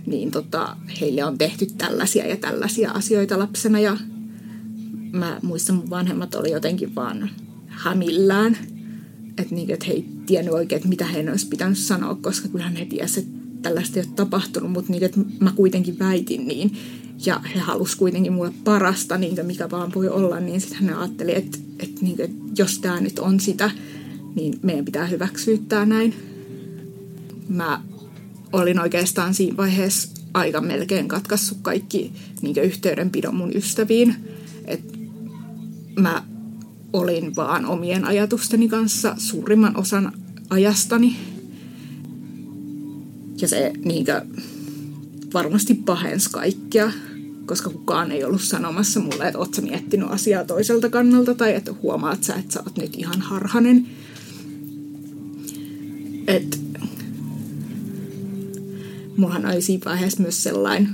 niin 0.05 0.31
tota, 0.31 0.77
heille 1.01 1.23
on 1.23 1.37
tehty 1.37 1.67
tällaisia 1.77 2.27
ja 2.27 2.37
tällaisia 2.37 2.91
asioita 2.91 3.39
lapsena. 3.39 3.79
Ja 3.79 3.97
mä 5.11 5.39
muistan, 5.41 5.75
mun 5.75 5.89
vanhemmat 5.89 6.35
oli 6.35 6.51
jotenkin 6.51 6.95
vaan 6.95 7.29
hämillään, 7.67 8.57
että, 9.41 9.55
niin, 9.55 9.71
että 9.71 9.85
he 9.85 9.93
ei 9.93 10.05
tiennyt 10.25 10.53
oikein, 10.53 10.77
että 10.77 10.89
mitä 10.89 11.05
heidän 11.05 11.31
olisi 11.31 11.47
pitänyt 11.47 11.77
sanoa, 11.77 12.15
koska 12.15 12.47
kyllähän 12.47 12.75
he 12.75 12.85
tiesivät, 12.85 13.27
että 13.27 13.41
tällaista 13.61 13.99
ei 13.99 14.05
ole 14.05 14.13
tapahtunut, 14.15 14.71
mutta 14.71 14.91
niin, 14.91 15.03
että 15.03 15.19
mä 15.39 15.51
kuitenkin 15.55 15.99
väitin 15.99 16.47
niin. 16.47 16.77
Ja 17.25 17.39
he 17.55 17.59
halusivat 17.59 17.99
kuitenkin 17.99 18.33
mulle 18.33 18.53
parasta, 18.63 19.17
niin 19.17 19.45
mikä 19.45 19.69
vaan 19.71 19.91
voi 19.95 20.09
olla, 20.09 20.39
niin 20.39 20.61
sitten 20.61 20.87
hän 20.87 20.97
ajatteli, 20.97 21.35
että, 21.35 21.57
että, 21.79 22.01
niin, 22.01 22.21
että 22.21 22.45
jos 22.57 22.79
tämä 22.79 23.01
nyt 23.01 23.19
on 23.19 23.39
sitä, 23.39 23.71
niin 24.35 24.59
meidän 24.61 24.85
pitää 24.85 25.05
hyväksyä 25.05 25.57
tämä 25.69 25.85
näin. 25.85 26.13
Mä 27.49 27.81
olin 28.53 28.79
oikeastaan 28.79 29.33
siinä 29.33 29.57
vaiheessa 29.57 30.09
aika 30.33 30.61
melkein 30.61 31.07
katkaissut 31.07 31.57
kaikki 31.61 32.13
niin 32.41 32.57
yhteydenpidon 32.57 33.35
mun 33.35 33.55
ystäviin. 33.55 34.15
Et 34.65 34.81
mä 35.99 36.23
olin 36.93 37.35
vaan 37.35 37.65
omien 37.65 38.05
ajatusteni 38.05 38.67
kanssa 38.69 39.15
suurimman 39.17 39.77
osan 39.77 40.11
ajastani. 40.49 41.17
Ja 43.41 43.47
se 43.47 43.73
niin 43.85 44.05
kuin, 44.05 44.43
varmasti 45.33 45.73
pahensi 45.73 46.29
kaikkia, 46.29 46.91
koska 47.45 47.69
kukaan 47.69 48.11
ei 48.11 48.23
ollut 48.23 48.41
sanomassa 48.41 48.99
mulle, 48.99 49.27
että 49.27 49.39
oot 49.39 49.53
sä 49.53 49.61
miettinyt 49.61 50.11
asiaa 50.11 50.43
toiselta 50.43 50.89
kannalta 50.89 51.35
tai 51.35 51.55
että 51.55 51.73
huomaat 51.81 52.23
sä, 52.23 52.35
että 52.35 52.53
sä 52.53 52.59
oot 52.65 52.77
nyt 52.77 52.95
ihan 52.97 53.21
harhanen. 53.21 53.87
Et, 56.27 56.59
mullahan 59.17 59.45
oli 59.45 59.61
siinä 59.61 59.85
vaiheessa 59.85 60.21
myös 60.21 60.43
sellainen, 60.43 60.89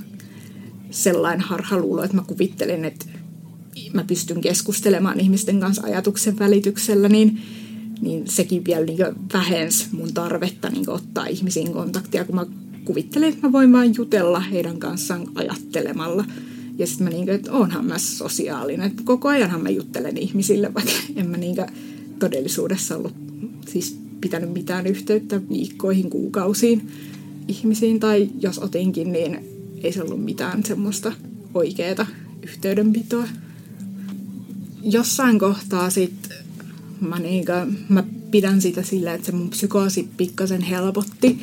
sellainen 0.91 1.47
harhaluulo, 1.47 2.03
että 2.03 2.15
mä 2.15 2.23
kuvittelin, 2.27 2.85
että 2.85 3.05
mä 3.93 4.03
pystyn 4.03 4.41
keskustelemaan 4.41 5.19
ihmisten 5.19 5.59
kanssa 5.59 5.81
ajatuksen 5.85 6.39
välityksellä, 6.39 7.09
niin, 7.09 7.41
niin 8.01 8.27
sekin 8.27 8.65
vielä 8.65 8.85
niin 8.85 8.97
vähensi 9.33 9.85
mun 9.91 10.13
tarvetta 10.13 10.69
niin 10.69 10.89
ottaa 10.89 11.25
ihmisiin 11.25 11.73
kontaktia, 11.73 12.25
kun 12.25 12.35
mä 12.35 12.45
kuvittelin, 12.85 13.29
että 13.29 13.47
mä 13.47 13.51
voin 13.51 13.73
vain 13.73 13.93
jutella 13.97 14.39
heidän 14.39 14.79
kanssaan 14.79 15.27
ajattelemalla. 15.35 16.25
Ja 16.77 16.87
sitten 16.87 17.03
mä 17.03 17.09
niin 17.09 17.25
kuin, 17.25 17.35
että 17.35 17.51
onhan 17.51 17.85
mä 17.85 17.97
sosiaalinen. 17.97 18.87
Että 18.87 19.03
koko 19.05 19.27
ajanhan 19.27 19.63
mä 19.63 19.69
juttelen 19.69 20.17
ihmisille, 20.17 20.73
vaikka 20.73 20.91
en 21.15 21.29
mä 21.29 21.37
niin 21.37 21.55
todellisuudessa 22.19 22.95
ollut 22.95 23.13
siis 23.67 23.99
pitänyt 24.21 24.53
mitään 24.53 24.87
yhteyttä 24.87 25.41
viikkoihin, 25.49 26.09
kuukausiin 26.09 26.87
ihmisiin. 27.47 27.99
Tai 27.99 28.29
jos 28.39 28.59
otinkin, 28.59 29.11
niin 29.11 29.39
ei 29.83 29.91
se 29.91 30.01
ollut 30.01 30.25
mitään 30.25 30.63
semmoista 30.63 31.11
oikeaa 31.53 32.07
yhteydenpitoa 32.43 33.27
jossain 34.91 35.39
kohtaa 35.39 35.89
sit 35.89 36.29
mä, 37.01 37.19
niinkö, 37.19 37.67
mä 37.89 38.03
pidän 38.31 38.61
sitä 38.61 38.83
sillä, 38.83 39.13
että 39.13 39.25
se 39.25 39.31
mun 39.31 39.49
psykoosi 39.49 40.09
pikkasen 40.17 40.61
helpotti, 40.61 41.39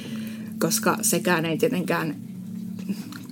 koska 0.59 0.99
sekään 1.03 1.45
ei 1.45 1.59
tietenkään 1.59 2.16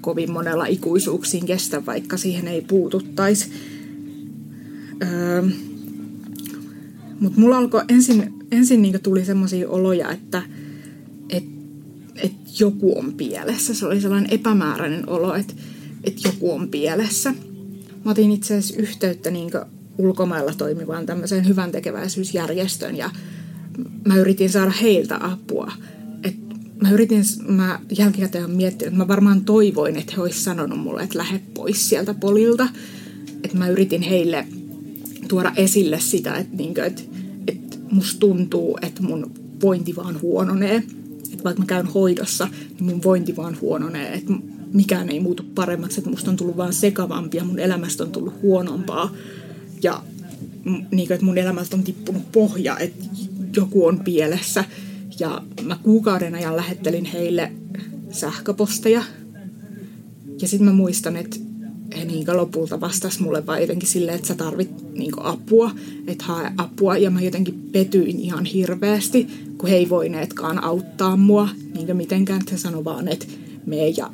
kovin 0.00 0.32
monella 0.32 0.66
ikuisuuksiin 0.66 1.46
kestä, 1.46 1.86
vaikka 1.86 2.16
siihen 2.16 2.48
ei 2.48 2.60
puututtaisi. 2.60 3.52
Öö, 5.02 5.42
Mutta 7.20 7.40
mulla 7.40 7.58
alkoi 7.58 7.84
ensin, 7.88 8.34
ensin 8.50 8.82
niinku 8.82 8.98
tuli 9.02 9.24
semmoisia 9.24 9.68
oloja, 9.68 10.10
että 10.10 10.42
et, 11.30 11.44
et 12.16 12.32
joku 12.60 12.98
on 12.98 13.14
pielessä. 13.14 13.74
Se 13.74 13.86
oli 13.86 14.00
sellainen 14.00 14.30
epämääräinen 14.30 15.08
olo, 15.08 15.34
että 15.34 15.54
et 16.04 16.24
joku 16.24 16.52
on 16.52 16.68
pielessä. 16.68 17.34
Mä 18.04 18.10
otin 18.10 18.32
itse 18.32 18.56
asiassa 18.56 18.82
yhteyttä 18.82 19.30
niinku 19.30 19.58
ulkomailla 19.98 20.52
toimivaan 20.58 21.06
tämmöiseen 21.06 21.48
hyvän 21.48 21.72
tekeväisyysjärjestöön 21.72 22.96
ja 22.96 23.10
mä 24.04 24.16
yritin 24.16 24.50
saada 24.50 24.70
heiltä 24.70 25.18
apua. 25.20 25.72
Et 26.24 26.34
mä 26.82 26.90
yritin, 26.90 27.24
mä 27.48 27.80
jälkikäteen 27.98 28.50
miettinyt, 28.50 28.92
että 28.92 29.04
mä 29.04 29.08
varmaan 29.08 29.44
toivoin, 29.44 29.96
että 29.96 30.12
he 30.16 30.22
olisivat 30.22 30.44
sanonut 30.44 30.78
mulle, 30.78 31.02
että 31.02 31.18
lähde 31.18 31.40
pois 31.54 31.88
sieltä 31.88 32.14
polilta. 32.14 32.68
Että 33.44 33.58
mä 33.58 33.68
yritin 33.68 34.02
heille 34.02 34.46
tuoda 35.28 35.52
esille 35.56 36.00
sitä, 36.00 36.34
että, 36.34 36.56
niin 36.56 36.74
kuin, 36.74 36.86
että, 36.86 37.02
että 37.46 37.76
musta 37.90 38.20
tuntuu, 38.20 38.78
että 38.82 39.02
mun 39.02 39.30
vointi 39.62 39.96
vaan 39.96 40.20
huononee. 40.20 40.82
Että 41.32 41.44
vaikka 41.44 41.62
mä 41.62 41.66
käyn 41.66 41.86
hoidossa, 41.86 42.48
niin 42.70 42.84
mun 42.84 43.02
vointi 43.02 43.36
vaan 43.36 43.60
huononee. 43.60 44.14
Että 44.14 44.32
mikään 44.72 45.08
ei 45.08 45.20
muutu 45.20 45.42
paremmaksi, 45.54 46.00
että 46.00 46.10
musta 46.10 46.30
on 46.30 46.36
tullut 46.36 46.56
vaan 46.56 46.72
sekavampi 46.72 47.36
ja 47.36 47.44
mun 47.44 47.58
elämästä 47.58 48.04
on 48.04 48.12
tullut 48.12 48.42
huonompaa 48.42 49.14
ja 49.82 50.02
niin 50.66 51.06
kuin, 51.06 51.12
että 51.12 51.24
mun 51.24 51.38
elämältä 51.38 51.76
on 51.76 51.82
tippunut 51.82 52.32
pohja, 52.32 52.78
että 52.78 53.04
joku 53.56 53.86
on 53.86 54.00
pielessä. 54.00 54.64
Ja 55.18 55.42
mä 55.62 55.78
kuukauden 55.82 56.34
ajan 56.34 56.56
lähettelin 56.56 57.04
heille 57.04 57.52
sähköposteja. 58.10 59.02
Ja 60.42 60.48
sitten 60.48 60.68
mä 60.68 60.72
muistan, 60.72 61.16
että 61.16 61.36
he 61.98 62.04
niin 62.04 62.36
lopulta 62.36 62.80
vastas 62.80 63.20
mulle 63.20 63.46
vaan 63.46 63.60
jotenkin 63.60 63.88
silleen, 63.88 64.16
että 64.16 64.28
sä 64.28 64.34
tarvit 64.34 64.94
niin 64.94 65.12
apua, 65.18 65.70
että 66.06 66.24
hae 66.24 66.52
apua. 66.56 66.96
Ja 66.96 67.10
mä 67.10 67.20
jotenkin 67.20 67.68
petyin 67.72 68.20
ihan 68.20 68.44
hirveästi, 68.44 69.26
kun 69.58 69.68
he 69.68 69.76
ei 69.76 69.88
voineetkaan 69.88 70.64
auttaa 70.64 71.16
mua 71.16 71.48
niin 71.74 71.96
mitenkään. 71.96 72.40
Että 72.40 72.52
he 72.52 72.58
sanoi 72.58 72.84
vaan, 72.84 73.08
että 73.08 73.26
mene 73.66 73.88
ja 73.88 74.10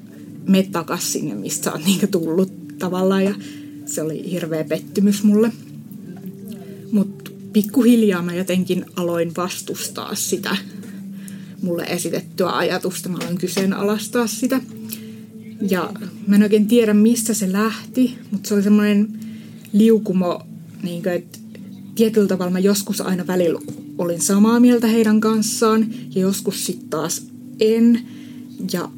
me 0.48 0.68
takas 0.72 1.12
sinne, 1.12 1.34
mistä 1.34 1.64
sä 1.64 1.72
oot 1.72 1.84
niin 1.84 2.08
tullut 2.10 2.52
tavallaan. 2.78 3.24
Ja 3.24 3.34
se 3.88 4.02
oli 4.02 4.30
hirveä 4.30 4.64
pettymys 4.64 5.22
mulle. 5.22 5.52
Mutta 6.92 7.30
pikkuhiljaa 7.52 8.22
mä 8.22 8.34
jotenkin 8.34 8.84
aloin 8.96 9.32
vastustaa 9.36 10.14
sitä 10.14 10.56
mulle 11.62 11.82
esitettyä 11.82 12.56
ajatusta. 12.56 13.08
Mä 13.08 13.18
aloin 13.22 13.38
kyseenalaistaa 13.38 14.26
sitä. 14.26 14.60
Ja 15.70 15.92
mä 16.26 16.36
en 16.36 16.42
oikein 16.42 16.66
tiedä, 16.66 16.94
mistä 16.94 17.34
se 17.34 17.52
lähti, 17.52 18.18
mutta 18.30 18.48
se 18.48 18.54
oli 18.54 18.62
semmoinen 18.62 19.20
liukumo, 19.72 20.46
niin 20.82 21.02
kuin, 21.02 21.14
että 21.14 21.38
tietyllä 21.94 22.28
tavalla 22.28 22.50
mä 22.50 22.58
joskus 22.58 23.00
aina 23.00 23.26
välillä 23.26 23.60
olin 23.98 24.20
samaa 24.20 24.60
mieltä 24.60 24.86
heidän 24.86 25.20
kanssaan 25.20 25.94
ja 26.14 26.20
joskus 26.20 26.66
sitten 26.66 26.88
taas 26.88 27.26
en. 27.60 28.00
Ja 28.72 28.88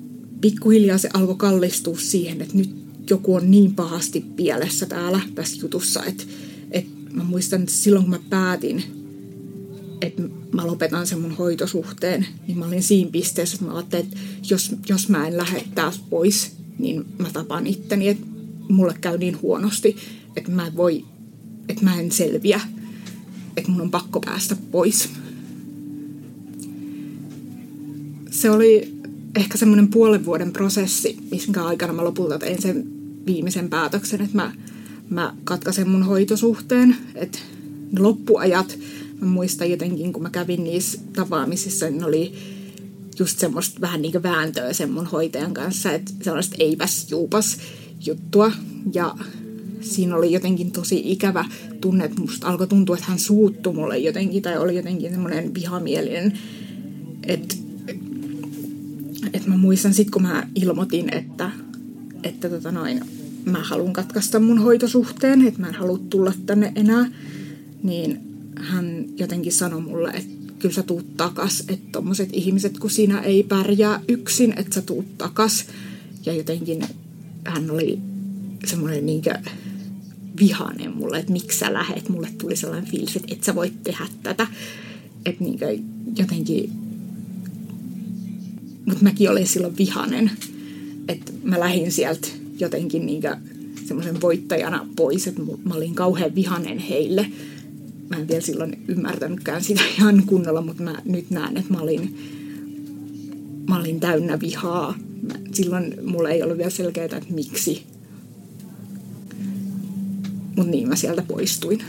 pikkuhiljaa 0.41 0.99
se 0.99 1.11
alkoi 1.14 1.36
kallistua 1.36 1.99
siihen, 1.99 2.41
että 2.41 2.57
nyt 2.57 2.80
joku 3.11 3.34
on 3.34 3.50
niin 3.50 3.74
pahasti 3.74 4.24
pielessä 4.36 4.86
täällä 4.86 5.20
tässä 5.34 5.58
jutussa, 5.62 6.04
että, 6.04 6.24
että 6.70 6.90
mä 7.12 7.24
muistan, 7.24 7.61
että 7.61 7.74
silloin 7.74 8.04
kun 8.04 8.11
mä 8.11 8.20
päätin, 8.30 8.84
että 10.00 10.22
mä 10.52 10.66
lopetan 10.66 11.06
sen 11.06 11.20
mun 11.20 11.36
hoitosuhteen, 11.36 12.26
niin 12.46 12.58
mä 12.58 12.66
olin 12.66 12.82
siinä 12.82 13.11
pisteessä, 13.11 13.54
että 13.54 13.66
mä 13.66 13.74
ajattelin, 13.76 14.06
että 14.06 14.18
jos, 14.50 14.76
jos 14.88 15.08
mä 15.08 15.26
en 15.26 15.36
lähde 15.36 15.64
taas 15.74 15.98
pois, 16.11 16.52
niin 16.78 17.04
mä 17.18 17.28
tapan 17.32 17.66
itteni, 17.66 18.08
että 18.08 18.26
mulle 18.68 18.94
käy 19.00 19.18
niin 19.18 19.42
huonosti, 19.42 19.96
että 20.36 20.50
mä, 20.50 20.72
voi, 20.76 21.04
että 21.68 21.84
mä 21.84 22.00
en 22.00 22.12
selviä, 22.12 22.61
että 23.56 23.70
mun 23.70 23.80
on 23.80 23.90
pakko 23.90 24.20
päästä 24.20 24.56
pois. 24.70 25.08
Se 28.30 28.50
oli 28.50 29.00
ehkä 29.36 29.58
semmoinen 29.58 29.88
puolen 29.88 30.24
vuoden 30.24 30.52
prosessi, 30.52 31.18
minkä 31.30 31.64
aikana 31.64 31.92
mä 31.92 32.04
lopulta 32.04 32.38
tein 32.38 32.62
sen 32.62 32.99
viimeisen 33.26 33.68
päätöksen, 33.68 34.20
että 34.20 34.36
mä, 34.36 34.52
mä 35.10 35.34
katkaisen 35.44 35.88
mun 35.88 36.02
hoitosuhteen. 36.02 36.96
Että 37.14 37.38
loppuajat, 37.98 38.78
mä 39.20 39.28
muistan 39.28 39.70
jotenkin, 39.70 40.12
kun 40.12 40.22
mä 40.22 40.30
kävin 40.30 40.64
niissä 40.64 40.98
tapaamisissa, 41.12 41.90
niin 41.90 42.04
oli 42.04 42.34
just 43.18 43.38
semmoista 43.38 43.80
vähän 43.80 44.02
niin 44.02 44.12
kuin 44.12 44.22
vääntöä 44.22 44.72
sen 44.72 44.90
mun 44.90 45.06
hoitajan 45.06 45.54
kanssa, 45.54 45.92
että 45.92 46.12
sellaista 46.22 46.56
eipäs 46.58 47.10
juupas 47.10 47.58
juttua. 48.06 48.52
Ja 48.94 49.14
siinä 49.80 50.16
oli 50.16 50.32
jotenkin 50.32 50.72
tosi 50.72 51.02
ikävä 51.04 51.44
tunne, 51.80 52.04
että 52.04 52.20
musta 52.20 52.48
alkoi 52.48 52.66
tuntua, 52.66 52.96
että 52.96 53.08
hän 53.08 53.18
suuttui 53.18 53.74
mulle 53.74 53.98
jotenkin, 53.98 54.42
tai 54.42 54.58
oli 54.58 54.76
jotenkin 54.76 55.10
semmoinen 55.10 55.54
vihamielinen, 55.54 56.38
että 57.26 57.54
että 59.32 59.48
mä 59.48 59.56
muistan 59.56 59.94
sit, 59.94 60.10
kun 60.10 60.22
mä 60.22 60.48
ilmoitin, 60.54 61.14
että, 61.14 61.50
että 62.22 62.48
tota 62.48 62.72
noin, 62.72 63.00
mä 63.44 63.62
haluan 63.62 63.92
katkaista 63.92 64.40
mun 64.40 64.58
hoitosuhteen, 64.58 65.46
että 65.46 65.60
mä 65.60 65.68
en 65.68 65.74
halua 65.74 65.98
tulla 66.10 66.32
tänne 66.46 66.72
enää, 66.74 67.10
niin 67.82 68.20
hän 68.56 69.04
jotenkin 69.16 69.52
sanoi 69.52 69.80
mulle, 69.80 70.10
että 70.10 70.52
kyllä 70.58 70.74
sä 70.74 70.82
tuut 70.82 71.16
takas, 71.16 71.64
että 71.68 71.88
tommoset 71.92 72.28
ihmiset, 72.32 72.78
kun 72.78 72.90
sinä 72.90 73.20
ei 73.20 73.42
pärjää 73.42 74.00
yksin, 74.08 74.54
että 74.56 74.74
sä 74.74 74.82
tuut 74.82 75.18
takas. 75.18 75.66
Ja 76.26 76.32
jotenkin 76.32 76.82
hän 77.44 77.70
oli 77.70 77.98
semmoinen 78.64 79.06
niinkö 79.06 79.34
vihainen 80.40 80.96
mulle, 80.96 81.18
että 81.18 81.32
miksi 81.32 81.58
sä 81.58 81.72
lähet. 81.72 82.08
Mulle 82.08 82.28
tuli 82.38 82.56
sellainen 82.56 82.90
fiilis, 82.90 83.16
että 83.16 83.34
et 83.34 83.44
sä 83.44 83.54
voit 83.54 83.82
tehdä 83.82 84.06
tätä. 84.22 84.46
että 85.26 85.44
niin 85.44 85.58
jotenkin, 86.18 86.72
mutta 88.86 89.04
mäkin 89.04 89.30
olin 89.30 89.46
silloin 89.46 89.76
vihanen, 89.76 90.30
että 91.11 91.32
mä 91.42 91.61
lähdin 91.61 91.92
sieltä 91.92 92.28
jotenkin 92.58 93.06
niin 93.06 93.22
semmoisen 93.86 94.20
voittajana 94.20 94.86
pois, 94.96 95.26
että 95.26 95.42
mä 95.64 95.74
olin 95.74 95.94
kauhean 95.94 96.34
vihanen 96.34 96.78
heille. 96.78 97.26
Mä 98.08 98.16
en 98.16 98.28
vielä 98.28 98.40
silloin 98.40 98.84
ymmärtänytkään 98.88 99.64
sitä 99.64 99.82
ihan 99.98 100.22
kunnolla, 100.26 100.61
mutta 100.61 100.82
mä 100.82 101.02
nyt 101.04 101.30
näen, 101.30 101.56
että 101.56 101.72
mä 101.72 101.80
olin, 101.80 102.18
mä 103.68 103.78
olin 103.78 104.00
täynnä 104.00 104.40
vihaa. 104.40 104.94
Mä, 105.22 105.34
silloin 105.52 105.94
mulla 106.04 106.30
ei 106.30 106.42
ollut 106.42 106.58
vielä 106.58 106.70
selkeää, 106.70 107.04
että 107.04 107.34
miksi. 107.34 107.82
Mutta 110.56 110.70
niin 110.70 110.88
mä 110.88 110.96
sieltä 110.96 111.22
poistuin. 111.22 111.82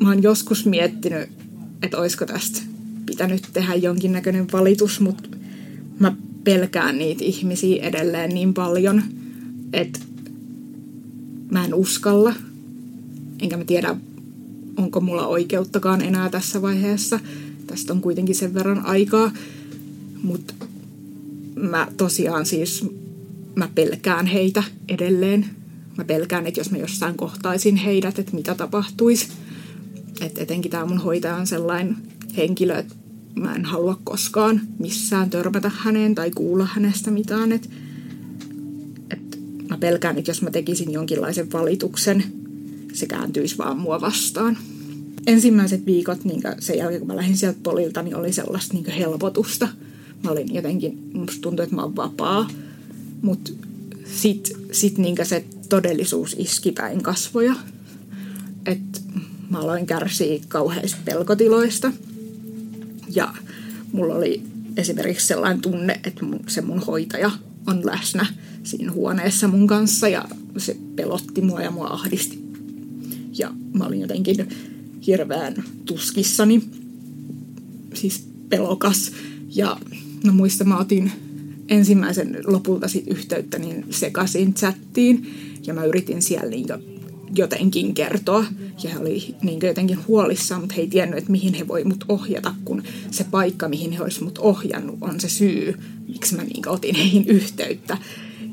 Mä 0.00 0.08
oon 0.08 0.22
joskus 0.22 0.66
miettinyt, 0.66 1.28
että 1.82 1.98
olisiko 1.98 2.26
tästä 2.26 2.60
pitänyt 3.06 3.42
tehdä 3.52 3.74
jonkinnäköinen 3.74 4.46
valitus, 4.52 5.00
mutta 5.00 5.31
pelkään 6.44 6.98
niitä 6.98 7.24
ihmisiä 7.24 7.82
edelleen 7.82 8.30
niin 8.30 8.54
paljon, 8.54 9.02
että 9.72 10.00
mä 11.50 11.64
en 11.64 11.74
uskalla. 11.74 12.34
Enkä 13.42 13.56
mä 13.56 13.64
tiedä, 13.64 13.96
onko 14.76 15.00
mulla 15.00 15.26
oikeuttakaan 15.26 16.02
enää 16.02 16.30
tässä 16.30 16.62
vaiheessa. 16.62 17.20
Tästä 17.66 17.92
on 17.92 18.00
kuitenkin 18.00 18.34
sen 18.34 18.54
verran 18.54 18.86
aikaa. 18.86 19.32
Mutta 20.22 20.54
mä 21.54 21.88
tosiaan 21.96 22.46
siis, 22.46 22.84
mä 23.54 23.68
pelkään 23.74 24.26
heitä 24.26 24.62
edelleen. 24.88 25.46
Mä 25.98 26.04
pelkään, 26.04 26.46
että 26.46 26.60
jos 26.60 26.70
mä 26.70 26.78
jossain 26.78 27.16
kohtaisin 27.16 27.76
heidät, 27.76 28.18
että 28.18 28.34
mitä 28.34 28.54
tapahtuisi. 28.54 29.28
että 30.20 30.40
etenkin 30.40 30.70
tämä 30.70 30.84
mun 30.84 30.98
hoitaja 30.98 31.36
on 31.36 31.46
sellainen 31.46 31.96
henkilö, 32.36 32.78
että 32.78 32.94
mä 33.34 33.54
en 33.54 33.64
halua 33.64 34.00
koskaan 34.04 34.60
missään 34.78 35.30
törmätä 35.30 35.70
häneen 35.74 36.14
tai 36.14 36.30
kuulla 36.30 36.68
hänestä 36.72 37.10
mitään. 37.10 37.52
Et, 37.52 37.70
et 39.10 39.38
mä 39.70 39.76
pelkään, 39.78 40.18
että 40.18 40.30
jos 40.30 40.42
mä 40.42 40.50
tekisin 40.50 40.92
jonkinlaisen 40.92 41.52
valituksen, 41.52 42.24
se 42.92 43.06
kääntyisi 43.06 43.58
vaan 43.58 43.78
mua 43.78 44.00
vastaan. 44.00 44.58
Ensimmäiset 45.26 45.86
viikot 45.86 46.24
niin 46.24 46.42
sen 46.58 46.78
jälkeen, 46.78 47.00
kun 47.00 47.08
mä 47.08 47.16
lähdin 47.16 47.36
sieltä 47.36 47.58
polilta, 47.62 48.02
niin 48.02 48.16
oli 48.16 48.32
sellaista 48.32 48.74
niin 48.74 48.90
helpotusta. 48.90 49.68
Mä 50.24 50.30
olin 50.30 50.54
jotenkin, 50.54 51.10
musta 51.14 51.40
tuntui, 51.40 51.62
että 51.62 51.76
mä 51.76 51.82
oon 51.82 51.96
vapaa. 51.96 52.48
Mutta 53.22 53.52
sit, 54.04 54.52
sit 54.72 54.98
niin 54.98 55.16
se 55.22 55.44
todellisuus 55.68 56.36
iski 56.38 56.72
päin 56.72 57.02
kasvoja. 57.02 57.54
Että 58.66 59.00
mä 59.50 59.58
aloin 59.58 59.86
kärsiä 59.86 60.40
kauheista 60.48 60.98
pelkotiloista– 61.04 61.92
ja 63.14 63.34
mulla 63.92 64.14
oli 64.14 64.42
esimerkiksi 64.76 65.26
sellainen 65.26 65.62
tunne, 65.62 66.00
että 66.04 66.24
mun, 66.24 66.40
se 66.46 66.60
mun 66.60 66.78
hoitaja 66.78 67.30
on 67.66 67.86
läsnä 67.86 68.26
siinä 68.62 68.92
huoneessa 68.92 69.48
mun 69.48 69.66
kanssa 69.66 70.08
ja 70.08 70.24
se 70.56 70.76
pelotti 70.96 71.40
mua 71.40 71.62
ja 71.62 71.70
mua 71.70 71.86
ahdisti. 71.86 72.42
Ja 73.38 73.50
mä 73.74 73.86
olin 73.86 74.00
jotenkin 74.00 74.48
hirveän 75.06 75.54
tuskissani, 75.84 76.62
siis 77.94 78.28
pelokas. 78.48 79.12
Ja 79.48 79.76
mä 80.24 80.32
muistan, 80.32 80.68
mä 80.68 80.78
otin 80.78 81.12
ensimmäisen 81.68 82.38
lopulta 82.46 82.88
sit 82.88 83.08
yhteyttä 83.08 83.58
niin 83.58 83.86
sekaisin 83.90 84.54
chattiin 84.54 85.34
ja 85.66 85.74
mä 85.74 85.84
yritin 85.84 86.22
siellä 86.22 86.50
niin 86.50 86.66
jotenkin 87.34 87.94
kertoa. 87.94 88.44
Ja 88.82 88.90
he 88.90 88.98
oli 88.98 89.34
niin 89.42 89.60
jotenkin 89.62 90.06
huolissaan, 90.08 90.60
mutta 90.60 90.74
he 90.74 90.82
ei 90.82 90.88
tiennyt, 90.88 91.18
että 91.18 91.30
mihin 91.30 91.54
he 91.54 91.68
voi 91.68 91.84
mut 91.84 92.04
ohjata, 92.08 92.54
kun 92.64 92.82
se 93.10 93.24
paikka, 93.24 93.68
mihin 93.68 93.92
he 93.92 94.02
olisi 94.02 94.24
mut 94.24 94.38
ohjannut, 94.38 94.98
on 95.00 95.20
se 95.20 95.28
syy, 95.28 95.74
miksi 96.08 96.36
mä 96.36 96.44
niin 96.44 96.68
otin 96.68 96.94
heihin 96.94 97.24
yhteyttä. 97.26 97.98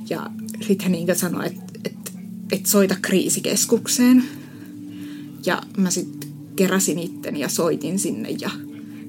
Ja 0.09 0.31
sitten 0.67 0.83
he 0.83 0.89
niin 0.89 1.15
sanoi, 1.15 1.47
että, 1.47 1.63
että, 1.85 2.11
että 2.51 2.69
soita 2.69 2.95
kriisikeskukseen. 3.01 4.23
Ja 5.45 5.61
mä 5.77 5.89
sitten 5.89 6.29
keräsin 6.55 6.99
itteni 6.99 7.39
ja 7.39 7.49
soitin 7.49 7.99
sinne 7.99 8.29
ja 8.29 8.49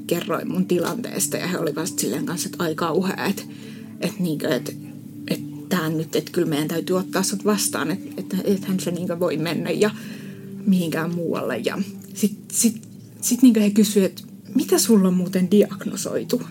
kerroin 0.06 0.52
mun 0.52 0.66
tilanteesta. 0.66 1.36
Ja 1.36 1.46
he 1.46 1.58
olivat 1.58 1.98
silleen 1.98 2.26
kanssa, 2.26 2.48
että 2.48 2.64
aika 2.64 2.86
kauhea, 2.86 3.26
että, 3.26 3.42
että, 4.00 4.22
niin 4.22 4.38
kuin, 4.38 4.52
että 4.52 4.72
tähän 5.70 5.98
nyt, 5.98 6.16
että 6.16 6.32
kyllä 6.32 6.48
meidän 6.48 6.68
täytyy 6.68 6.96
ottaa 6.96 7.22
sut 7.22 7.44
vastaan, 7.44 7.90
että, 7.90 8.10
että 8.16 8.36
ethän 8.44 8.80
se 8.80 8.90
niin 8.90 9.20
voi 9.20 9.36
mennä 9.36 9.70
ja 9.70 9.90
mihinkään 10.66 11.14
muualle. 11.14 11.56
Ja 11.56 11.78
sitten 12.14 12.56
sit, 12.56 12.82
sit 13.20 13.42
niin 13.42 13.60
he 13.60 13.70
kysyivät, 13.70 14.10
että 14.10 14.22
mitä 14.54 14.78
sulla 14.78 15.08
on 15.08 15.14
muuten 15.14 15.50
diagnosoitu? 15.50 16.42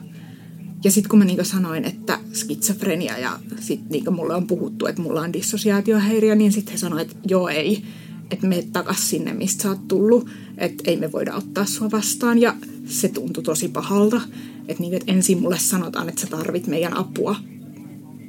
Ja 0.84 0.92
sitten 0.92 1.10
kun 1.10 1.20
mä 1.20 1.26
niin 1.26 1.46
sanoin, 1.46 1.86
että 1.86 2.20
skitsofrenia 2.34 3.18
ja 3.18 3.40
sitten 3.60 3.90
niin 3.92 4.14
mulle 4.14 4.36
on 4.36 4.48
puhuttu, 4.48 4.86
että 4.86 5.02
mulla 5.02 5.22
on 5.22 5.34
dissosiaatiohäiriö, 5.34 6.36
niin 6.36 6.52
sitten 6.52 6.72
he 6.72 6.78
sanoivat, 6.78 7.12
että 7.12 7.24
joo 7.28 7.48
ei, 7.48 7.84
että 8.32 8.48
me 8.48 8.68
takas 8.74 9.10
sinne, 9.10 9.34
mistä 9.34 9.64
sä 9.64 9.70
oot 9.70 9.88
tullut, 9.88 10.30
että 10.58 10.84
ei 10.92 10.98
me 10.98 11.12
voida 11.12 11.36
ottaa 11.36 11.66
sua 11.66 11.92
vastaan. 11.92 12.40
Ja 12.40 12.56
se 12.86 13.08
tuntui 13.08 13.44
tosi 13.44 13.68
pahalta, 13.68 14.22
että, 14.68 14.84
niin, 14.84 14.94
että 14.94 15.12
ensin 15.12 15.42
mulle 15.42 15.60
sanotaan, 15.60 16.10
että 16.10 16.22
sä 16.22 16.28
tarvit 16.28 16.68
meidän 16.68 16.98
apua, 16.98 17.36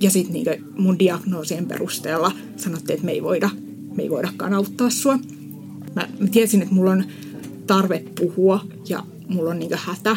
ja 0.00 0.10
sitten 0.10 0.32
niinku 0.32 0.50
mun 0.76 0.98
diagnoosien 0.98 1.66
perusteella 1.66 2.32
sanottiin, 2.56 2.94
että 2.94 3.06
me 3.06 3.12
ei, 3.12 3.22
voida, 3.22 3.50
me 3.96 4.02
ei 4.02 4.10
voidakaan 4.10 4.54
auttaa 4.54 4.90
sua. 4.90 5.18
Mä, 5.96 6.08
mä 6.18 6.28
tiesin, 6.32 6.62
että 6.62 6.74
mulla 6.74 6.90
on 6.90 7.04
tarve 7.66 8.04
puhua 8.20 8.64
ja 8.88 9.02
mulla 9.28 9.50
on 9.50 9.58
niinku 9.58 9.76
hätä. 9.78 10.16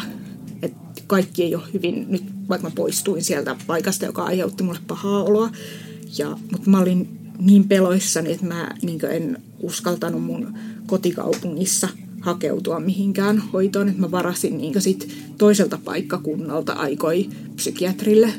Että 0.62 1.02
kaikki 1.06 1.42
ei 1.42 1.54
ole 1.54 1.62
hyvin, 1.74 2.06
nyt 2.08 2.24
vaikka 2.48 2.68
mä 2.68 2.74
poistuin 2.74 3.24
sieltä 3.24 3.56
paikasta, 3.66 4.04
joka 4.04 4.22
aiheutti 4.22 4.62
mulle 4.62 4.78
pahaa 4.86 5.22
oloa. 5.22 5.50
Ja, 6.18 6.38
mutta 6.52 6.70
mä 6.70 6.78
olin 6.78 7.20
niin 7.38 7.68
peloissani, 7.68 8.32
että 8.32 8.46
mä 8.46 8.70
niin 8.82 9.04
en 9.04 9.42
uskaltanut 9.60 10.22
mun 10.22 10.58
kotikaupungissa 10.86 11.88
hakeutua 12.20 12.80
mihinkään 12.80 13.38
hoitoon. 13.38 13.88
Että 13.88 14.00
mä 14.00 14.10
varasin 14.10 14.58
niin 14.58 14.82
sit 14.82 15.14
toiselta 15.38 15.78
paikkakunnalta 15.84 16.72
aikoi 16.72 17.28
psykiatrille 17.56 18.32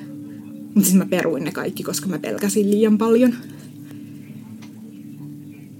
mutta 0.75 0.89
sitten 0.89 1.07
mä 1.07 1.09
peruin 1.09 1.43
ne 1.43 1.51
kaikki, 1.51 1.83
koska 1.83 2.07
mä 2.07 2.19
pelkäsin 2.19 2.71
liian 2.71 2.97
paljon. 2.97 3.33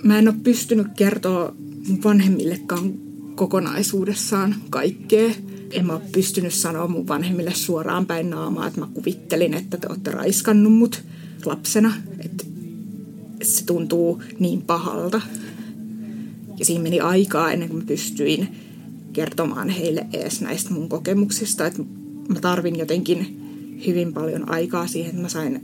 Mä 0.04 0.20
en 0.20 0.28
ole 0.28 0.36
pystynyt 0.44 0.88
kertoa 0.96 1.56
mun 1.88 2.04
vanhemmillekaan 2.04 2.94
kokonaisuudessaan 3.36 4.56
kaikkea. 4.70 5.32
En 5.72 5.86
mä 5.86 5.94
ole 5.94 6.02
pystynyt 6.12 6.54
sanoa 6.54 6.88
mun 6.88 7.08
vanhemmille 7.08 7.54
suoraan 7.54 8.06
päin 8.06 8.30
naamaa, 8.30 8.68
että 8.68 8.80
mä 8.80 8.88
kuvittelin, 8.94 9.54
että 9.54 9.78
te 9.78 9.88
olette 9.90 10.12
raiskannut 10.12 10.74
mut 10.74 11.04
lapsena. 11.46 11.94
Että 12.20 12.46
se 13.44 13.66
tuntuu 13.66 14.24
niin 14.40 14.62
pahalta. 14.62 15.22
Ja 16.60 16.66
siinä 16.66 16.84
meni 16.84 17.00
aikaa 17.00 17.52
ennen 17.52 17.70
kuin 17.70 17.84
mä 17.84 17.88
pystyin 17.88 18.48
kertomaan 19.14 19.70
heille 19.70 20.08
edes 20.14 20.42
näistä 20.42 20.74
mun 20.74 20.90
kokemuksista. 20.90 21.68
Että 21.68 21.84
mä 22.30 22.40
tarvin 22.40 22.80
jotenkin 22.80 23.45
hyvin 23.88 24.14
paljon 24.14 24.50
aikaa 24.50 24.88
siihen, 24.88 25.10
että 25.10 25.22
mä 25.22 25.30
sain 25.30 25.62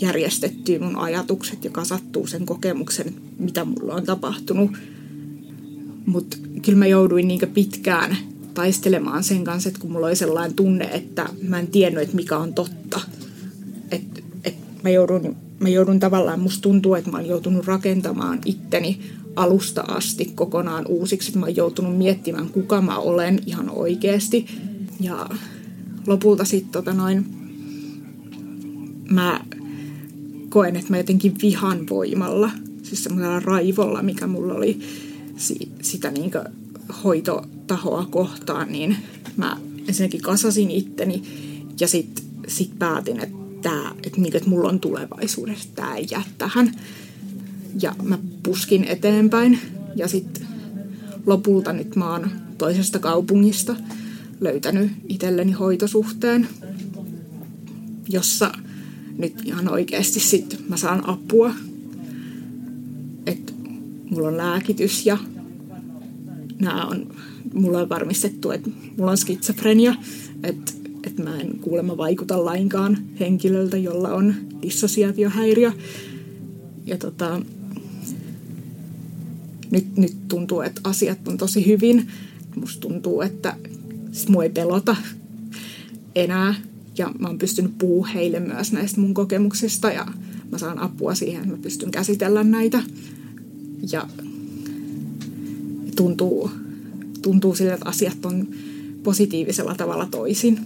järjestettyä 0.00 0.78
mun 0.78 0.96
ajatukset 0.96 1.64
ja 1.64 1.70
kasattua 1.70 2.26
sen 2.26 2.46
kokemuksen, 2.46 3.14
mitä 3.38 3.64
mulla 3.64 3.94
on 3.94 4.04
tapahtunut. 4.04 4.70
Mutta 6.06 6.36
kyllä 6.62 6.78
mä 6.78 6.86
jouduin 6.86 7.28
niin 7.28 7.40
pitkään 7.54 8.16
taistelemaan 8.54 9.24
sen 9.24 9.44
kanssa, 9.44 9.68
että 9.68 9.80
kun 9.80 9.92
mulla 9.92 10.06
oli 10.06 10.16
sellainen 10.16 10.56
tunne, 10.56 10.84
että 10.84 11.28
mä 11.48 11.58
en 11.58 11.66
tiennyt, 11.66 12.02
että 12.02 12.16
mikä 12.16 12.38
on 12.38 12.54
totta. 12.54 13.00
Että 13.90 14.20
et 14.44 14.54
mä, 14.84 14.90
joudun, 14.90 15.36
mä 15.60 15.68
joudun 15.68 16.00
tavallaan, 16.00 16.40
musta 16.40 16.62
tuntuu, 16.62 16.94
että 16.94 17.10
mä 17.10 17.16
oon 17.16 17.26
joutunut 17.26 17.66
rakentamaan 17.66 18.38
itteni 18.44 19.00
alusta 19.36 19.80
asti 19.80 20.24
kokonaan 20.34 20.86
uusiksi. 20.86 21.38
Mä 21.38 21.46
oon 21.46 21.56
joutunut 21.56 21.98
miettimään, 21.98 22.48
kuka 22.48 22.82
mä 22.82 22.98
olen 22.98 23.40
ihan 23.46 23.70
oikeasti. 23.70 24.46
Ja 25.00 25.28
lopulta 26.06 26.44
sitten 26.44 26.72
tota 26.72 26.92
noin, 26.92 27.41
mä 29.10 29.40
koen, 30.48 30.76
että 30.76 30.90
mä 30.90 30.96
jotenkin 30.96 31.34
vihan 31.42 31.88
voimalla, 31.90 32.50
siis 32.82 33.04
semmoisella 33.04 33.40
raivolla, 33.40 34.02
mikä 34.02 34.26
mulla 34.26 34.54
oli 34.54 34.80
si- 35.36 35.68
sitä 35.82 36.10
niin 36.10 36.30
hoitotahoa 37.04 38.06
kohtaan, 38.10 38.72
niin 38.72 38.96
mä 39.36 39.56
ensinnäkin 39.88 40.22
kasasin 40.22 40.70
itteni 40.70 41.22
ja 41.80 41.88
sitten 41.88 42.24
sit 42.48 42.78
päätin, 42.78 43.20
että, 43.20 43.36
tää, 43.62 43.94
että, 44.02 44.20
niin, 44.20 44.36
että 44.36 44.50
mulla 44.50 44.68
on 44.68 44.80
tulevaisuudessa, 44.80 45.68
tämä 45.74 45.94
ei 45.96 46.06
jää 46.10 46.22
tähän. 46.38 46.74
Ja 47.82 47.94
mä 48.02 48.18
puskin 48.42 48.84
eteenpäin 48.84 49.58
ja 49.96 50.08
sitten 50.08 50.46
lopulta 51.26 51.72
nyt 51.72 51.96
mä 51.96 52.10
oon 52.10 52.30
toisesta 52.58 52.98
kaupungista 52.98 53.76
löytänyt 54.40 54.92
itselleni 55.08 55.52
hoitosuhteen, 55.52 56.48
jossa 58.08 58.52
nyt 59.22 59.34
ihan 59.44 59.68
oikeasti 59.68 60.20
sitten 60.20 60.58
mä 60.68 60.76
saan 60.76 61.08
apua. 61.08 61.54
Että 63.26 63.52
mulla 64.10 64.28
on 64.28 64.36
lääkitys 64.36 65.06
ja 65.06 65.18
nämä 66.60 66.86
on, 66.86 67.14
mulla 67.54 67.80
on 67.80 67.88
varmistettu, 67.88 68.50
että 68.50 68.70
mulla 68.96 69.10
on 69.10 69.16
skitsofrenia, 69.16 69.94
että, 70.42 70.72
että 71.06 71.22
mä 71.22 71.40
en 71.40 71.58
kuulemma 71.60 71.96
vaikuta 71.96 72.44
lainkaan 72.44 72.98
henkilöltä, 73.20 73.76
jolla 73.76 74.08
on 74.08 74.34
dissosiaatiohäiriö. 74.62 75.72
Ja 76.86 76.98
tota, 76.98 77.42
nyt, 79.70 79.96
nyt 79.96 80.28
tuntuu, 80.28 80.60
että 80.60 80.80
asiat 80.84 81.28
on 81.28 81.36
tosi 81.36 81.66
hyvin. 81.66 82.08
Musta 82.56 82.80
tuntuu, 82.80 83.20
että 83.20 83.56
mua 84.28 84.42
ei 84.42 84.50
pelota 84.50 84.96
enää. 86.14 86.54
Ja 86.98 87.12
mä 87.18 87.28
oon 87.28 87.38
pystynyt 87.38 87.78
puhua 87.78 88.06
heille 88.06 88.40
myös 88.40 88.72
näistä 88.72 89.00
mun 89.00 89.14
kokemuksista 89.14 89.90
ja 89.90 90.06
mä 90.52 90.58
saan 90.58 90.78
apua 90.78 91.14
siihen, 91.14 91.48
mä 91.48 91.56
pystyn 91.56 91.90
käsitellä 91.90 92.44
näitä. 92.44 92.82
Ja 93.92 94.08
tuntuu, 95.96 96.50
tuntuu 97.22 97.54
sille, 97.54 97.72
että 97.72 97.88
asiat 97.88 98.24
on 98.24 98.48
positiivisella 99.02 99.74
tavalla 99.74 100.06
toisin. 100.06 100.58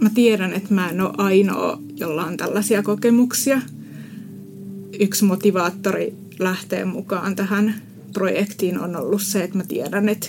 Mä 0.00 0.10
tiedän, 0.14 0.52
että 0.52 0.74
mä 0.74 0.88
en 0.88 1.00
ole 1.00 1.14
ainoa, 1.16 1.82
jolla 1.96 2.24
on 2.24 2.36
tällaisia 2.36 2.82
kokemuksia. 2.82 3.60
Yksi 5.00 5.24
motivaattori 5.24 6.14
lähteä 6.38 6.84
mukaan 6.84 7.36
tähän 7.36 7.74
projektiin 8.12 8.80
on 8.80 8.96
ollut 8.96 9.22
se, 9.22 9.44
että 9.44 9.56
mä 9.56 9.64
tiedän, 9.64 10.08
että 10.08 10.28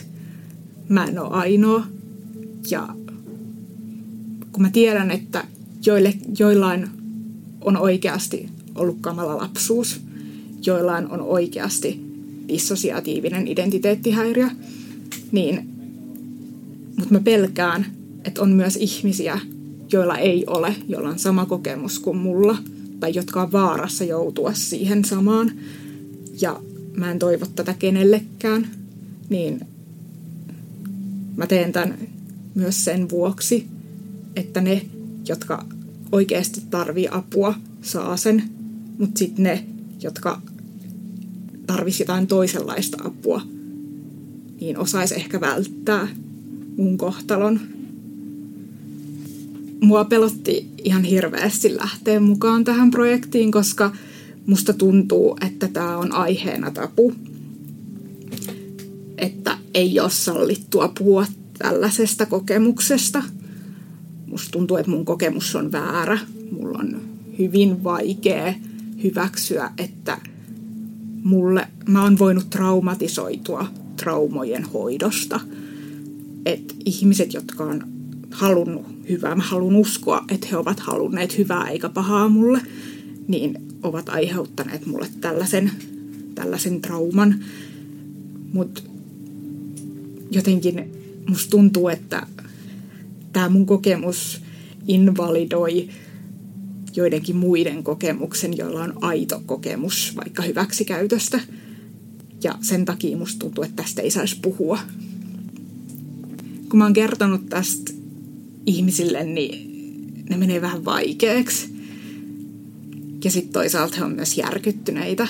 mä 0.89 1.05
en 1.05 1.19
ole 1.19 1.29
ainoa. 1.29 1.83
Ja 2.69 2.87
kun 4.51 4.61
mä 4.61 4.69
tiedän, 4.69 5.11
että 5.11 5.43
joille, 5.85 6.13
joillain 6.39 6.87
on 7.61 7.77
oikeasti 7.77 8.49
ollut 8.75 8.97
kamala 9.01 9.37
lapsuus, 9.37 10.01
joillain 10.65 11.07
on 11.11 11.21
oikeasti 11.21 12.01
dissosiatiivinen 12.47 13.47
identiteettihäiriö, 13.47 14.47
niin 15.31 15.71
mutta 16.97 17.13
mä 17.13 17.19
pelkään, 17.19 17.85
että 18.25 18.41
on 18.41 18.49
myös 18.49 18.75
ihmisiä, 18.75 19.39
joilla 19.91 20.17
ei 20.17 20.43
ole, 20.47 20.75
joilla 20.87 21.09
on 21.09 21.19
sama 21.19 21.45
kokemus 21.45 21.99
kuin 21.99 22.17
mulla, 22.17 22.57
tai 22.99 23.11
jotka 23.15 23.41
on 23.41 23.51
vaarassa 23.51 24.03
joutua 24.03 24.53
siihen 24.53 25.05
samaan. 25.05 25.51
Ja 26.41 26.61
mä 26.97 27.11
en 27.11 27.19
toivo 27.19 27.45
tätä 27.55 27.73
kenellekään, 27.79 28.67
niin 29.29 29.61
mä 31.37 31.47
teen 31.47 31.71
tämän 31.71 31.97
myös 32.55 32.85
sen 32.85 33.09
vuoksi, 33.09 33.67
että 34.35 34.61
ne, 34.61 34.85
jotka 35.27 35.65
oikeasti 36.11 36.61
tarvii 36.69 37.07
apua, 37.11 37.53
saa 37.81 38.17
sen, 38.17 38.43
mutta 38.97 39.19
sitten 39.19 39.43
ne, 39.43 39.65
jotka 40.03 40.41
tarvisi 41.67 42.03
jotain 42.03 42.27
toisenlaista 42.27 42.97
apua, 43.03 43.41
niin 44.61 44.77
osaisi 44.77 45.15
ehkä 45.15 45.41
välttää 45.41 46.07
mun 46.77 46.97
kohtalon. 46.97 47.59
Mua 49.81 50.05
pelotti 50.05 50.67
ihan 50.83 51.03
hirveästi 51.03 51.75
lähteä 51.75 52.19
mukaan 52.19 52.63
tähän 52.63 52.91
projektiin, 52.91 53.51
koska 53.51 53.91
musta 54.45 54.73
tuntuu, 54.73 55.37
että 55.41 55.67
tämä 55.67 55.97
on 55.97 56.11
aiheena 56.11 56.71
tapu. 56.71 57.13
Että 59.17 59.57
ei 59.73 59.99
ole 59.99 60.09
sallittua 60.09 60.93
puhua 60.97 61.25
tällaisesta 61.57 62.25
kokemuksesta. 62.25 63.23
Musta 64.31 64.51
tuntuu, 64.51 64.77
että 64.77 64.91
mun 64.91 65.05
kokemus 65.05 65.55
on 65.55 65.71
väärä. 65.71 66.19
Mulla 66.51 66.79
on 66.79 67.01
hyvin 67.39 67.83
vaikea 67.83 68.53
hyväksyä, 69.03 69.71
että 69.77 70.17
mulle, 71.23 71.67
mä 71.87 72.03
oon 72.03 72.19
voinut 72.19 72.49
traumatisoitua 72.49 73.67
traumojen 73.97 74.63
hoidosta. 74.63 75.39
Että 76.45 76.73
ihmiset, 76.85 77.33
jotka 77.33 77.63
on 77.63 77.83
halunnut 78.31 78.85
hyvää, 79.09 79.35
mä 79.35 79.43
haluan 79.43 79.75
uskoa, 79.75 80.23
että 80.31 80.47
he 80.51 80.57
ovat 80.57 80.79
halunneet 80.79 81.37
hyvää 81.37 81.69
eikä 81.69 81.89
pahaa 81.89 82.29
mulle, 82.29 82.61
niin 83.27 83.57
ovat 83.83 84.09
aiheuttaneet 84.09 84.85
mulle 84.85 85.07
tällaisen, 85.21 85.71
tällaisen 86.35 86.81
trauman. 86.81 87.35
Mutta 88.53 88.81
jotenkin 90.31 90.91
musta 91.29 91.49
tuntuu, 91.49 91.89
että 91.89 92.27
tämä 93.33 93.49
mun 93.49 93.65
kokemus 93.65 94.41
invalidoi 94.87 95.89
joidenkin 96.95 97.35
muiden 97.35 97.83
kokemuksen, 97.83 98.57
joilla 98.57 98.83
on 98.83 98.93
aito 99.01 99.41
kokemus 99.45 100.13
vaikka 100.15 100.43
hyväksikäytöstä. 100.43 101.39
Ja 102.43 102.55
sen 102.61 102.85
takia 102.85 103.17
musta 103.17 103.39
tuntuu, 103.39 103.63
että 103.63 103.83
tästä 103.83 104.01
ei 104.01 104.11
saisi 104.11 104.37
puhua. 104.41 104.79
Kun 106.69 106.77
mä 106.77 106.83
oon 106.83 106.93
kertonut 106.93 107.49
tästä 107.49 107.93
ihmisille, 108.65 109.23
niin 109.23 109.71
ne 110.29 110.37
menee 110.37 110.61
vähän 110.61 110.85
vaikeaksi. 110.85 111.69
Ja 113.23 113.31
sitten 113.31 113.53
toisaalta 113.53 113.95
he 113.97 114.03
on 114.03 114.11
myös 114.11 114.37
järkyttyneitä. 114.37 115.27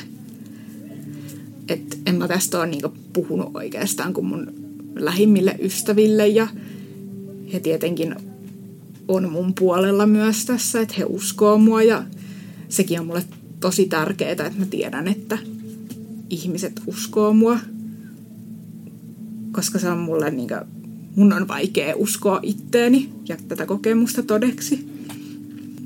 Että 1.68 1.98
en 2.06 2.16
mä 2.16 2.28
tästä 2.28 2.60
ole 2.60 2.68
niinku 2.68 2.94
puhunut 3.14 3.52
oikeastaan 3.54 4.14
kuin 4.14 4.26
mun 4.26 4.54
lähimmille 4.96 5.56
ystäville 5.60 6.28
ja 6.28 6.48
he 7.54 7.60
tietenkin 7.60 8.16
on 9.08 9.32
mun 9.32 9.54
puolella 9.54 10.06
myös 10.06 10.46
tässä, 10.46 10.82
että 10.82 10.96
he 10.98 11.06
uskoo 11.06 11.58
mua 11.58 11.84
ja 11.84 12.04
sekin 12.70 13.00
on 13.00 13.06
mulle 13.06 13.24
tosi 13.60 13.86
tärkeää, 13.86 14.32
että 14.32 14.52
mä 14.60 14.66
tiedän, 14.66 15.08
että 15.08 15.38
ihmiset 16.30 16.82
uskoo 16.88 17.34
mua, 17.34 17.60
koska 19.52 19.80
se 19.80 19.90
on 19.90 19.98
mulle 19.98 20.32
niin 20.32 20.48
kuin, 20.48 20.62
mun 21.16 21.34
on 21.34 21.48
vaikea 21.48 21.96
uskoa 21.96 22.40
itteeni 22.44 23.10
ja 23.30 23.38
tätä 23.48 23.66
kokemusta 23.66 24.24
todeksi. 24.24 24.88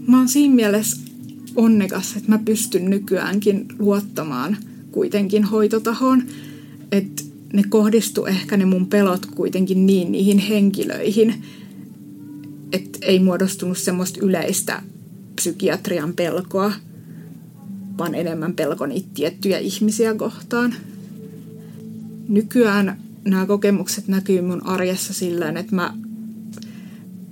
Mä 0.08 0.18
oon 0.18 0.28
siinä 0.28 0.56
mielessä 0.56 1.02
onnekas, 1.56 2.16
että 2.16 2.30
mä 2.30 2.40
pystyn 2.46 2.90
nykyäänkin 2.90 3.66
luottamaan 3.80 4.58
kuitenkin 4.92 5.44
hoitotahoon, 5.44 6.24
että 6.92 7.24
ne 7.54 7.64
kohdistu 7.70 8.26
ehkä 8.26 8.58
ne 8.58 8.66
mun 8.66 8.88
pelot 8.88 9.26
kuitenkin 9.26 9.86
niin 9.86 10.12
niihin 10.12 10.40
henkilöihin, 10.40 11.34
että 12.72 13.00
ei 13.02 13.20
muodostunut 13.20 13.78
semmoista 13.78 14.20
yleistä 14.22 14.82
psykiatrian 15.36 16.14
pelkoa, 16.14 16.72
vaan 17.98 18.16
enemmän 18.16 18.54
pelko 18.54 18.86
niitä 18.86 19.10
tiettyjä 19.14 19.58
ihmisiä 19.58 20.14
kohtaan. 20.14 20.76
Nykyään 22.28 22.98
nämä 23.26 23.46
kokemukset 23.46 24.08
näkyy 24.08 24.42
mun 24.42 24.66
arjessa 24.68 25.14
sillä 25.14 25.50
että 25.50 25.76
mä 25.76 25.94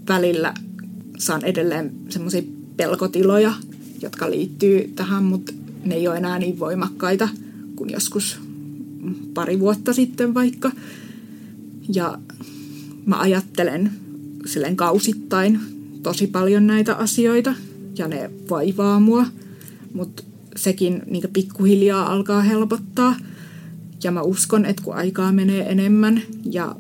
välillä 0.08 0.54
saan 1.18 1.46
edelleen 1.46 1.92
semmoisia 2.10 2.42
pelkotiloja, 2.78 3.54
jotka 4.02 4.30
liittyy 4.30 4.92
tähän, 4.96 5.24
mutta 5.24 5.54
ne 5.86 5.96
ei 5.96 6.08
ole 6.08 6.18
enää 6.18 6.40
niin 6.40 6.60
voimakkaita 6.60 7.30
kuin 7.76 7.90
joskus 7.90 8.40
pari 9.34 9.60
vuotta 9.60 9.94
sitten 9.94 10.34
vaikka. 10.34 10.72
Ja 11.96 12.18
mä 13.06 13.20
ajattelen 13.20 13.92
silleen 14.46 14.76
kausittain 14.76 15.60
tosi 16.04 16.28
paljon 16.28 16.68
näitä 16.68 16.96
asioita 16.96 17.54
ja 17.98 18.08
ne 18.08 18.32
vaivaa 18.50 19.00
mua, 19.00 19.26
mutta 19.94 20.24
sekin 20.56 21.02
niin 21.06 21.24
pikkuhiljaa 21.34 22.12
alkaa 22.12 22.42
helpottaa. 22.42 23.16
Ja 24.04 24.12
mä 24.12 24.22
uskon, 24.22 24.66
että 24.66 24.84
kun 24.84 24.96
aikaa 24.96 25.32
menee 25.32 25.72
enemmän 25.72 26.22
ja 26.52 26.76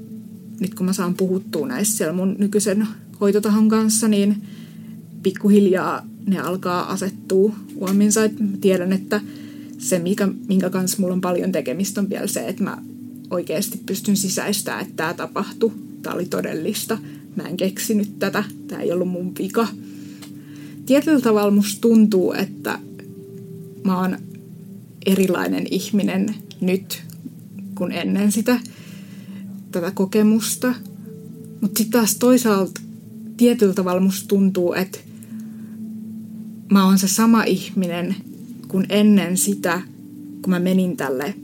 nyt 0.59 0.73
kun 0.73 0.85
mä 0.85 0.93
saan 0.93 1.13
puhuttua 1.13 1.67
näissä 1.67 1.97
siellä 1.97 2.13
mun 2.13 2.35
nykyisen 2.39 2.87
hoitotahon 3.21 3.69
kanssa, 3.69 4.07
niin 4.07 4.43
pikkuhiljaa 5.23 6.07
ne 6.25 6.39
alkaa 6.39 6.91
asettua 6.91 7.55
uominsa. 7.75 8.23
Et 8.23 8.39
mä 8.39 8.57
tiedän, 8.61 8.93
että 8.93 9.21
se, 9.77 9.99
mikä, 9.99 10.27
minkä 10.47 10.69
kanssa 10.69 10.97
mulla 10.99 11.13
on 11.13 11.21
paljon 11.21 11.51
tekemistä, 11.51 12.01
on 12.01 12.09
vielä 12.09 12.27
se, 12.27 12.47
että 12.47 12.63
mä 12.63 12.77
oikeasti 13.29 13.81
pystyn 13.85 14.17
sisäistämään, 14.17 14.81
että 14.81 14.95
tämä 14.95 15.13
tapahtui. 15.13 15.71
Tämä 16.01 16.15
oli 16.15 16.25
todellista. 16.25 16.97
Mä 17.35 17.43
en 17.43 17.57
keksinyt 17.57 18.19
tätä. 18.19 18.43
Tämä 18.67 18.81
ei 18.81 18.91
ollut 18.91 19.09
mun 19.09 19.31
vika. 19.39 19.67
Tietyllä 20.85 21.21
tavalla 21.21 21.51
musta 21.51 21.81
tuntuu, 21.81 22.33
että 22.33 22.79
mä 23.83 23.99
oon 23.99 24.17
erilainen 25.05 25.67
ihminen 25.71 26.35
nyt 26.61 27.03
kuin 27.75 27.91
ennen 27.91 28.31
sitä 28.31 28.59
tätä 29.71 29.91
kokemusta. 29.91 30.75
Mutta 31.61 31.77
sitten 31.77 31.99
taas 31.99 32.15
toisaalta 32.15 32.81
tietyllä 33.37 33.73
tavalla 33.73 34.01
musta 34.01 34.27
tuntuu, 34.27 34.73
että 34.73 34.99
mä 36.71 36.85
oon 36.85 36.99
se 36.99 37.07
sama 37.07 37.43
ihminen 37.43 38.15
kuin 38.67 38.85
ennen 38.89 39.37
sitä, 39.37 39.81
kun 40.41 40.49
mä 40.49 40.59
menin 40.59 40.97
tälle 40.97 41.35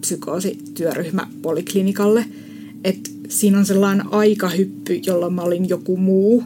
psykoosityöryhmä 0.00 1.26
poliklinikalle. 1.42 2.24
Että 2.84 3.10
siinä 3.28 3.58
on 3.58 3.66
sellainen 3.66 4.12
aikahyppy, 4.12 4.94
jolloin 4.94 5.34
mä 5.34 5.42
olin 5.42 5.68
joku 5.68 5.96
muu 5.96 6.44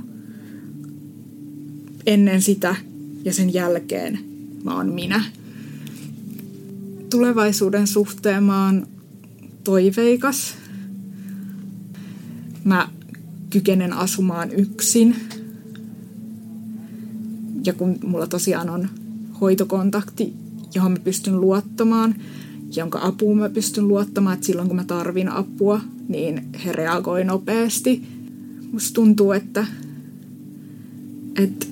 ennen 2.06 2.42
sitä 2.42 2.76
ja 3.24 3.32
sen 3.32 3.54
jälkeen 3.54 4.18
mä 4.64 4.76
oon 4.76 4.92
minä. 4.92 5.24
Tulevaisuuden 7.10 7.86
suhteen 7.86 8.44
mä 8.44 8.64
oon 8.64 8.86
toiveikas. 9.64 10.54
Mä 12.64 12.88
kykenen 13.50 13.92
asumaan 13.92 14.50
yksin. 14.52 15.16
Ja 17.64 17.72
kun 17.72 17.98
mulla 18.04 18.26
tosiaan 18.26 18.70
on 18.70 18.88
hoitokontakti, 19.40 20.32
johon 20.74 20.92
mä 20.92 20.98
pystyn 21.04 21.40
luottamaan, 21.40 22.14
jonka 22.76 22.98
apuun 23.02 23.38
mä 23.38 23.48
pystyn 23.48 23.88
luottamaan, 23.88 24.34
että 24.34 24.46
silloin 24.46 24.68
kun 24.68 24.76
mä 24.76 24.84
tarvin 24.84 25.28
apua, 25.28 25.80
niin 26.08 26.42
he 26.64 26.72
reagoi 26.72 27.24
nopeasti. 27.24 28.02
Musta 28.72 28.94
tuntuu, 28.94 29.32
että, 29.32 29.66
että, 31.36 31.66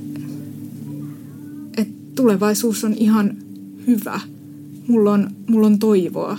että 1.76 1.94
tulevaisuus 2.14 2.84
on 2.84 2.94
ihan 2.94 3.36
hyvä. 3.86 4.20
Mulla 4.88 5.12
on, 5.12 5.30
mulla 5.49 5.66
on 5.66 5.78
toivoa. 5.78 6.38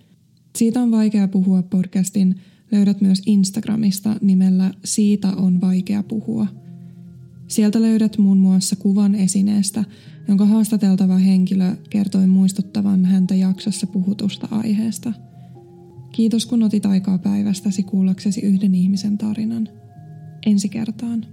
siitä 0.55 0.81
on 0.81 0.91
vaikea 0.91 1.27
puhua 1.27 1.63
podcastin 1.63 2.35
löydät 2.71 3.01
myös 3.01 3.21
Instagramista 3.25 4.15
nimellä 4.21 4.71
Siitä 4.83 5.27
on 5.27 5.61
vaikea 5.61 6.03
puhua. 6.03 6.47
Sieltä 7.47 7.81
löydät 7.81 8.17
muun 8.17 8.37
muassa 8.37 8.75
kuvan 8.75 9.15
esineestä, 9.15 9.83
jonka 10.27 10.45
haastateltava 10.45 11.17
henkilö 11.17 11.75
kertoi 11.89 12.27
muistuttavan 12.27 13.05
häntä 13.05 13.35
jaksossa 13.35 13.87
puhutusta 13.87 14.47
aiheesta. 14.51 15.13
Kiitos 16.11 16.45
kun 16.45 16.63
otit 16.63 16.85
aikaa 16.85 17.17
päivästäsi 17.17 17.83
kuullaksesi 17.83 18.41
yhden 18.41 18.75
ihmisen 18.75 19.17
tarinan. 19.17 19.69
Ensi 20.45 20.69
kertaan. 20.69 21.25